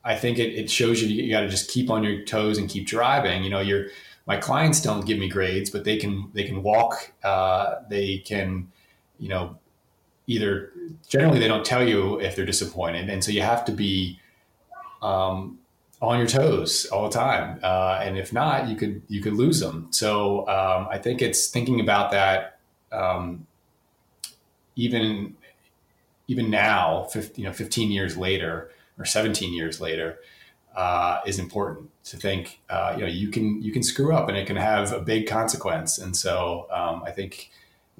i 0.04 0.14
think 0.14 0.38
it, 0.38 0.54
it 0.54 0.70
shows 0.70 1.02
you 1.02 1.08
you 1.08 1.30
got 1.30 1.40
to 1.40 1.48
just 1.48 1.70
keep 1.70 1.90
on 1.90 2.04
your 2.04 2.24
toes 2.24 2.58
and 2.58 2.68
keep 2.68 2.86
driving. 2.86 3.42
You 3.44 3.50
know 3.50 3.60
your 3.60 3.86
my 4.26 4.36
clients 4.36 4.80
don't 4.80 5.04
give 5.04 5.18
me 5.18 5.28
grades 5.28 5.70
but 5.70 5.84
they 5.84 5.96
can 5.96 6.30
they 6.32 6.44
can 6.44 6.62
walk 6.62 7.12
uh, 7.24 7.76
they 7.88 8.18
can 8.18 8.70
you 9.18 9.28
know 9.28 9.58
either 10.26 10.72
generally 11.08 11.38
they 11.38 11.48
don't 11.48 11.64
tell 11.64 11.86
you 11.86 12.20
if 12.20 12.36
they're 12.36 12.46
disappointed. 12.46 13.08
And 13.08 13.22
so 13.24 13.30
you 13.30 13.42
have 13.42 13.64
to 13.66 13.72
be 13.72 14.20
um, 15.02 15.58
on 16.00 16.18
your 16.18 16.26
toes 16.26 16.86
all 16.86 17.08
the 17.08 17.14
time. 17.14 17.60
Uh, 17.62 18.00
and 18.02 18.16
if 18.16 18.32
not, 18.32 18.68
you 18.68 18.76
could 18.76 19.02
you 19.08 19.20
could 19.20 19.34
lose 19.34 19.60
them. 19.60 19.88
So 19.90 20.48
um, 20.48 20.88
I 20.90 20.98
think 20.98 21.20
it's 21.20 21.48
thinking 21.48 21.80
about 21.80 22.10
that 22.12 22.58
um, 22.90 23.46
even 24.76 25.36
even 26.28 26.50
now, 26.50 27.04
15, 27.12 27.42
you 27.42 27.48
know, 27.48 27.52
15 27.54 27.90
years 27.90 28.16
later 28.16 28.70
or 28.98 29.04
17 29.04 29.52
years 29.52 29.80
later, 29.80 30.18
uh, 30.76 31.20
is 31.26 31.38
important 31.38 31.90
to 32.04 32.16
think. 32.16 32.60
Uh, 32.70 32.94
you 32.96 33.02
know, 33.02 33.08
you 33.08 33.28
can 33.28 33.62
you 33.62 33.72
can 33.72 33.82
screw 33.82 34.14
up 34.14 34.28
and 34.28 34.36
it 34.38 34.46
can 34.46 34.56
have 34.56 34.92
a 34.92 35.00
big 35.00 35.26
consequence. 35.26 35.98
And 35.98 36.16
so 36.16 36.66
um, 36.70 37.02
I 37.04 37.10
think 37.10 37.50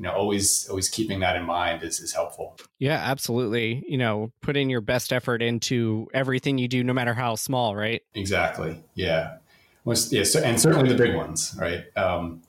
you 0.03 0.09
know 0.09 0.15
always 0.15 0.69
always 0.69 0.89
keeping 0.89 1.21
that 1.21 1.37
in 1.37 1.45
mind 1.45 1.85
is, 1.85 2.01
is 2.01 2.13
helpful. 2.13 2.59
Yeah 2.81 2.99
absolutely. 2.99 3.85
You 3.87 3.99
know 3.99 4.33
putting 4.43 4.69
your 4.69 4.81
best 4.81 5.13
effort 5.13 5.43
into 5.43 6.09
everything 6.13 6.59
you 6.59 6.67
do 6.67 6.83
no 6.83 6.93
matter 6.93 7.15
how 7.15 7.37
small 7.37 7.77
right? 7.77 8.03
Exactly. 8.15 8.83
Yeah. 8.95 9.37
Once, 9.85 10.13
yeah, 10.13 10.25
so, 10.25 10.41
and 10.41 10.61
certainly 10.61 10.89
the 10.89 10.97
big 10.97 11.15
ones 11.15 11.57
right? 11.57 11.85
Um, 11.97 12.43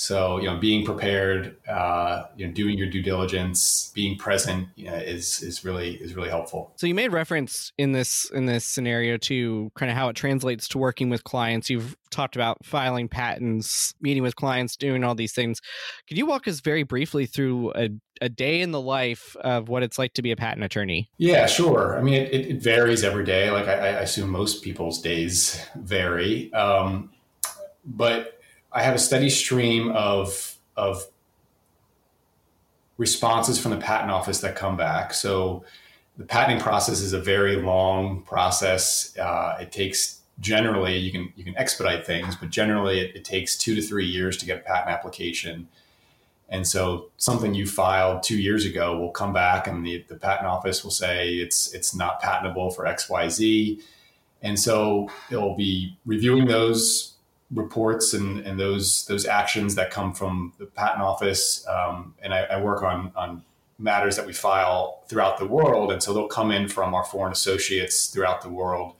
so, 0.00 0.38
you 0.38 0.44
know, 0.44 0.56
being 0.56 0.84
prepared, 0.84 1.56
uh, 1.68 2.26
you 2.36 2.46
know, 2.46 2.52
doing 2.52 2.78
your 2.78 2.88
due 2.88 3.02
diligence, 3.02 3.90
being 3.96 4.16
present 4.16 4.68
you 4.76 4.84
know, 4.84 4.94
is 4.94 5.42
is 5.42 5.64
really 5.64 5.96
is 5.96 6.14
really 6.14 6.28
helpful. 6.28 6.72
So, 6.76 6.86
you 6.86 6.94
made 6.94 7.10
reference 7.10 7.72
in 7.78 7.90
this 7.90 8.30
in 8.30 8.46
this 8.46 8.64
scenario 8.64 9.16
to 9.16 9.72
kind 9.74 9.90
of 9.90 9.96
how 9.96 10.08
it 10.08 10.14
translates 10.14 10.68
to 10.68 10.78
working 10.78 11.10
with 11.10 11.24
clients. 11.24 11.68
You've 11.68 11.96
talked 12.10 12.36
about 12.36 12.64
filing 12.64 13.08
patents, 13.08 13.92
meeting 14.00 14.22
with 14.22 14.36
clients, 14.36 14.76
doing 14.76 15.02
all 15.02 15.16
these 15.16 15.32
things. 15.32 15.60
Could 16.06 16.16
you 16.16 16.26
walk 16.26 16.46
us 16.46 16.60
very 16.60 16.84
briefly 16.84 17.26
through 17.26 17.72
a 17.74 17.88
a 18.20 18.28
day 18.28 18.60
in 18.60 18.70
the 18.70 18.80
life 18.80 19.34
of 19.40 19.68
what 19.68 19.82
it's 19.82 19.98
like 19.98 20.14
to 20.14 20.22
be 20.22 20.30
a 20.30 20.36
patent 20.36 20.62
attorney? 20.62 21.10
Yeah, 21.18 21.46
sure. 21.46 21.98
I 21.98 22.02
mean, 22.02 22.14
it, 22.14 22.32
it 22.32 22.62
varies 22.62 23.02
every 23.02 23.24
day. 23.24 23.50
Like 23.50 23.66
I, 23.66 23.72
I, 23.72 23.86
assume 24.02 24.30
most 24.30 24.62
people's 24.62 25.02
days 25.02 25.60
vary, 25.76 26.52
um, 26.52 27.10
but 27.84 28.37
I 28.78 28.82
have 28.82 28.94
a 28.94 28.98
steady 28.98 29.28
stream 29.28 29.90
of 29.90 30.56
of 30.76 31.04
responses 32.96 33.58
from 33.58 33.72
the 33.72 33.76
patent 33.78 34.12
office 34.12 34.40
that 34.42 34.54
come 34.54 34.76
back. 34.76 35.12
So 35.12 35.64
the 36.16 36.24
patenting 36.24 36.62
process 36.62 37.00
is 37.00 37.12
a 37.12 37.18
very 37.18 37.56
long 37.56 38.22
process. 38.22 39.18
Uh, 39.18 39.56
it 39.60 39.72
takes 39.72 40.20
generally 40.38 40.96
you 40.96 41.10
can 41.10 41.32
you 41.34 41.42
can 41.42 41.58
expedite 41.58 42.06
things, 42.06 42.36
but 42.36 42.50
generally 42.50 43.00
it, 43.00 43.16
it, 43.16 43.24
takes 43.24 43.58
two 43.58 43.74
to 43.74 43.82
three 43.82 44.06
years 44.06 44.36
to 44.36 44.46
get 44.46 44.58
a 44.58 44.62
patent 44.62 44.90
application. 44.90 45.66
And 46.48 46.64
so 46.64 47.10
something 47.16 47.54
you 47.54 47.66
filed 47.66 48.22
two 48.22 48.38
years 48.38 48.64
ago 48.64 48.96
will 48.96 49.10
come 49.10 49.32
back 49.32 49.66
and 49.66 49.84
the, 49.84 50.04
the 50.08 50.14
patent 50.14 50.46
office 50.46 50.84
will 50.84 50.92
say 50.92 51.34
it's 51.34 51.74
it's 51.74 51.96
not 51.96 52.20
patentable 52.20 52.70
for 52.70 52.84
XYZ. 52.84 53.80
And 54.40 54.56
so 54.56 55.10
it'll 55.32 55.56
be 55.56 55.98
reviewing 56.06 56.46
those 56.46 57.17
reports 57.50 58.12
and, 58.12 58.40
and 58.40 58.60
those 58.60 59.06
those 59.06 59.24
actions 59.26 59.74
that 59.74 59.90
come 59.90 60.12
from 60.12 60.52
the 60.58 60.66
patent 60.66 61.02
office. 61.02 61.66
Um, 61.66 62.14
and 62.22 62.34
I, 62.34 62.42
I, 62.44 62.60
work 62.60 62.82
on 62.82 63.12
on 63.16 63.42
matters 63.78 64.16
that 64.16 64.26
we 64.26 64.32
file 64.32 65.02
throughout 65.08 65.38
the 65.38 65.46
world, 65.46 65.90
and 65.90 66.02
so 66.02 66.12
they'll 66.12 66.28
come 66.28 66.50
in 66.50 66.68
from 66.68 66.94
our 66.94 67.04
foreign 67.04 67.32
associates 67.32 68.08
throughout 68.08 68.42
the 68.42 68.50
world. 68.50 68.94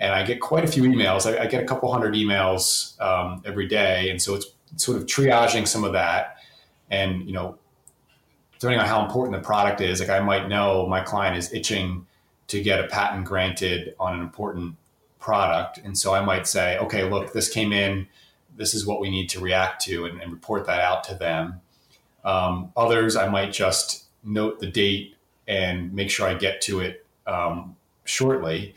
And 0.00 0.12
I 0.12 0.24
get 0.24 0.40
quite 0.40 0.64
a 0.64 0.66
few 0.66 0.82
emails. 0.82 1.26
I, 1.26 1.44
I 1.44 1.46
get 1.46 1.62
a 1.62 1.66
couple 1.66 1.90
hundred 1.92 2.14
emails 2.14 3.00
um, 3.00 3.42
every 3.44 3.68
day, 3.68 4.10
and 4.10 4.20
so 4.20 4.34
it's 4.34 4.46
sort 4.76 4.98
of 4.98 5.06
triaging 5.06 5.66
some 5.66 5.84
of 5.84 5.92
that. 5.92 6.36
And 6.90 7.26
you 7.26 7.32
know, 7.32 7.58
depending 8.58 8.80
on 8.80 8.86
how 8.86 9.04
important 9.04 9.40
the 9.40 9.46
product 9.46 9.80
is, 9.80 10.00
like 10.00 10.10
I 10.10 10.20
might 10.20 10.48
know 10.48 10.86
my 10.86 11.00
client 11.00 11.38
is 11.38 11.52
itching 11.52 12.06
to 12.48 12.60
get 12.60 12.80
a 12.80 12.88
patent 12.88 13.24
granted 13.24 13.94
on 13.98 14.14
an 14.14 14.20
important 14.20 14.76
product. 15.22 15.78
And 15.78 15.96
so 15.96 16.12
I 16.12 16.20
might 16.20 16.46
say, 16.46 16.76
okay, 16.78 17.08
look, 17.08 17.32
this 17.32 17.48
came 17.48 17.72
in. 17.72 18.08
This 18.56 18.74
is 18.74 18.84
what 18.84 19.00
we 19.00 19.08
need 19.08 19.30
to 19.30 19.40
react 19.40 19.82
to 19.86 20.04
and, 20.04 20.20
and 20.20 20.30
report 20.30 20.66
that 20.66 20.80
out 20.80 21.04
to 21.04 21.14
them. 21.14 21.62
Um, 22.24 22.72
others, 22.76 23.16
I 23.16 23.28
might 23.28 23.52
just 23.52 24.04
note 24.22 24.60
the 24.60 24.66
date 24.66 25.16
and 25.48 25.94
make 25.94 26.10
sure 26.10 26.28
I 26.28 26.34
get 26.34 26.60
to 26.62 26.80
it 26.80 27.06
um, 27.26 27.76
shortly. 28.04 28.74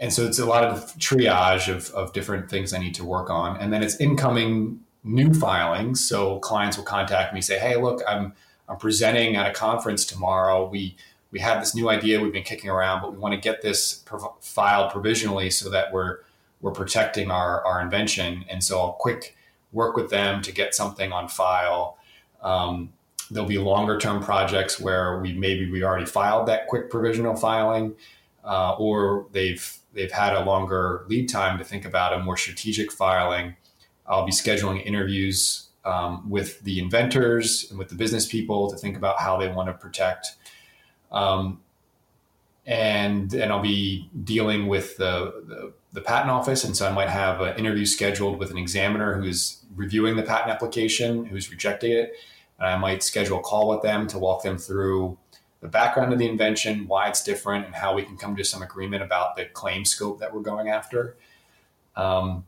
And 0.00 0.12
so 0.12 0.24
it's 0.24 0.38
a 0.38 0.46
lot 0.46 0.64
of 0.64 0.96
triage 0.98 1.68
of, 1.68 1.90
of 1.90 2.12
different 2.12 2.48
things 2.48 2.72
I 2.72 2.78
need 2.78 2.94
to 2.94 3.04
work 3.04 3.28
on. 3.28 3.56
And 3.58 3.72
then 3.72 3.82
it's 3.82 4.00
incoming 4.00 4.80
new 5.04 5.34
filings. 5.34 6.06
So 6.06 6.38
clients 6.40 6.76
will 6.76 6.84
contact 6.84 7.34
me, 7.34 7.40
say, 7.40 7.58
hey, 7.58 7.76
look, 7.76 8.02
I'm, 8.08 8.32
I'm 8.68 8.78
presenting 8.78 9.36
at 9.36 9.50
a 9.50 9.52
conference 9.52 10.04
tomorrow. 10.04 10.68
We 10.68 10.96
we 11.30 11.40
have 11.40 11.60
this 11.60 11.74
new 11.74 11.88
idea 11.88 12.20
we've 12.20 12.32
been 12.32 12.42
kicking 12.42 12.70
around, 12.70 13.02
but 13.02 13.12
we 13.12 13.18
want 13.18 13.34
to 13.34 13.40
get 13.40 13.62
this 13.62 13.94
prov- 13.94 14.36
filed 14.40 14.92
provisionally 14.92 15.50
so 15.50 15.70
that 15.70 15.92
we're 15.92 16.20
we're 16.60 16.72
protecting 16.72 17.30
our, 17.30 17.64
our 17.66 17.82
invention. 17.82 18.44
And 18.48 18.64
so 18.64 18.80
I'll 18.80 18.92
quick 18.94 19.36
work 19.72 19.94
with 19.94 20.10
them 20.10 20.40
to 20.42 20.52
get 20.52 20.74
something 20.74 21.12
on 21.12 21.28
file. 21.28 21.98
Um, 22.42 22.92
there'll 23.30 23.48
be 23.48 23.58
longer 23.58 23.98
term 23.98 24.22
projects 24.22 24.80
where 24.80 25.18
we 25.20 25.32
maybe 25.32 25.70
we 25.70 25.82
already 25.82 26.06
filed 26.06 26.48
that 26.48 26.66
quick 26.68 26.90
provisional 26.90 27.36
filing, 27.36 27.94
uh, 28.44 28.74
or 28.78 29.26
they've 29.32 29.78
they've 29.92 30.12
had 30.12 30.34
a 30.34 30.44
longer 30.44 31.04
lead 31.08 31.28
time 31.28 31.58
to 31.58 31.64
think 31.64 31.84
about 31.84 32.12
a 32.12 32.18
more 32.18 32.36
strategic 32.36 32.92
filing. 32.92 33.56
I'll 34.06 34.24
be 34.24 34.32
scheduling 34.32 34.84
interviews 34.84 35.68
um, 35.84 36.28
with 36.28 36.60
the 36.62 36.78
inventors 36.78 37.66
and 37.70 37.78
with 37.78 37.88
the 37.88 37.94
business 37.94 38.26
people 38.26 38.70
to 38.70 38.76
think 38.76 38.96
about 38.96 39.20
how 39.20 39.36
they 39.36 39.48
want 39.48 39.68
to 39.68 39.72
protect 39.72 40.36
um, 41.12 41.60
and 42.66 43.32
and 43.32 43.52
I'll 43.52 43.62
be 43.62 44.10
dealing 44.24 44.66
with 44.66 44.96
the, 44.96 45.42
the, 45.46 45.72
the 45.92 46.00
patent 46.00 46.30
office, 46.30 46.64
and 46.64 46.76
so 46.76 46.88
I 46.88 46.92
might 46.92 47.08
have 47.08 47.40
an 47.40 47.56
interview 47.56 47.86
scheduled 47.86 48.38
with 48.38 48.50
an 48.50 48.58
examiner 48.58 49.20
who's 49.20 49.64
reviewing 49.74 50.16
the 50.16 50.22
patent 50.22 50.50
application, 50.50 51.26
who's 51.26 51.50
rejecting 51.50 51.92
it, 51.92 52.12
and 52.58 52.68
I 52.68 52.76
might 52.76 53.02
schedule 53.02 53.38
a 53.38 53.42
call 53.42 53.68
with 53.68 53.82
them 53.82 54.06
to 54.08 54.18
walk 54.18 54.42
them 54.42 54.58
through 54.58 55.16
the 55.60 55.68
background 55.68 56.12
of 56.12 56.18
the 56.18 56.28
invention, 56.28 56.86
why 56.86 57.08
it's 57.08 57.22
different, 57.22 57.66
and 57.66 57.74
how 57.74 57.94
we 57.94 58.02
can 58.02 58.16
come 58.16 58.36
to 58.36 58.44
some 58.44 58.62
agreement 58.62 59.02
about 59.02 59.36
the 59.36 59.46
claim 59.46 59.84
scope 59.84 60.20
that 60.20 60.34
we're 60.34 60.40
going 60.40 60.68
after. 60.68 61.16
Um, 61.96 62.44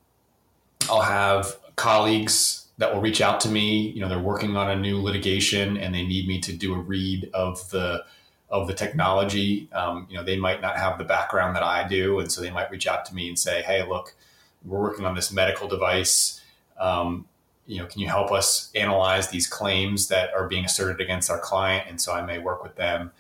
I'll 0.91 1.03
have 1.03 1.59
colleagues 1.77 2.67
that 2.79 2.95
will 2.95 3.01
reach 3.01 3.21
out 3.21 3.41
to 3.41 3.49
me. 3.49 3.89
You 3.91 4.01
know, 4.01 4.09
they're 4.09 4.19
working 4.19 4.57
on 4.57 4.71
a 4.71 4.77
new 4.77 5.01
litigation 5.03 5.77
and 5.77 5.95
they 5.95 6.07
need 6.07 6.29
me 6.29 6.41
to 6.41 6.53
do 6.53 6.75
a 6.75 6.79
read 6.79 7.31
of 7.35 7.69
the 7.71 8.05
of 8.51 8.67
the 8.67 8.75
technology. 8.75 9.69
Um, 9.73 10.07
you 10.09 10.17
know, 10.17 10.25
they 10.25 10.37
might 10.37 10.61
not 10.61 10.77
have 10.77 10.99
the 10.99 11.05
background 11.05 11.55
that 11.57 11.63
I 11.63 11.87
do, 11.87 12.21
and 12.21 12.31
so 12.31 12.41
they 12.41 12.51
might 12.51 12.71
reach 12.71 12.87
out 12.87 13.05
to 13.07 13.15
me 13.15 13.29
and 13.29 13.39
say, 13.39 13.63
"Hey, 13.63 13.87
look, 13.87 14.15
we're 14.65 14.81
working 14.81 15.05
on 15.05 15.15
this 15.15 15.33
medical 15.33 15.69
device. 15.69 16.41
Um, 16.79 17.27
you 17.67 17.79
know, 17.79 17.87
can 17.87 18.01
you 18.01 18.09
help 18.09 18.33
us 18.33 18.71
analyze 18.75 19.29
these 19.29 19.47
claims 19.47 20.09
that 20.09 20.33
are 20.35 20.49
being 20.49 20.65
asserted 20.65 21.01
against 21.01 21.31
our 21.31 21.39
client?" 21.39 21.87
And 21.89 22.01
so 22.01 22.13
I 22.13 22.23
may 22.23 22.39
work 22.39 22.63
with 22.63 22.77
them. 22.77 23.13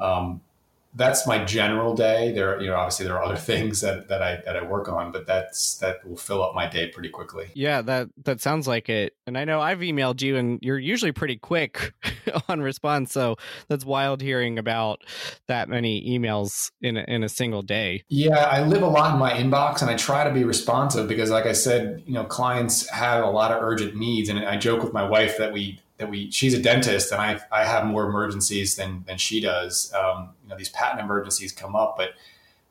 Um, 0.00 0.40
that's 0.94 1.26
my 1.26 1.44
general 1.44 1.94
day. 1.94 2.32
There, 2.32 2.60
you 2.60 2.68
know, 2.68 2.76
obviously 2.76 3.06
there 3.06 3.16
are 3.16 3.24
other 3.24 3.36
things 3.50 3.80
that, 3.80 4.08
that 4.08 4.22
I 4.22 4.40
that 4.44 4.56
I 4.56 4.62
work 4.62 4.88
on, 4.88 5.12
but 5.12 5.26
that's 5.26 5.76
that 5.78 6.06
will 6.06 6.16
fill 6.16 6.42
up 6.42 6.54
my 6.54 6.68
day 6.68 6.88
pretty 6.88 7.08
quickly. 7.08 7.48
Yeah, 7.54 7.82
that 7.82 8.08
that 8.24 8.40
sounds 8.40 8.66
like 8.68 8.88
it. 8.88 9.14
And 9.26 9.36
I 9.36 9.44
know 9.44 9.60
I've 9.60 9.78
emailed 9.78 10.20
you, 10.22 10.36
and 10.36 10.58
you're 10.62 10.78
usually 10.78 11.12
pretty 11.12 11.36
quick 11.36 11.94
on 12.48 12.60
response. 12.60 13.12
So 13.12 13.36
that's 13.68 13.84
wild 13.84 14.20
hearing 14.20 14.58
about 14.58 15.02
that 15.48 15.68
many 15.68 16.06
emails 16.08 16.70
in 16.80 16.96
a, 16.96 17.04
in 17.08 17.24
a 17.24 17.28
single 17.28 17.62
day. 17.62 18.04
Yeah, 18.08 18.38
I 18.38 18.62
live 18.62 18.82
a 18.82 18.88
lot 18.88 19.14
in 19.14 19.18
my 19.18 19.32
inbox, 19.32 19.82
and 19.82 19.90
I 19.90 19.96
try 19.96 20.24
to 20.24 20.32
be 20.32 20.44
responsive 20.44 21.08
because, 21.08 21.30
like 21.30 21.46
I 21.46 21.52
said, 21.52 22.02
you 22.06 22.14
know, 22.14 22.24
clients 22.24 22.88
have 22.90 23.24
a 23.24 23.30
lot 23.30 23.52
of 23.52 23.62
urgent 23.62 23.96
needs, 23.96 24.28
and 24.28 24.38
I 24.40 24.56
joke 24.56 24.82
with 24.82 24.92
my 24.92 25.06
wife 25.06 25.38
that 25.38 25.52
we 25.52 25.80
that 25.98 26.10
we 26.10 26.30
she's 26.30 26.54
a 26.54 26.60
dentist 26.60 27.12
and 27.12 27.20
I 27.20 27.40
I 27.52 27.64
have 27.64 27.86
more 27.86 28.04
emergencies 28.04 28.76
than 28.76 29.04
than 29.06 29.18
she 29.18 29.40
does. 29.40 29.92
Um, 29.94 30.30
you 30.42 30.50
know 30.50 30.56
these 30.56 30.70
patent 30.70 31.00
emergencies 31.00 31.52
come 31.52 31.76
up, 31.76 31.96
but 31.96 32.10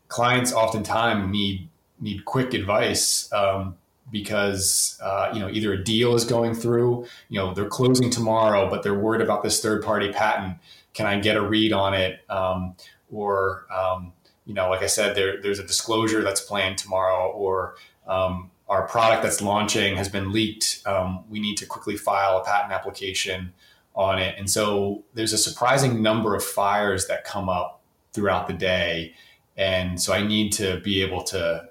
clients 0.07 0.53
oftentimes 0.53 1.31
need 1.31 1.69
need 1.99 2.25
quick 2.25 2.53
advice 2.53 3.31
um, 3.31 3.77
because 4.11 4.99
uh, 5.01 5.31
you 5.33 5.39
know 5.39 5.49
either 5.49 5.73
a 5.73 5.83
deal 5.83 6.15
is 6.15 6.25
going 6.25 6.53
through, 6.53 7.05
you 7.29 7.39
know 7.39 7.53
they're 7.53 7.65
closing 7.65 8.09
tomorrow, 8.09 8.69
but 8.69 8.83
they're 8.83 8.97
worried 8.97 9.21
about 9.21 9.43
this 9.43 9.61
third 9.61 9.83
party 9.83 10.11
patent. 10.11 10.57
Can 10.93 11.05
I 11.07 11.19
get 11.19 11.37
a 11.37 11.41
read 11.41 11.73
on 11.73 11.93
it? 11.93 12.19
Um, 12.29 12.75
or 13.11 13.65
um, 13.73 14.13
you 14.45 14.53
know, 14.53 14.69
like 14.69 14.83
I 14.83 14.87
said, 14.87 15.15
there, 15.15 15.41
there's 15.41 15.59
a 15.59 15.65
disclosure 15.65 16.21
that's 16.21 16.41
planned 16.41 16.77
tomorrow, 16.77 17.31
or 17.31 17.75
um, 18.07 18.51
our 18.69 18.87
product 18.87 19.23
that's 19.23 19.41
launching 19.41 19.95
has 19.97 20.09
been 20.09 20.31
leaked. 20.31 20.81
Um, 20.85 21.25
we 21.29 21.39
need 21.39 21.57
to 21.57 21.65
quickly 21.65 21.97
file 21.97 22.37
a 22.37 22.43
patent 22.43 22.71
application 22.71 23.53
on 23.95 24.19
it. 24.19 24.35
And 24.37 24.49
so 24.49 25.03
there's 25.13 25.33
a 25.33 25.37
surprising 25.37 26.01
number 26.01 26.35
of 26.35 26.43
fires 26.43 27.07
that 27.07 27.23
come 27.23 27.49
up 27.49 27.81
throughout 28.13 28.47
the 28.47 28.53
day. 28.53 29.13
And 29.57 30.01
so 30.01 30.13
I 30.13 30.25
need 30.25 30.51
to 30.53 30.79
be 30.79 31.01
able 31.01 31.23
to 31.25 31.69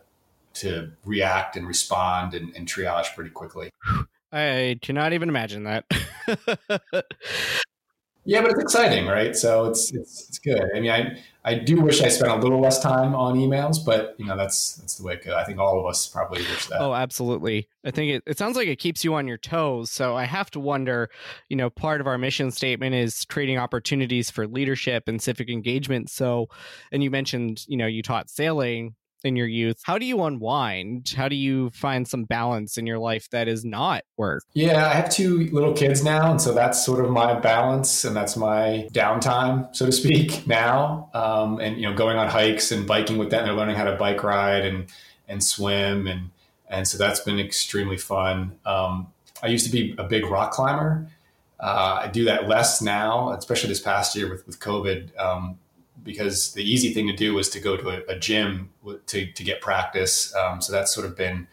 to 0.55 0.93
react 1.07 1.57
and 1.57 1.67
respond 1.67 2.35
and, 2.35 2.55
and 2.55 2.69
triage 2.69 3.15
pretty 3.15 3.31
quickly. 3.31 3.71
I 4.31 4.79
cannot 4.83 5.15
even 5.15 5.31
imagine 5.31 5.65
that. 5.65 5.87
Yeah, 8.25 8.43
but 8.43 8.53
it's 8.53 8.61
exciting, 8.61 9.07
right? 9.07 9.35
So 9.37 9.67
it's 9.67 9.93
it's 9.93 10.29
it's 10.29 10.39
good. 10.39 10.63
I 10.75 10.81
mean, 10.81 10.91
I 10.91 11.19
I 11.45 11.55
do 11.55 11.81
wish 11.81 12.01
I 12.01 12.09
spent 12.09 12.31
a 12.31 12.37
little 12.37 12.61
less 12.61 12.81
time 12.81 13.17
on 13.17 13.37
emails, 13.37 13.85
but 13.85 14.15
you 14.17 14.25
know 14.25 14.37
that's 14.37 14.77
that's 14.77 14.97
the 14.97 15.05
way 15.05 15.15
it 15.15 15.25
goes. 15.25 15.35
I 15.35 15.45
think 15.45 15.59
all 15.59 15.81
of 15.81 15.87
us 15.87 16.07
probably 16.07 16.41
wish 16.41 16.67
that. 16.67 16.81
Oh, 16.81 16.95
absolutely. 16.95 17.69
I 17.85 17.91
think 17.91 18.13
it, 18.13 18.23
it 18.27 18.39
sounds 18.39 18.57
like 18.57 18.69
it 18.69 18.79
keeps 18.79 19.05
you 19.05 19.15
on 19.15 19.27
your 19.27 19.39
toes. 19.39 19.91
So 19.91 20.17
I 20.17 20.25
have 20.25 20.53
to 20.53 20.61
wonder, 20.61 21.11
you 21.49 21.57
know, 21.57 21.69
part 21.69 22.01
of 22.01 22.07
our 22.07 22.17
mission 22.17 22.53
statement 22.53 22.95
is 22.95 23.25
creating 23.25 23.59
opportunities 23.59 24.31
for 24.31 24.47
leadership 24.47 25.09
and 25.09 25.21
civic 25.21 25.51
engagement. 25.51 26.11
So, 26.11 26.49
and 26.93 27.03
you 27.03 27.11
mentioned, 27.11 27.65
you 27.67 27.77
know, 27.77 27.87
you 27.87 28.03
taught 28.03 28.31
sailing 28.31 28.95
in 29.25 29.37
your 29.37 29.47
youth. 29.47 29.81
How 29.85 29.99
do 29.99 30.07
you 30.07 30.23
unwind? 30.23 31.15
How 31.17 31.29
do 31.29 31.37
you 31.37 31.71
find 31.71 32.07
some 32.07 32.25
balance 32.25 32.79
in 32.79 32.87
your 32.87 32.99
life 32.99 33.29
that 33.31 33.49
is 33.49 33.65
not 33.65 34.03
work? 34.17 34.45
Yeah, 34.55 34.87
I 34.87 34.95
have 34.95 35.11
two 35.11 35.49
little 35.53 35.73
kids 35.73 36.05
now. 36.05 36.31
And 36.31 36.41
so 36.41 36.53
that's 36.53 36.85
sort 36.85 37.05
of 37.05 37.11
my 37.11 37.39
balance 37.39 38.05
and 38.05 38.15
that's 38.15 38.37
my 38.37 38.89
downtime, 38.93 39.75
so 39.75 39.87
to 39.87 39.93
speak, 39.93 40.47
now. 40.47 41.11
Um, 41.15 41.59
and, 41.61 41.77
you 41.77 41.89
know, 41.89 41.95
going 41.95 42.17
on 42.17 42.29
hikes 42.29 42.73
and 42.73 42.87
biking 42.87 43.19
with 43.19 43.31
them, 43.31 43.45
they're 43.45 43.55
learning 43.55 43.77
how 43.77 43.85
to 43.85 43.97
bike 43.97 44.23
ride 44.23 44.65
and, 44.65 44.87
and 45.29 45.43
swim. 45.43 46.07
And, 46.07 46.31
and 46.69 46.87
so 46.89 46.99
that's 46.99 47.21
been 47.21 47.39
extremely 47.39 47.99
fun. 47.99 48.59
Um, 48.65 49.09
I 49.43 49.49
used 49.49 49.67
to 49.67 49.73
be 49.73 49.95
a 49.99 50.05
big 50.05 50.27
rock 50.27 50.53
climber. 50.53 51.09
Uh, 51.59 52.03
I 52.03 52.09
do 52.09 52.25
that 52.25 52.49
less 52.49 52.83
now, 52.83 53.33
especially 53.33 53.69
this 53.69 53.81
past 53.81 54.17
year 54.17 54.29
with, 54.29 54.47
with 54.47 54.59
COVID. 54.59 55.17
Um, 55.19 55.59
because 56.03 56.53
the 56.55 56.63
easy 56.63 56.93
thing 56.93 57.07
to 57.07 57.13
do 57.13 57.35
was 57.35 57.49
to 57.51 57.61
go 57.61 57.77
to 57.77 57.89
a, 57.89 58.15
a 58.15 58.19
gym 58.19 58.71
to, 59.07 59.33
to 59.33 59.45
get 59.45 59.61
practice. 59.61 60.35
Um, 60.35 60.61
so 60.61 60.73
that's 60.73 60.95
sort 60.95 61.07
of 61.07 61.17
been 61.17 61.47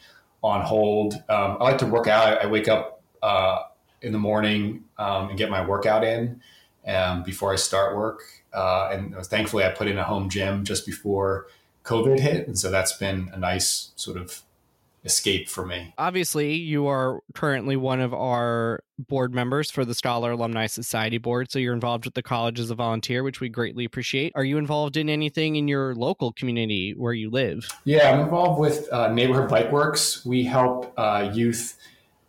on 0.43 0.61
hold. 0.61 1.15
Um, 1.29 1.57
I 1.59 1.65
like 1.65 1.77
to 1.79 1.85
work 1.85 2.07
out. 2.07 2.41
I, 2.41 2.47
wake 2.47 2.67
up 2.67 3.01
uh, 3.21 3.63
in 4.01 4.11
the 4.11 4.19
morning 4.19 4.85
um, 4.97 5.29
and 5.29 5.37
get 5.37 5.49
my 5.49 5.65
workout 5.65 6.03
in 6.03 6.41
um, 6.87 7.23
before 7.23 7.51
I 7.51 7.55
start 7.57 7.95
work. 7.95 8.21
Uh, 8.53 8.89
and 8.91 9.15
thankfully, 9.27 9.63
I 9.63 9.69
put 9.69 9.87
in 9.87 9.97
a 9.97 10.03
home 10.03 10.29
gym 10.29 10.63
just 10.63 10.85
before 10.85 11.47
COVID 11.83 12.19
hit. 12.19 12.47
And 12.47 12.57
so 12.57 12.71
that's 12.71 12.97
been 12.97 13.29
a 13.33 13.37
nice 13.37 13.91
sort 13.95 14.17
of 14.17 14.41
escape 15.03 15.49
for 15.49 15.65
me. 15.65 15.93
Obviously, 15.97 16.55
you 16.55 16.87
are 16.87 17.21
currently 17.33 17.75
one 17.75 18.01
of 18.01 18.13
our 18.13 18.83
board 18.97 19.33
members 19.33 19.71
for 19.71 19.85
the 19.85 19.93
Scholar 19.93 20.31
Alumni 20.31 20.67
Society 20.67 21.17
Board, 21.17 21.51
so 21.51 21.59
you're 21.59 21.73
involved 21.73 22.05
with 22.05 22.13
the 22.13 22.21
college 22.21 22.59
as 22.59 22.69
a 22.69 22.75
volunteer, 22.75 23.23
which 23.23 23.39
we 23.39 23.49
greatly 23.49 23.85
appreciate. 23.85 24.33
Are 24.35 24.43
you 24.43 24.57
involved 24.57 24.97
in 24.97 25.09
anything 25.09 25.55
in 25.55 25.67
your 25.67 25.95
local 25.95 26.33
community 26.33 26.93
where 26.95 27.13
you 27.13 27.29
live? 27.29 27.67
Yeah, 27.85 28.11
I'm 28.11 28.19
involved 28.19 28.59
with 28.59 28.91
uh, 28.91 29.11
Neighborhood 29.11 29.49
Bike 29.49 29.71
Works. 29.71 30.25
We 30.25 30.43
help 30.43 30.93
uh, 30.97 31.31
youth 31.33 31.77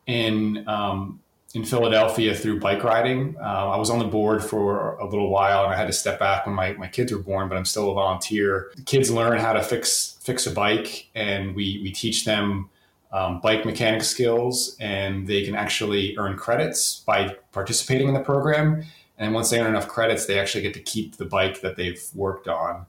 in 0.06 0.64
um, 0.68 1.20
in 1.54 1.64
Philadelphia 1.64 2.34
through 2.34 2.60
bike 2.60 2.84
riding. 2.84 3.36
Uh, 3.40 3.70
I 3.70 3.76
was 3.76 3.90
on 3.90 3.98
the 3.98 4.04
board 4.04 4.44
for 4.44 4.96
a 4.98 5.04
little 5.04 5.30
while, 5.30 5.64
and 5.64 5.72
I 5.72 5.76
had 5.76 5.88
to 5.88 5.92
step 5.92 6.18
back 6.18 6.46
when 6.46 6.54
my, 6.54 6.74
my 6.74 6.86
kids 6.86 7.12
were 7.12 7.18
born. 7.18 7.48
But 7.48 7.58
I'm 7.58 7.64
still 7.64 7.90
a 7.90 7.94
volunteer. 7.94 8.70
The 8.76 8.82
kids 8.82 9.10
learn 9.10 9.38
how 9.38 9.52
to 9.52 9.62
fix 9.62 10.18
fix 10.20 10.46
a 10.46 10.52
bike, 10.52 11.08
and 11.14 11.54
we 11.54 11.80
we 11.82 11.90
teach 11.90 12.24
them 12.24 12.70
um, 13.12 13.40
bike 13.40 13.64
mechanic 13.64 14.02
skills, 14.04 14.76
and 14.78 15.26
they 15.26 15.44
can 15.44 15.56
actually 15.56 16.16
earn 16.18 16.36
credits 16.36 17.02
by 17.06 17.36
participating 17.52 18.08
in 18.08 18.14
the 18.14 18.20
program. 18.20 18.84
And 19.18 19.34
once 19.34 19.50
they 19.50 19.60
earn 19.60 19.66
enough 19.66 19.88
credits, 19.88 20.26
they 20.26 20.38
actually 20.38 20.62
get 20.62 20.74
to 20.74 20.80
keep 20.80 21.16
the 21.16 21.26
bike 21.26 21.60
that 21.60 21.76
they've 21.76 22.02
worked 22.14 22.48
on. 22.48 22.86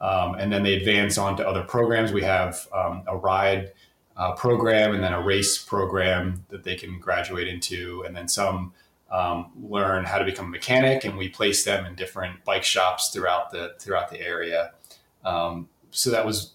Um, 0.00 0.34
and 0.34 0.52
then 0.52 0.62
they 0.62 0.74
advance 0.74 1.16
on 1.16 1.36
to 1.38 1.48
other 1.48 1.62
programs. 1.62 2.12
We 2.12 2.22
have 2.22 2.68
um, 2.72 3.02
a 3.06 3.16
ride 3.16 3.72
uh, 4.16 4.32
program 4.32 4.94
and 4.94 5.02
then 5.02 5.12
a 5.12 5.22
race 5.22 5.58
program 5.58 6.44
that 6.50 6.64
they 6.64 6.74
can 6.74 6.98
graduate 6.98 7.48
into. 7.48 8.02
And 8.06 8.14
then 8.16 8.28
some 8.28 8.72
um, 9.10 9.52
learn 9.62 10.04
how 10.04 10.18
to 10.18 10.24
become 10.24 10.46
a 10.46 10.50
mechanic, 10.50 11.04
and 11.04 11.18
we 11.18 11.28
place 11.28 11.64
them 11.64 11.84
in 11.84 11.94
different 11.94 12.44
bike 12.44 12.64
shops 12.64 13.10
throughout 13.10 13.50
the 13.50 13.74
throughout 13.78 14.10
the 14.10 14.20
area. 14.20 14.72
Um, 15.24 15.68
so 15.90 16.10
that 16.10 16.24
was 16.24 16.54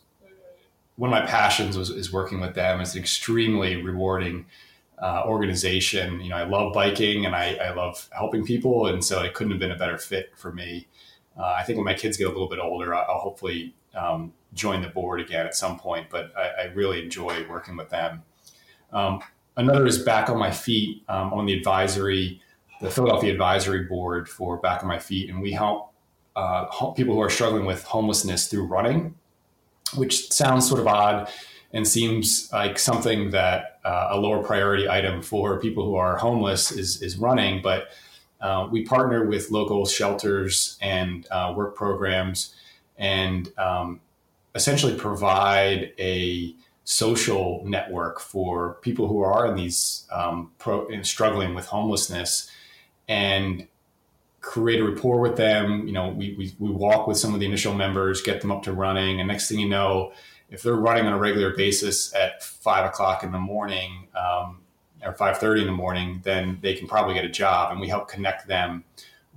one 0.96 1.14
of 1.14 1.20
my 1.20 1.26
passions 1.26 1.78
was 1.78 1.92
is 1.92 2.12
working 2.12 2.42
with 2.42 2.56
them. 2.56 2.82
It's 2.82 2.96
an 2.96 3.02
extremely 3.02 3.82
rewarding 3.82 4.48
uh, 5.00 5.24
organization. 5.26 6.20
You 6.22 6.30
know, 6.30 6.38
I 6.38 6.44
love 6.44 6.74
biking 6.74 7.26
and 7.26 7.36
I, 7.36 7.54
I, 7.56 7.74
love 7.74 8.10
helping 8.12 8.44
people, 8.44 8.88
and 8.88 9.06
so 9.06 9.22
it 9.22 9.36
couldn't 9.36 9.52
have 9.52 9.60
been 9.60 9.72
a 9.72 9.78
better 9.78 10.00
fit 10.00 10.32
for 10.36 10.52
me. 10.52 10.88
Uh, 11.38 11.54
I 11.56 11.64
think 11.64 11.78
when 11.78 11.86
my 11.86 11.94
kids 11.94 12.18
get 12.18 12.26
a 12.26 12.32
little 12.32 12.50
bit 12.50 12.58
older, 12.58 12.96
I'll 12.96 13.20
hopefully 13.20 13.76
um, 13.96 14.34
join 14.54 14.82
the 14.82 14.90
board 14.90 15.20
again 15.20 15.46
at 15.46 15.56
some 15.56 15.78
point. 15.78 16.08
But 16.10 16.32
I, 16.38 16.64
I 16.64 16.66
really 16.74 17.04
enjoy 17.04 17.48
working 17.50 17.78
with 17.78 17.90
them. 17.90 18.24
Um, 18.92 19.22
another 19.56 19.86
is 19.86 20.00
back 20.00 20.30
on 20.30 20.38
my 20.38 20.52
feet 20.52 21.04
um, 21.10 21.34
on 21.34 21.46
the 21.46 21.54
advisory, 21.54 22.42
the 22.82 22.90
Philadelphia 22.90 23.32
Advisory 23.32 23.84
Board 23.84 24.30
for 24.30 24.58
Back 24.58 24.84
on 24.84 24.88
My 24.88 25.00
Feet, 25.00 25.30
and 25.30 25.42
we 25.42 25.52
help 25.52 25.92
uh, 26.36 26.92
people 26.92 27.16
who 27.16 27.22
are 27.22 27.30
struggling 27.30 27.66
with 27.66 27.84
homelessness 27.84 28.48
through 28.48 28.68
running, 28.68 29.16
which 29.96 30.32
sounds 30.32 30.68
sort 30.68 30.80
of 30.80 30.88
odd 30.88 31.30
and 31.74 31.88
seems 31.88 32.50
like 32.54 32.80
something 32.80 33.32
that 33.32 33.80
uh, 33.84 34.10
a 34.12 34.18
lower 34.18 34.44
priority 34.44 34.88
item 34.88 35.22
for 35.22 35.60
people 35.60 35.84
who 35.84 35.96
are 35.96 36.18
homeless 36.18 36.72
is 36.72 37.02
is 37.02 37.18
running, 37.18 37.62
but 37.62 37.90
uh, 38.40 38.68
we 38.72 38.84
partner 38.86 39.26
with 39.26 39.50
local 39.52 39.86
shelters 39.86 40.78
and 40.82 41.28
uh, 41.32 41.54
work 41.56 41.76
programs 41.76 42.56
and 42.98 43.52
um, 43.58 44.02
essentially 44.56 44.96
provide 44.96 45.94
a 46.00 46.56
social 46.84 47.62
network 47.66 48.20
for 48.20 48.76
people 48.82 49.08
who 49.08 49.22
are 49.22 49.46
in 49.48 49.56
these 49.56 50.08
um, 50.12 50.52
pro, 50.58 50.88
struggling 51.02 51.54
with 51.54 51.66
homelessness 51.66 52.50
and 53.10 53.68
create 54.40 54.80
a 54.80 54.84
rapport 54.84 55.20
with 55.20 55.36
them. 55.36 55.86
You 55.86 55.94
know, 55.94 56.10
we, 56.10 56.34
we, 56.38 56.56
we 56.60 56.70
walk 56.70 57.08
with 57.08 57.18
some 57.18 57.34
of 57.34 57.40
the 57.40 57.46
initial 57.46 57.74
members, 57.74 58.22
get 58.22 58.40
them 58.40 58.52
up 58.52 58.64
to 58.64 58.74
running, 58.74 59.20
and 59.20 59.28
next 59.28 59.50
thing 59.50 59.60
you 59.60 59.68
know, 59.68 60.14
if 60.50 60.64
they're 60.64 60.76
running 60.76 61.06
on 61.06 61.14
a 61.14 61.20
regular 61.20 61.54
basis 61.56 62.16
at 62.16 62.42
five 62.42 62.86
o'clock 62.86 63.24
in 63.24 63.34
the 63.34 63.40
morning 63.40 64.08
um, 64.16 64.62
or 65.04 65.12
five 65.12 65.38
thirty 65.40 65.60
in 65.60 65.68
the 65.68 65.74
morning, 65.74 66.22
then 66.24 66.58
they 66.62 66.74
can 66.74 66.88
probably 66.88 67.14
get 67.14 67.26
a 67.26 67.30
job, 67.30 67.72
and 67.72 67.82
we 67.82 67.90
help 67.90 68.08
connect 68.08 68.48
them 68.48 68.86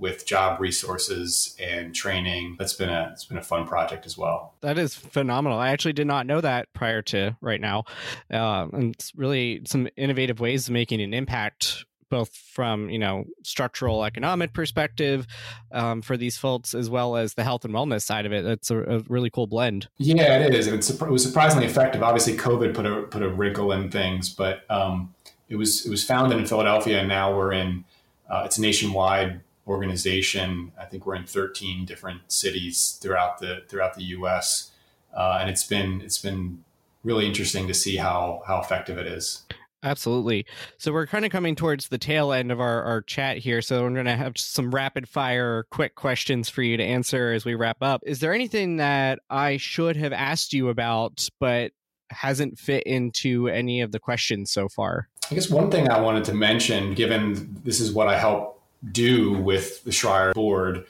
with 0.01 0.27
job 0.27 0.61
resources 0.61 1.55
and 1.61 1.95
training. 1.95 2.57
That's 2.59 2.73
been 2.73 2.89
a 2.89 3.11
it's 3.13 3.27
been 3.27 3.39
a 3.39 3.43
fun 3.43 3.67
project 3.67 4.07
as 4.07 4.19
well. 4.19 4.55
That 4.63 4.79
is 4.79 4.95
phenomenal. 4.95 5.59
I 5.59 5.69
actually 5.71 5.93
did 5.93 6.07
not 6.07 6.27
know 6.27 6.41
that 6.41 6.73
prior 6.73 7.03
to 7.03 7.37
right 7.41 7.61
now, 7.61 7.85
uh, 8.33 8.67
and 8.73 8.95
it's 8.95 9.13
really 9.15 9.63
some 9.67 9.89
innovative 9.97 10.41
ways 10.41 10.67
of 10.67 10.73
making 10.73 11.01
an 11.01 11.15
impact 11.15 11.85
both 12.09 12.35
from 12.35 12.91
you 12.91 12.99
know 12.99 13.25
structural 13.45 14.05
economic 14.05 14.53
perspective 14.53 15.27
um, 15.71 16.03
for 16.03 16.17
these 16.17 16.37
folks 16.37 16.75
as 16.75 16.91
well 16.91 17.17
as 17.17 17.35
the 17.35 17.45
health 17.45 17.65
and 17.65 17.73
wellness 17.73 18.03
side 18.03 18.27
of 18.27 18.33
it. 18.33 18.45
It's 18.45 18.71
a, 18.71 18.79
a 18.81 18.99
really 19.09 19.31
cool 19.31 19.47
blend. 19.47 19.89
Yeah, 19.99 20.39
it 20.39 20.55
is, 20.55 20.67
and 20.67 20.83
it 20.83 21.11
was 21.11 21.23
surprisingly 21.23 21.67
effective. 21.67 22.03
Obviously, 22.03 22.37
COVID 22.37 22.75
put 22.75 22.87
a 22.87 23.03
put 23.03 23.23
a 23.23 23.29
wrinkle 23.29 23.71
in 23.73 23.91
things, 23.91 24.31
but 24.31 24.65
um, 24.71 25.15
it 25.49 25.57
was 25.57 25.87
it 25.87 25.91
was 25.91 26.05
founded 26.05 26.39
in 26.39 26.47
Philadelphia, 26.47 26.99
and 27.01 27.09
now 27.09 27.35
we're 27.37 27.53
in. 27.53 27.85
Uh, 28.29 28.43
it's 28.45 28.59
a 28.59 28.61
nationwide 28.61 29.41
organization. 29.71 30.73
I 30.79 30.85
think 30.85 31.07
we're 31.07 31.15
in 31.15 31.25
13 31.25 31.85
different 31.85 32.31
cities 32.31 32.99
throughout 33.01 33.39
the 33.39 33.63
throughout 33.69 33.95
the 33.95 34.05
U.S. 34.05 34.73
Uh, 35.17 35.39
and 35.41 35.49
it's 35.49 35.65
been 35.65 36.03
it's 36.03 36.19
been 36.19 36.65
really 37.05 37.27
interesting 37.27 37.67
to 37.69 37.75
see 37.75 37.97
how 37.97 38.43
how 38.47 38.61
effective 38.61 38.99
it 38.99 39.07
is. 39.07 39.45
Absolutely. 39.83 40.45
So 40.77 40.93
we're 40.93 41.07
kind 41.07 41.25
of 41.25 41.31
coming 41.31 41.57
towards 41.57 41.89
the 41.89 41.97
tail 41.97 42.35
end 42.35 42.53
of 42.53 42.61
our, 42.61 42.83
our 42.83 43.01
chat 43.01 43.39
here. 43.39 43.63
So 43.63 43.87
I'm 43.87 43.95
going 43.95 44.05
to 44.05 44.15
have 44.15 44.37
some 44.37 44.71
rapid 44.71 45.09
fire, 45.09 45.65
quick 45.71 45.95
questions 45.95 46.51
for 46.51 46.61
you 46.61 46.77
to 46.77 46.85
answer 46.85 47.33
as 47.33 47.47
we 47.47 47.55
wrap 47.55 47.79
up. 47.81 48.03
Is 48.05 48.21
there 48.21 48.35
anything 48.35 48.77
that 48.77 49.21
I 49.31 49.57
should 49.57 49.97
have 49.97 50.13
asked 50.13 50.53
you 50.53 50.69
about, 50.69 51.27
but 51.41 51.73
hasn't 52.11 52.59
fit 52.59 52.83
into 52.83 53.49
any 53.49 53.81
of 53.81 53.91
the 53.93 53.99
questions 53.99 54.51
so 54.51 54.69
far? 54.69 55.09
I 55.31 55.35
guess 55.35 55.49
one 55.49 55.71
thing 55.71 55.89
I 55.89 56.01
wanted 56.01 56.25
to 56.25 56.35
mention, 56.35 56.93
given 56.93 57.57
this 57.65 57.81
is 57.81 57.93
what 57.93 58.07
I 58.07 58.19
help 58.19 58.60
do 58.89 59.33
with 59.33 59.85
the 59.85 59.91
Schreyer 59.91 60.33
board, 60.35 60.87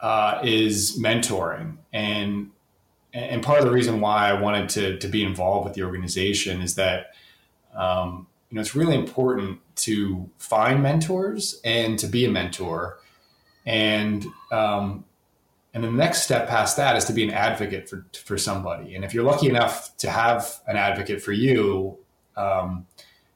uh, 0.00 0.40
is 0.42 0.98
mentoring. 0.98 1.76
And 1.92 2.50
and 3.14 3.42
part 3.42 3.58
of 3.58 3.66
the 3.66 3.70
reason 3.70 4.00
why 4.00 4.30
I 4.30 4.40
wanted 4.40 4.70
to, 4.70 4.98
to 4.98 5.06
be 5.06 5.22
involved 5.22 5.66
with 5.66 5.74
the 5.74 5.82
organization 5.82 6.62
is 6.62 6.76
that 6.76 7.12
um, 7.74 8.26
you 8.52 8.56
know, 8.56 8.60
it's 8.60 8.74
really 8.74 8.94
important 8.94 9.60
to 9.76 10.28
find 10.36 10.82
mentors 10.82 11.60
and 11.64 11.98
to 11.98 12.06
be 12.06 12.26
a 12.26 12.30
mentor. 12.30 12.98
And 13.64 14.26
um, 14.50 15.04
and 15.72 15.82
the 15.82 15.90
next 15.90 16.22
step 16.22 16.48
past 16.48 16.76
that 16.76 16.96
is 16.96 17.06
to 17.06 17.14
be 17.14 17.24
an 17.24 17.30
advocate 17.30 17.88
for 17.88 18.04
for 18.24 18.36
somebody. 18.36 18.94
And 18.94 19.04
if 19.04 19.14
you're 19.14 19.24
lucky 19.24 19.48
enough 19.48 19.96
to 19.98 20.10
have 20.10 20.60
an 20.66 20.76
advocate 20.76 21.22
for 21.22 21.32
you, 21.32 21.96
um, 22.36 22.86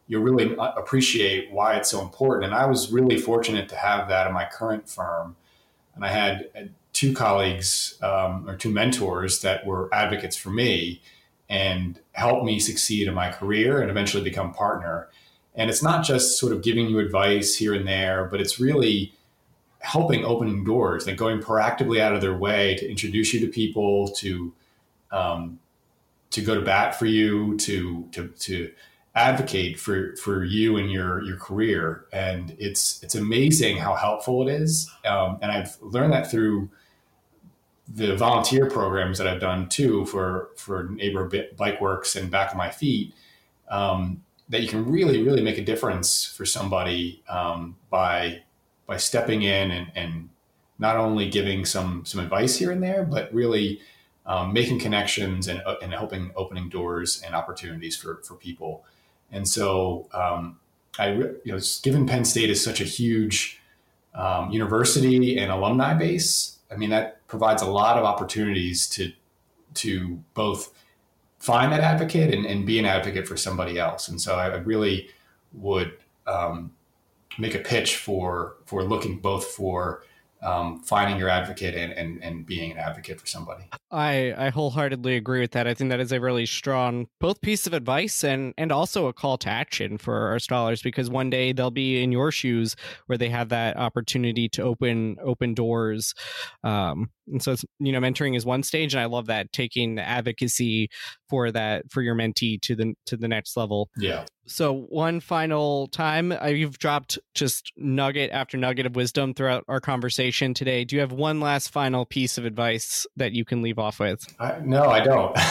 you'll 0.09 0.23
really 0.23 0.55
appreciate 0.59 1.51
why 1.51 1.77
it's 1.77 1.91
so 1.91 2.01
important. 2.01 2.45
And 2.47 2.55
I 2.55 2.67
was 2.67 2.93
really 2.93 3.19
fortunate 3.19 3.69
to 3.71 3.77
have 3.77 4.09
that 4.09 4.27
in 4.27 4.33
my 4.33 4.45
current 4.45 4.89
firm. 4.89 5.37
And 5.95 6.05
I 6.05 6.09
had 6.09 6.75
two 6.93 7.13
colleagues 7.13 7.99
um, 8.03 8.49
or 8.49 8.57
two 8.57 8.71
mentors 8.71 9.41
that 9.41 9.67
were 9.67 9.93
advocates 9.93 10.37
for 10.37 10.51
me 10.51 11.03
and 11.49 12.01
helped 12.13 12.45
me 12.45 12.59
succeed 12.59 13.09
in 13.09 13.15
my 13.15 13.31
career 13.31 13.81
and 13.81 13.91
eventually 13.91 14.23
become 14.23 14.53
partner. 14.53 15.09
And 15.55 15.71
it's 15.71 15.83
not 15.83 16.05
just 16.05 16.39
sort 16.39 16.53
of 16.53 16.63
giving 16.63 16.89
you 16.89 16.99
advice 16.99 17.57
here 17.57 17.75
and 17.75 17.87
there, 17.87 18.27
but 18.27 18.41
it's 18.41 18.61
really 18.61 19.13
helping 19.81 20.25
opening 20.25 20.65
doors 20.65 21.07
and 21.07 21.17
going 21.17 21.41
proactively 21.41 22.01
out 22.01 22.15
of 22.15 22.21
their 22.21 22.37
way 22.37 22.75
to 22.77 22.89
introduce 22.89 23.33
you 23.33 23.41
to 23.41 23.47
people, 23.47 24.09
to 24.09 24.53
um, 25.13 25.61
to 26.31 26.43
go 26.43 26.55
to 26.55 26.61
bat 26.61 26.99
for 26.99 27.07
you, 27.07 27.57
to 27.59 28.09
to 28.13 28.29
to 28.29 28.71
advocate 29.17 29.81
for 29.81 30.15
for 30.17 30.45
you 30.45 30.77
and 30.77 30.93
your 30.93 31.23
your 31.23 31.39
career. 31.39 32.05
And 32.13 32.55
it's 32.59 33.03
it's 33.03 33.15
amazing 33.15 33.79
how 33.79 33.95
helpful 33.95 34.47
it 34.47 34.53
is. 34.53 34.91
Um, 35.05 35.39
and 35.43 35.51
I've 35.51 35.77
learned 35.81 36.13
that 36.13 36.31
through 36.31 36.71
the 37.89 38.15
volunteer 38.17 38.69
programs 38.69 39.17
that 39.19 39.27
I've 39.27 39.41
done 39.41 39.69
too 39.69 40.05
for 40.07 40.51
for 40.57 40.85
Neighbor 40.91 41.29
Bike 41.57 41.81
Works 41.81 42.15
and 42.15 42.31
Back 42.31 42.51
on 42.51 42.59
My 42.59 42.71
Feet, 42.71 43.15
um, 43.69 44.23
that 44.51 44.61
you 44.61 44.69
can 44.69 44.89
really 44.89 45.23
really 45.23 45.43
make 45.43 45.59
a 45.59 45.65
difference 45.65 46.25
for 46.25 46.45
somebody 46.45 47.23
um, 47.29 47.77
by 47.91 48.43
by 48.87 48.99
stepping 48.99 49.43
in 49.43 49.71
and, 49.71 49.91
and 49.97 50.29
not 50.79 50.97
only 50.97 51.31
giving 51.31 51.65
some 51.65 52.05
some 52.05 52.21
advice 52.21 52.57
here 52.57 52.71
and 52.71 52.83
there, 52.83 53.05
but 53.05 53.33
really 53.33 53.81
um, 54.27 54.53
making 54.53 54.79
connections 54.79 55.49
and, 55.49 55.63
and 55.81 55.93
helping 55.93 56.33
opening 56.37 56.69
doors 56.69 57.23
and 57.25 57.35
opportunities 57.35 57.97
for 57.97 58.21
for 58.23 58.35
people. 58.35 58.85
And 59.33 59.49
so, 59.49 60.09
um, 60.13 60.59
I 60.99 61.13
you 61.13 61.41
know, 61.47 61.59
given 61.83 62.07
Penn 62.07 62.25
State 62.25 62.51
is 62.51 62.63
such 62.63 62.81
a 62.81 62.85
huge 62.85 63.61
um, 64.15 64.51
university 64.51 65.39
and 65.39 65.53
alumni 65.53 65.95
base, 65.95 66.59
I 66.71 66.77
mean, 66.77 66.91
that 66.91 67.27
provides 67.27 67.63
a 67.63 67.67
lot 67.67 67.99
of 67.99 68.05
opportunities 68.05 68.89
to 68.91 69.13
to 69.75 70.23
both 70.35 70.73
find 71.39 71.71
that 71.73 71.81
advocate 71.81 72.33
and, 72.33 72.47
and 72.47 72.67
be 72.67 72.79
an 72.79 72.87
advocate 72.87 73.29
for 73.29 73.37
somebody 73.37 73.79
else. 73.79 74.09
And 74.09 74.21
so 74.21 74.37
I, 74.37 74.49
I 74.49 74.57
really 74.57 75.11
would 75.53 75.93
um, 76.27 76.73
make 77.39 77.55
a 77.55 77.59
pitch 77.59 77.97
for 77.97 78.57
for 78.65 78.83
looking 78.83 79.19
both 79.19 79.45
for 79.45 80.03
um, 80.43 80.81
finding 80.81 81.19
your 81.19 81.29
advocate 81.29 81.75
and, 81.75 81.93
and, 81.93 82.23
and 82.23 82.47
being 82.47 82.73
an 82.73 82.79
advocate 82.79 83.21
for 83.21 83.27
somebody. 83.27 83.65
I, 83.91 84.35
I 84.37 84.51
wholeheartedly 84.51 85.17
agree 85.17 85.41
with 85.41 85.53
that. 85.53 85.67
I 85.67 85.75
think 85.75 85.91
that 85.91 86.01
is 86.01 86.13
a 86.13 86.21
really 86.21 86.47
strong 86.47 87.07
both 87.21 87.41
piece 87.41 87.67
of 87.67 87.73
advice 87.73 88.25
and 88.25 88.55
and 88.59 88.73
also 88.73 89.07
a 89.07 89.13
call 89.13 89.39
to 89.39 89.49
action 89.49 89.99
for 89.99 90.29
our 90.29 90.39
scholars 90.39 90.83
because 90.83 91.09
one 91.09 91.31
day 91.31 91.53
they'll 91.53 91.71
be 91.71 92.03
in 92.03 92.13
your 92.13 92.31
shoes 92.31 92.77
where 93.07 93.19
they 93.19 93.29
have 93.29 93.49
that 93.51 93.77
opportunity 93.77 94.49
to 94.51 94.63
open 94.63 95.17
open 95.23 95.55
doors 95.55 96.15
um, 96.65 97.11
and 97.29 97.43
so 97.43 97.53
it's 97.53 97.65
you 97.79 97.93
know 97.93 98.01
mentoring 98.01 98.37
is 98.37 98.45
one 98.45 98.63
stage 98.63 98.95
and 98.95 99.01
i 99.01 99.07
love 99.07 99.27
that 99.27 99.53
taking 99.53 99.95
the 99.95 100.03
advocacy 100.03 100.89
for 101.29 101.51
that 101.51 101.91
for 101.91 102.03
your 102.03 102.15
mentee 102.15 102.61
to 102.63 102.75
the 102.75 102.95
to 103.07 103.17
the 103.17 103.29
next 103.29 103.57
level. 103.57 103.91
Yeah. 103.97 104.25
So 104.47 104.73
one 104.73 105.21
final 105.21 105.89
time 105.89 106.33
uh, 106.33 106.47
you've 106.47 106.79
dropped 106.79 107.19
just 107.35 107.73
nugget 107.77 108.31
after 108.31 108.57
nugget 108.57 108.87
of 108.87 108.95
wisdom 108.95 109.35
throughout 109.35 109.65
our 109.67 109.81
conversation 109.81 110.55
today. 110.55 110.85
Do 110.85 110.95
you 110.95 111.01
have 111.01 111.13
one 111.13 111.41
last 111.41 111.71
final 111.73 112.05
piece 112.05 112.39
of 112.39 112.45
advice 112.45 113.07
that 113.17 113.33
you 113.33 113.45
can 113.45 113.63
leave 113.63 113.79
off 113.79 113.99
with? 113.99 114.25
I, 114.39 114.61
no 114.65 114.85
i 114.85 115.01
don't. 115.01 115.37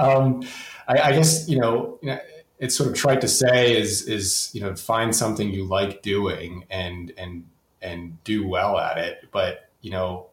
Um, 0.00 0.42
I, 0.88 0.98
I, 0.98 1.12
guess 1.12 1.48
you 1.48 1.58
know, 1.60 1.98
you 2.02 2.10
know 2.10 2.18
it's 2.58 2.76
sort 2.76 2.88
of 2.88 2.96
trite 2.96 3.20
to 3.20 3.28
say 3.28 3.76
is 3.76 4.02
is 4.02 4.50
you 4.52 4.60
know 4.60 4.74
find 4.74 5.14
something 5.14 5.50
you 5.50 5.64
like 5.64 6.02
doing 6.02 6.64
and 6.70 7.12
and 7.16 7.46
and 7.80 8.22
do 8.24 8.46
well 8.46 8.78
at 8.78 8.98
it. 8.98 9.28
But 9.30 9.70
you 9.80 9.90
know 9.90 10.29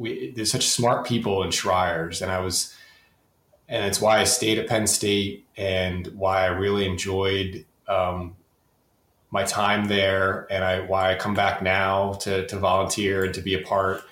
we 0.00 0.32
there's 0.34 0.50
such 0.50 0.66
smart 0.66 1.06
people 1.06 1.42
in 1.42 1.50
Schreyer's, 1.50 2.22
and 2.22 2.32
I 2.32 2.40
was, 2.40 2.74
and 3.68 3.84
it's 3.84 4.00
why 4.00 4.18
I 4.18 4.24
stayed 4.24 4.58
at 4.58 4.66
Penn 4.66 4.86
State 4.86 5.46
and 5.58 6.06
why 6.08 6.44
I 6.44 6.46
really 6.46 6.86
enjoyed 6.86 7.66
um, 7.86 8.34
my 9.30 9.44
time 9.44 9.84
there, 9.88 10.46
and 10.50 10.64
I 10.64 10.80
why 10.80 11.12
I 11.12 11.16
come 11.16 11.34
back 11.34 11.62
now 11.62 12.14
to 12.14 12.46
to 12.46 12.58
volunteer 12.58 13.24
and 13.24 13.34
to 13.34 13.42
be 13.42 13.54
a 13.54 13.60
part. 13.60 14.02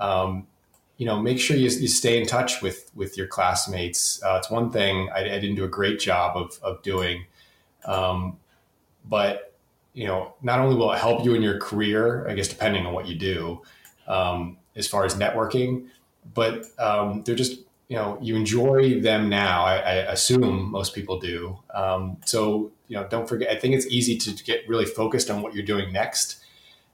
Um, 0.00 0.48
you 0.96 1.06
know, 1.06 1.20
make 1.20 1.38
sure 1.38 1.56
you, 1.56 1.68
you 1.68 1.88
stay 1.88 2.20
in 2.20 2.26
touch 2.26 2.60
with 2.60 2.90
with 2.96 3.16
your 3.16 3.28
classmates. 3.28 4.20
Uh, 4.24 4.36
it's 4.38 4.50
one 4.50 4.70
thing 4.72 5.08
I, 5.14 5.20
I, 5.20 5.38
didn't 5.38 5.54
do 5.54 5.64
a 5.64 5.68
great 5.68 6.00
job 6.00 6.36
of 6.36 6.58
of 6.64 6.82
doing, 6.82 7.26
um, 7.84 8.38
but 9.04 9.54
you 9.94 10.06
know, 10.06 10.34
not 10.42 10.58
only 10.58 10.74
will 10.74 10.92
it 10.92 10.98
help 10.98 11.24
you 11.24 11.34
in 11.34 11.42
your 11.42 11.60
career, 11.60 12.26
I 12.28 12.34
guess 12.34 12.48
depending 12.48 12.86
on 12.86 12.92
what 12.92 13.06
you 13.06 13.14
do, 13.14 13.62
um, 14.08 14.56
as 14.76 14.86
far 14.86 15.04
as 15.04 15.14
networking, 15.14 15.86
but 16.34 16.66
um, 16.78 17.22
they're 17.24 17.34
just 17.34 17.60
you 17.88 17.96
know 17.96 18.18
you 18.20 18.36
enjoy 18.36 19.00
them 19.00 19.28
now. 19.28 19.64
I, 19.64 19.76
I 19.76 19.92
assume 20.12 20.70
most 20.70 20.94
people 20.94 21.18
do. 21.18 21.58
Um, 21.74 22.18
so 22.24 22.72
you 22.88 22.96
know, 22.96 23.06
don't 23.08 23.28
forget. 23.28 23.50
I 23.50 23.58
think 23.58 23.74
it's 23.74 23.86
easy 23.86 24.16
to 24.18 24.44
get 24.44 24.68
really 24.68 24.84
focused 24.84 25.30
on 25.30 25.42
what 25.42 25.54
you're 25.54 25.64
doing 25.64 25.92
next. 25.92 26.42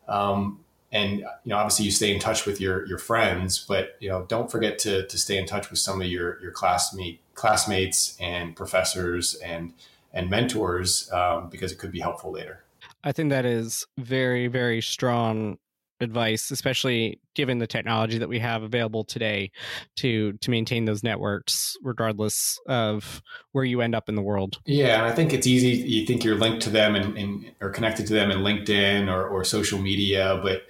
Um, 0.07 0.61
and 0.91 1.19
you 1.19 1.27
know, 1.45 1.57
obviously, 1.57 1.85
you 1.85 1.91
stay 1.91 2.13
in 2.13 2.21
touch 2.21 2.47
with 2.47 2.61
your 2.61 2.87
your 2.87 2.99
friends, 2.99 3.65
but 3.67 3.97
you 4.01 4.09
know, 4.09 4.25
don't 4.27 4.51
forget 4.51 4.79
to 4.81 5.07
to 5.07 5.19
stay 5.19 5.37
in 5.37 5.47
touch 5.47 5.71
with 5.71 5.79
some 5.79 6.01
of 6.01 6.09
your 6.09 6.41
your 6.41 6.51
classmate 6.51 7.21
classmates 7.35 8.17
and 8.21 8.57
professors 8.57 9.35
and 9.37 9.73
and 10.13 10.31
mentors 10.31 11.11
um, 11.13 11.49
because 11.51 11.73
it 11.73 11.79
could 11.79 11.93
be 11.93 12.01
helpful 12.01 12.33
later. 12.33 12.65
I 13.05 13.13
think 13.13 13.31
that 13.31 13.45
is 13.45 13.87
very, 13.97 14.49
very 14.49 14.81
strong 14.81 15.59
advice, 16.01 16.51
especially 16.51 17.21
given 17.35 17.59
the 17.59 17.67
technology 17.67 18.19
that 18.19 18.29
we 18.29 18.39
have 18.39 18.63
available 18.63 19.05
today 19.05 19.51
to 19.97 20.33
to 20.35 20.51
maintain 20.51 20.85
those 20.85 21.03
networks, 21.03 21.77
regardless 21.83 22.59
of 22.69 23.23
where 23.53 23.65
you 23.65 23.81
end 23.81 23.95
up 23.95 24.09
in 24.09 24.15
the 24.15 24.23
world. 24.23 24.59
Yeah, 24.65 25.05
I 25.05 25.13
think 25.13 25.33
it's 25.33 25.47
easy. 25.47 25.71
You 25.71 26.07
think 26.07 26.25
you're 26.25 26.37
linked 26.37 26.63
to 26.63 26.71
them 26.71 26.95
and, 26.95 27.17
and 27.17 27.53
or 27.61 27.71
connected 27.71 28.07
to 28.07 28.13
them 28.13 28.31
in 28.31 28.39
LinkedIn 28.39 29.13
or, 29.13 29.29
or 29.29 29.45
social 29.45 29.79
media, 29.79 30.41
but 30.43 30.63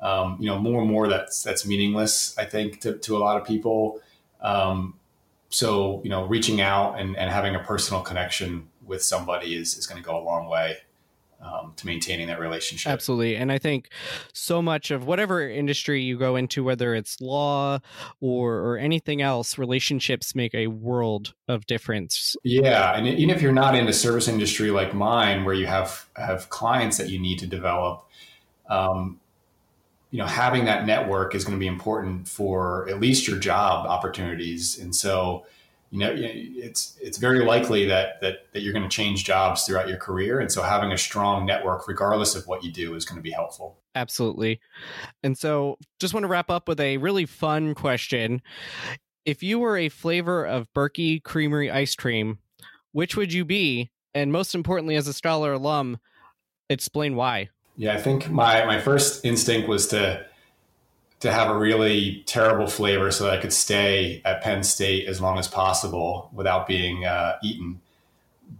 um, 0.00 0.36
you 0.40 0.46
know, 0.46 0.58
more 0.58 0.82
and 0.82 0.90
more 0.90 1.08
that's 1.08 1.42
that's 1.42 1.66
meaningless. 1.66 2.36
I 2.38 2.44
think 2.44 2.80
to, 2.80 2.98
to 2.98 3.16
a 3.16 3.20
lot 3.20 3.40
of 3.40 3.46
people. 3.46 4.00
Um, 4.40 4.94
so 5.48 6.00
you 6.02 6.10
know, 6.10 6.24
reaching 6.24 6.60
out 6.60 6.98
and, 6.98 7.16
and 7.16 7.30
having 7.30 7.54
a 7.54 7.60
personal 7.60 8.02
connection 8.02 8.68
with 8.84 9.02
somebody 9.02 9.54
is, 9.54 9.76
is 9.76 9.86
going 9.86 10.02
to 10.02 10.06
go 10.06 10.18
a 10.18 10.24
long 10.24 10.48
way 10.48 10.78
um, 11.42 11.72
to 11.76 11.86
maintaining 11.86 12.28
that 12.28 12.40
relationship. 12.40 12.90
Absolutely. 12.90 13.36
And 13.36 13.50
I 13.50 13.58
think 13.58 13.88
so 14.32 14.62
much 14.62 14.90
of 14.90 15.06
whatever 15.06 15.48
industry 15.48 16.00
you 16.02 16.18
go 16.18 16.36
into, 16.36 16.62
whether 16.62 16.94
it's 16.94 17.20
law 17.20 17.80
or, 18.20 18.54
or 18.58 18.78
anything 18.78 19.20
else, 19.20 19.58
relationships 19.58 20.34
make 20.34 20.54
a 20.54 20.68
world 20.68 21.34
of 21.48 21.66
difference. 21.66 22.36
Yeah. 22.44 22.96
And 22.96 23.06
even 23.06 23.34
if 23.34 23.42
you're 23.42 23.52
not 23.52 23.74
in 23.74 23.86
the 23.86 23.92
service 23.92 24.28
industry 24.28 24.70
like 24.70 24.94
mine, 24.94 25.44
where 25.44 25.54
you 25.54 25.66
have, 25.66 26.06
have 26.16 26.48
clients 26.48 26.96
that 26.98 27.08
you 27.08 27.18
need 27.18 27.38
to 27.40 27.46
develop, 27.46 28.04
um, 28.68 29.18
you 30.10 30.18
know, 30.18 30.26
having 30.26 30.66
that 30.66 30.86
network 30.86 31.34
is 31.34 31.44
going 31.44 31.56
to 31.56 31.60
be 31.60 31.66
important 31.66 32.28
for 32.28 32.88
at 32.88 33.00
least 33.00 33.26
your 33.26 33.38
job 33.38 33.86
opportunities. 33.86 34.78
And 34.78 34.94
so, 34.94 35.46
you 35.92 35.98
know, 35.98 36.10
it's 36.16 36.96
it's 37.02 37.18
very 37.18 37.44
likely 37.44 37.84
that 37.84 38.18
that 38.22 38.50
that 38.52 38.62
you're 38.62 38.72
going 38.72 38.88
to 38.88 38.88
change 38.88 39.24
jobs 39.24 39.64
throughout 39.64 39.88
your 39.88 39.98
career, 39.98 40.40
and 40.40 40.50
so 40.50 40.62
having 40.62 40.90
a 40.90 40.96
strong 40.96 41.44
network, 41.44 41.86
regardless 41.86 42.34
of 42.34 42.46
what 42.46 42.64
you 42.64 42.72
do, 42.72 42.94
is 42.94 43.04
going 43.04 43.18
to 43.18 43.22
be 43.22 43.30
helpful. 43.30 43.76
Absolutely. 43.94 44.58
And 45.22 45.36
so, 45.36 45.76
just 46.00 46.14
want 46.14 46.24
to 46.24 46.28
wrap 46.28 46.50
up 46.50 46.66
with 46.66 46.80
a 46.80 46.96
really 46.96 47.26
fun 47.26 47.74
question: 47.74 48.40
If 49.26 49.42
you 49.42 49.58
were 49.58 49.76
a 49.76 49.90
flavor 49.90 50.46
of 50.46 50.72
Berkey 50.72 51.22
Creamery 51.22 51.70
ice 51.70 51.94
cream, 51.94 52.38
which 52.92 53.14
would 53.14 53.30
you 53.30 53.44
be? 53.44 53.90
And 54.14 54.32
most 54.32 54.54
importantly, 54.54 54.96
as 54.96 55.08
a 55.08 55.12
scholar 55.12 55.52
alum, 55.52 55.98
explain 56.70 57.16
why. 57.16 57.50
Yeah, 57.76 57.92
I 57.92 58.00
think 58.00 58.30
my 58.30 58.64
my 58.64 58.80
first 58.80 59.26
instinct 59.26 59.68
was 59.68 59.88
to 59.88 60.24
to 61.22 61.30
have 61.30 61.48
a 61.48 61.56
really 61.56 62.24
terrible 62.26 62.66
flavor 62.66 63.12
so 63.12 63.22
that 63.22 63.34
I 63.34 63.40
could 63.40 63.52
stay 63.52 64.20
at 64.24 64.42
Penn 64.42 64.64
State 64.64 65.06
as 65.06 65.20
long 65.20 65.38
as 65.38 65.46
possible 65.46 66.28
without 66.32 66.66
being 66.66 67.04
uh, 67.04 67.36
eaten. 67.44 67.80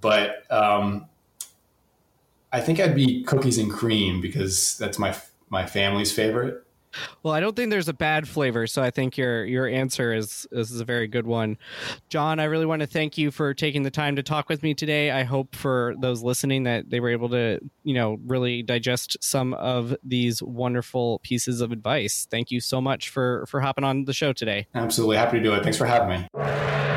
But 0.00 0.44
um, 0.48 1.06
I 2.52 2.60
think 2.60 2.78
I'd 2.78 2.94
be 2.94 3.24
cookies 3.24 3.58
and 3.58 3.68
cream 3.68 4.20
because 4.20 4.78
that's 4.78 4.96
my 4.96 5.12
my 5.50 5.66
family's 5.66 6.12
favorite. 6.12 6.64
Well, 7.22 7.34
I 7.34 7.40
don't 7.40 7.56
think 7.56 7.70
there's 7.70 7.88
a 7.88 7.94
bad 7.94 8.28
flavor, 8.28 8.66
so 8.66 8.82
I 8.82 8.90
think 8.90 9.16
your 9.16 9.44
your 9.44 9.66
answer 9.66 10.12
is 10.12 10.46
is 10.52 10.80
a 10.80 10.84
very 10.84 11.08
good 11.08 11.26
one. 11.26 11.58
John, 12.08 12.40
I 12.40 12.44
really 12.44 12.66
want 12.66 12.80
to 12.80 12.86
thank 12.86 13.18
you 13.18 13.30
for 13.30 13.54
taking 13.54 13.82
the 13.82 13.90
time 13.90 14.16
to 14.16 14.22
talk 14.22 14.48
with 14.48 14.62
me 14.62 14.74
today. 14.74 15.10
I 15.10 15.24
hope 15.24 15.54
for 15.54 15.94
those 16.00 16.22
listening 16.22 16.64
that 16.64 16.90
they 16.90 17.00
were 17.00 17.10
able 17.10 17.28
to, 17.30 17.60
you 17.84 17.94
know, 17.94 18.18
really 18.26 18.62
digest 18.62 19.16
some 19.20 19.54
of 19.54 19.94
these 20.02 20.42
wonderful 20.42 21.20
pieces 21.20 21.60
of 21.60 21.72
advice. 21.72 22.26
Thank 22.30 22.50
you 22.50 22.60
so 22.60 22.80
much 22.80 23.08
for 23.08 23.44
for 23.46 23.60
hopping 23.60 23.84
on 23.84 24.04
the 24.04 24.12
show 24.12 24.32
today. 24.32 24.66
Absolutely 24.74 25.16
happy 25.16 25.38
to 25.38 25.42
do 25.42 25.54
it. 25.54 25.62
Thanks 25.62 25.78
for 25.78 25.86
having 25.86 26.08
me. 26.08 26.91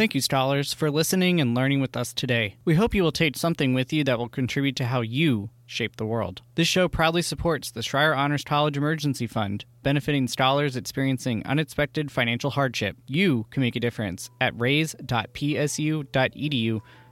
Thank 0.00 0.14
you, 0.14 0.22
scholars, 0.22 0.72
for 0.72 0.90
listening 0.90 1.42
and 1.42 1.54
learning 1.54 1.82
with 1.82 1.94
us 1.94 2.14
today. 2.14 2.56
We 2.64 2.74
hope 2.74 2.94
you 2.94 3.02
will 3.02 3.12
take 3.12 3.36
something 3.36 3.74
with 3.74 3.92
you 3.92 4.02
that 4.04 4.18
will 4.18 4.30
contribute 4.30 4.76
to 4.76 4.86
how 4.86 5.02
you 5.02 5.50
shape 5.66 5.96
the 5.96 6.06
world. 6.06 6.40
This 6.54 6.66
show 6.66 6.88
proudly 6.88 7.20
supports 7.20 7.70
the 7.70 7.82
Schreyer 7.82 8.16
Honors 8.16 8.42
College 8.42 8.78
Emergency 8.78 9.26
Fund, 9.26 9.66
benefiting 9.82 10.26
scholars 10.26 10.74
experiencing 10.74 11.44
unexpected 11.44 12.10
financial 12.10 12.48
hardship. 12.48 12.96
You 13.08 13.44
can 13.50 13.60
make 13.60 13.76
a 13.76 13.80
difference 13.80 14.30
at 14.40 14.58
raise.psu.edu 14.58 15.10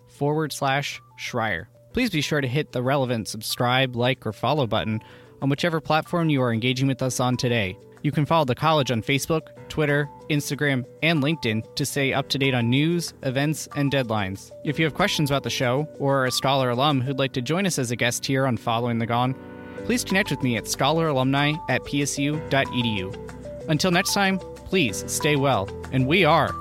forward 0.06 0.52
slash 0.54 1.02
Schreyer. 1.18 1.66
Please 1.92 2.08
be 2.08 2.22
sure 2.22 2.40
to 2.40 2.48
hit 2.48 2.72
the 2.72 2.82
relevant 2.82 3.28
subscribe, 3.28 3.96
like, 3.96 4.26
or 4.26 4.32
follow 4.32 4.66
button 4.66 5.02
on 5.42 5.50
whichever 5.50 5.82
platform 5.82 6.30
you 6.30 6.40
are 6.40 6.54
engaging 6.54 6.88
with 6.88 7.02
us 7.02 7.20
on 7.20 7.36
today. 7.36 7.76
You 8.02 8.12
can 8.12 8.26
follow 8.26 8.44
the 8.44 8.54
college 8.54 8.90
on 8.90 9.02
Facebook, 9.02 9.48
Twitter, 9.68 10.08
Instagram, 10.30 10.84
and 11.02 11.22
LinkedIn 11.22 11.74
to 11.74 11.84
stay 11.84 12.12
up 12.12 12.28
to 12.30 12.38
date 12.38 12.54
on 12.54 12.70
news, 12.70 13.14
events, 13.22 13.68
and 13.74 13.90
deadlines. 13.90 14.52
If 14.64 14.78
you 14.78 14.84
have 14.84 14.94
questions 14.94 15.30
about 15.30 15.42
the 15.42 15.50
show 15.50 15.88
or 15.98 16.22
are 16.22 16.26
a 16.26 16.30
Scholar 16.30 16.70
alum 16.70 17.00
who'd 17.00 17.18
like 17.18 17.32
to 17.32 17.42
join 17.42 17.66
us 17.66 17.78
as 17.78 17.90
a 17.90 17.96
guest 17.96 18.24
here 18.24 18.46
on 18.46 18.56
Following 18.56 18.98
the 18.98 19.06
Gong, 19.06 19.34
please 19.84 20.04
connect 20.04 20.30
with 20.30 20.42
me 20.42 20.56
at 20.56 20.64
scholaralumni 20.64 21.58
at 21.68 21.82
psu.edu. 21.82 23.68
Until 23.68 23.90
next 23.90 24.14
time, 24.14 24.38
please 24.38 25.04
stay 25.06 25.36
well, 25.36 25.68
and 25.92 26.06
we 26.06 26.24
are. 26.24 26.54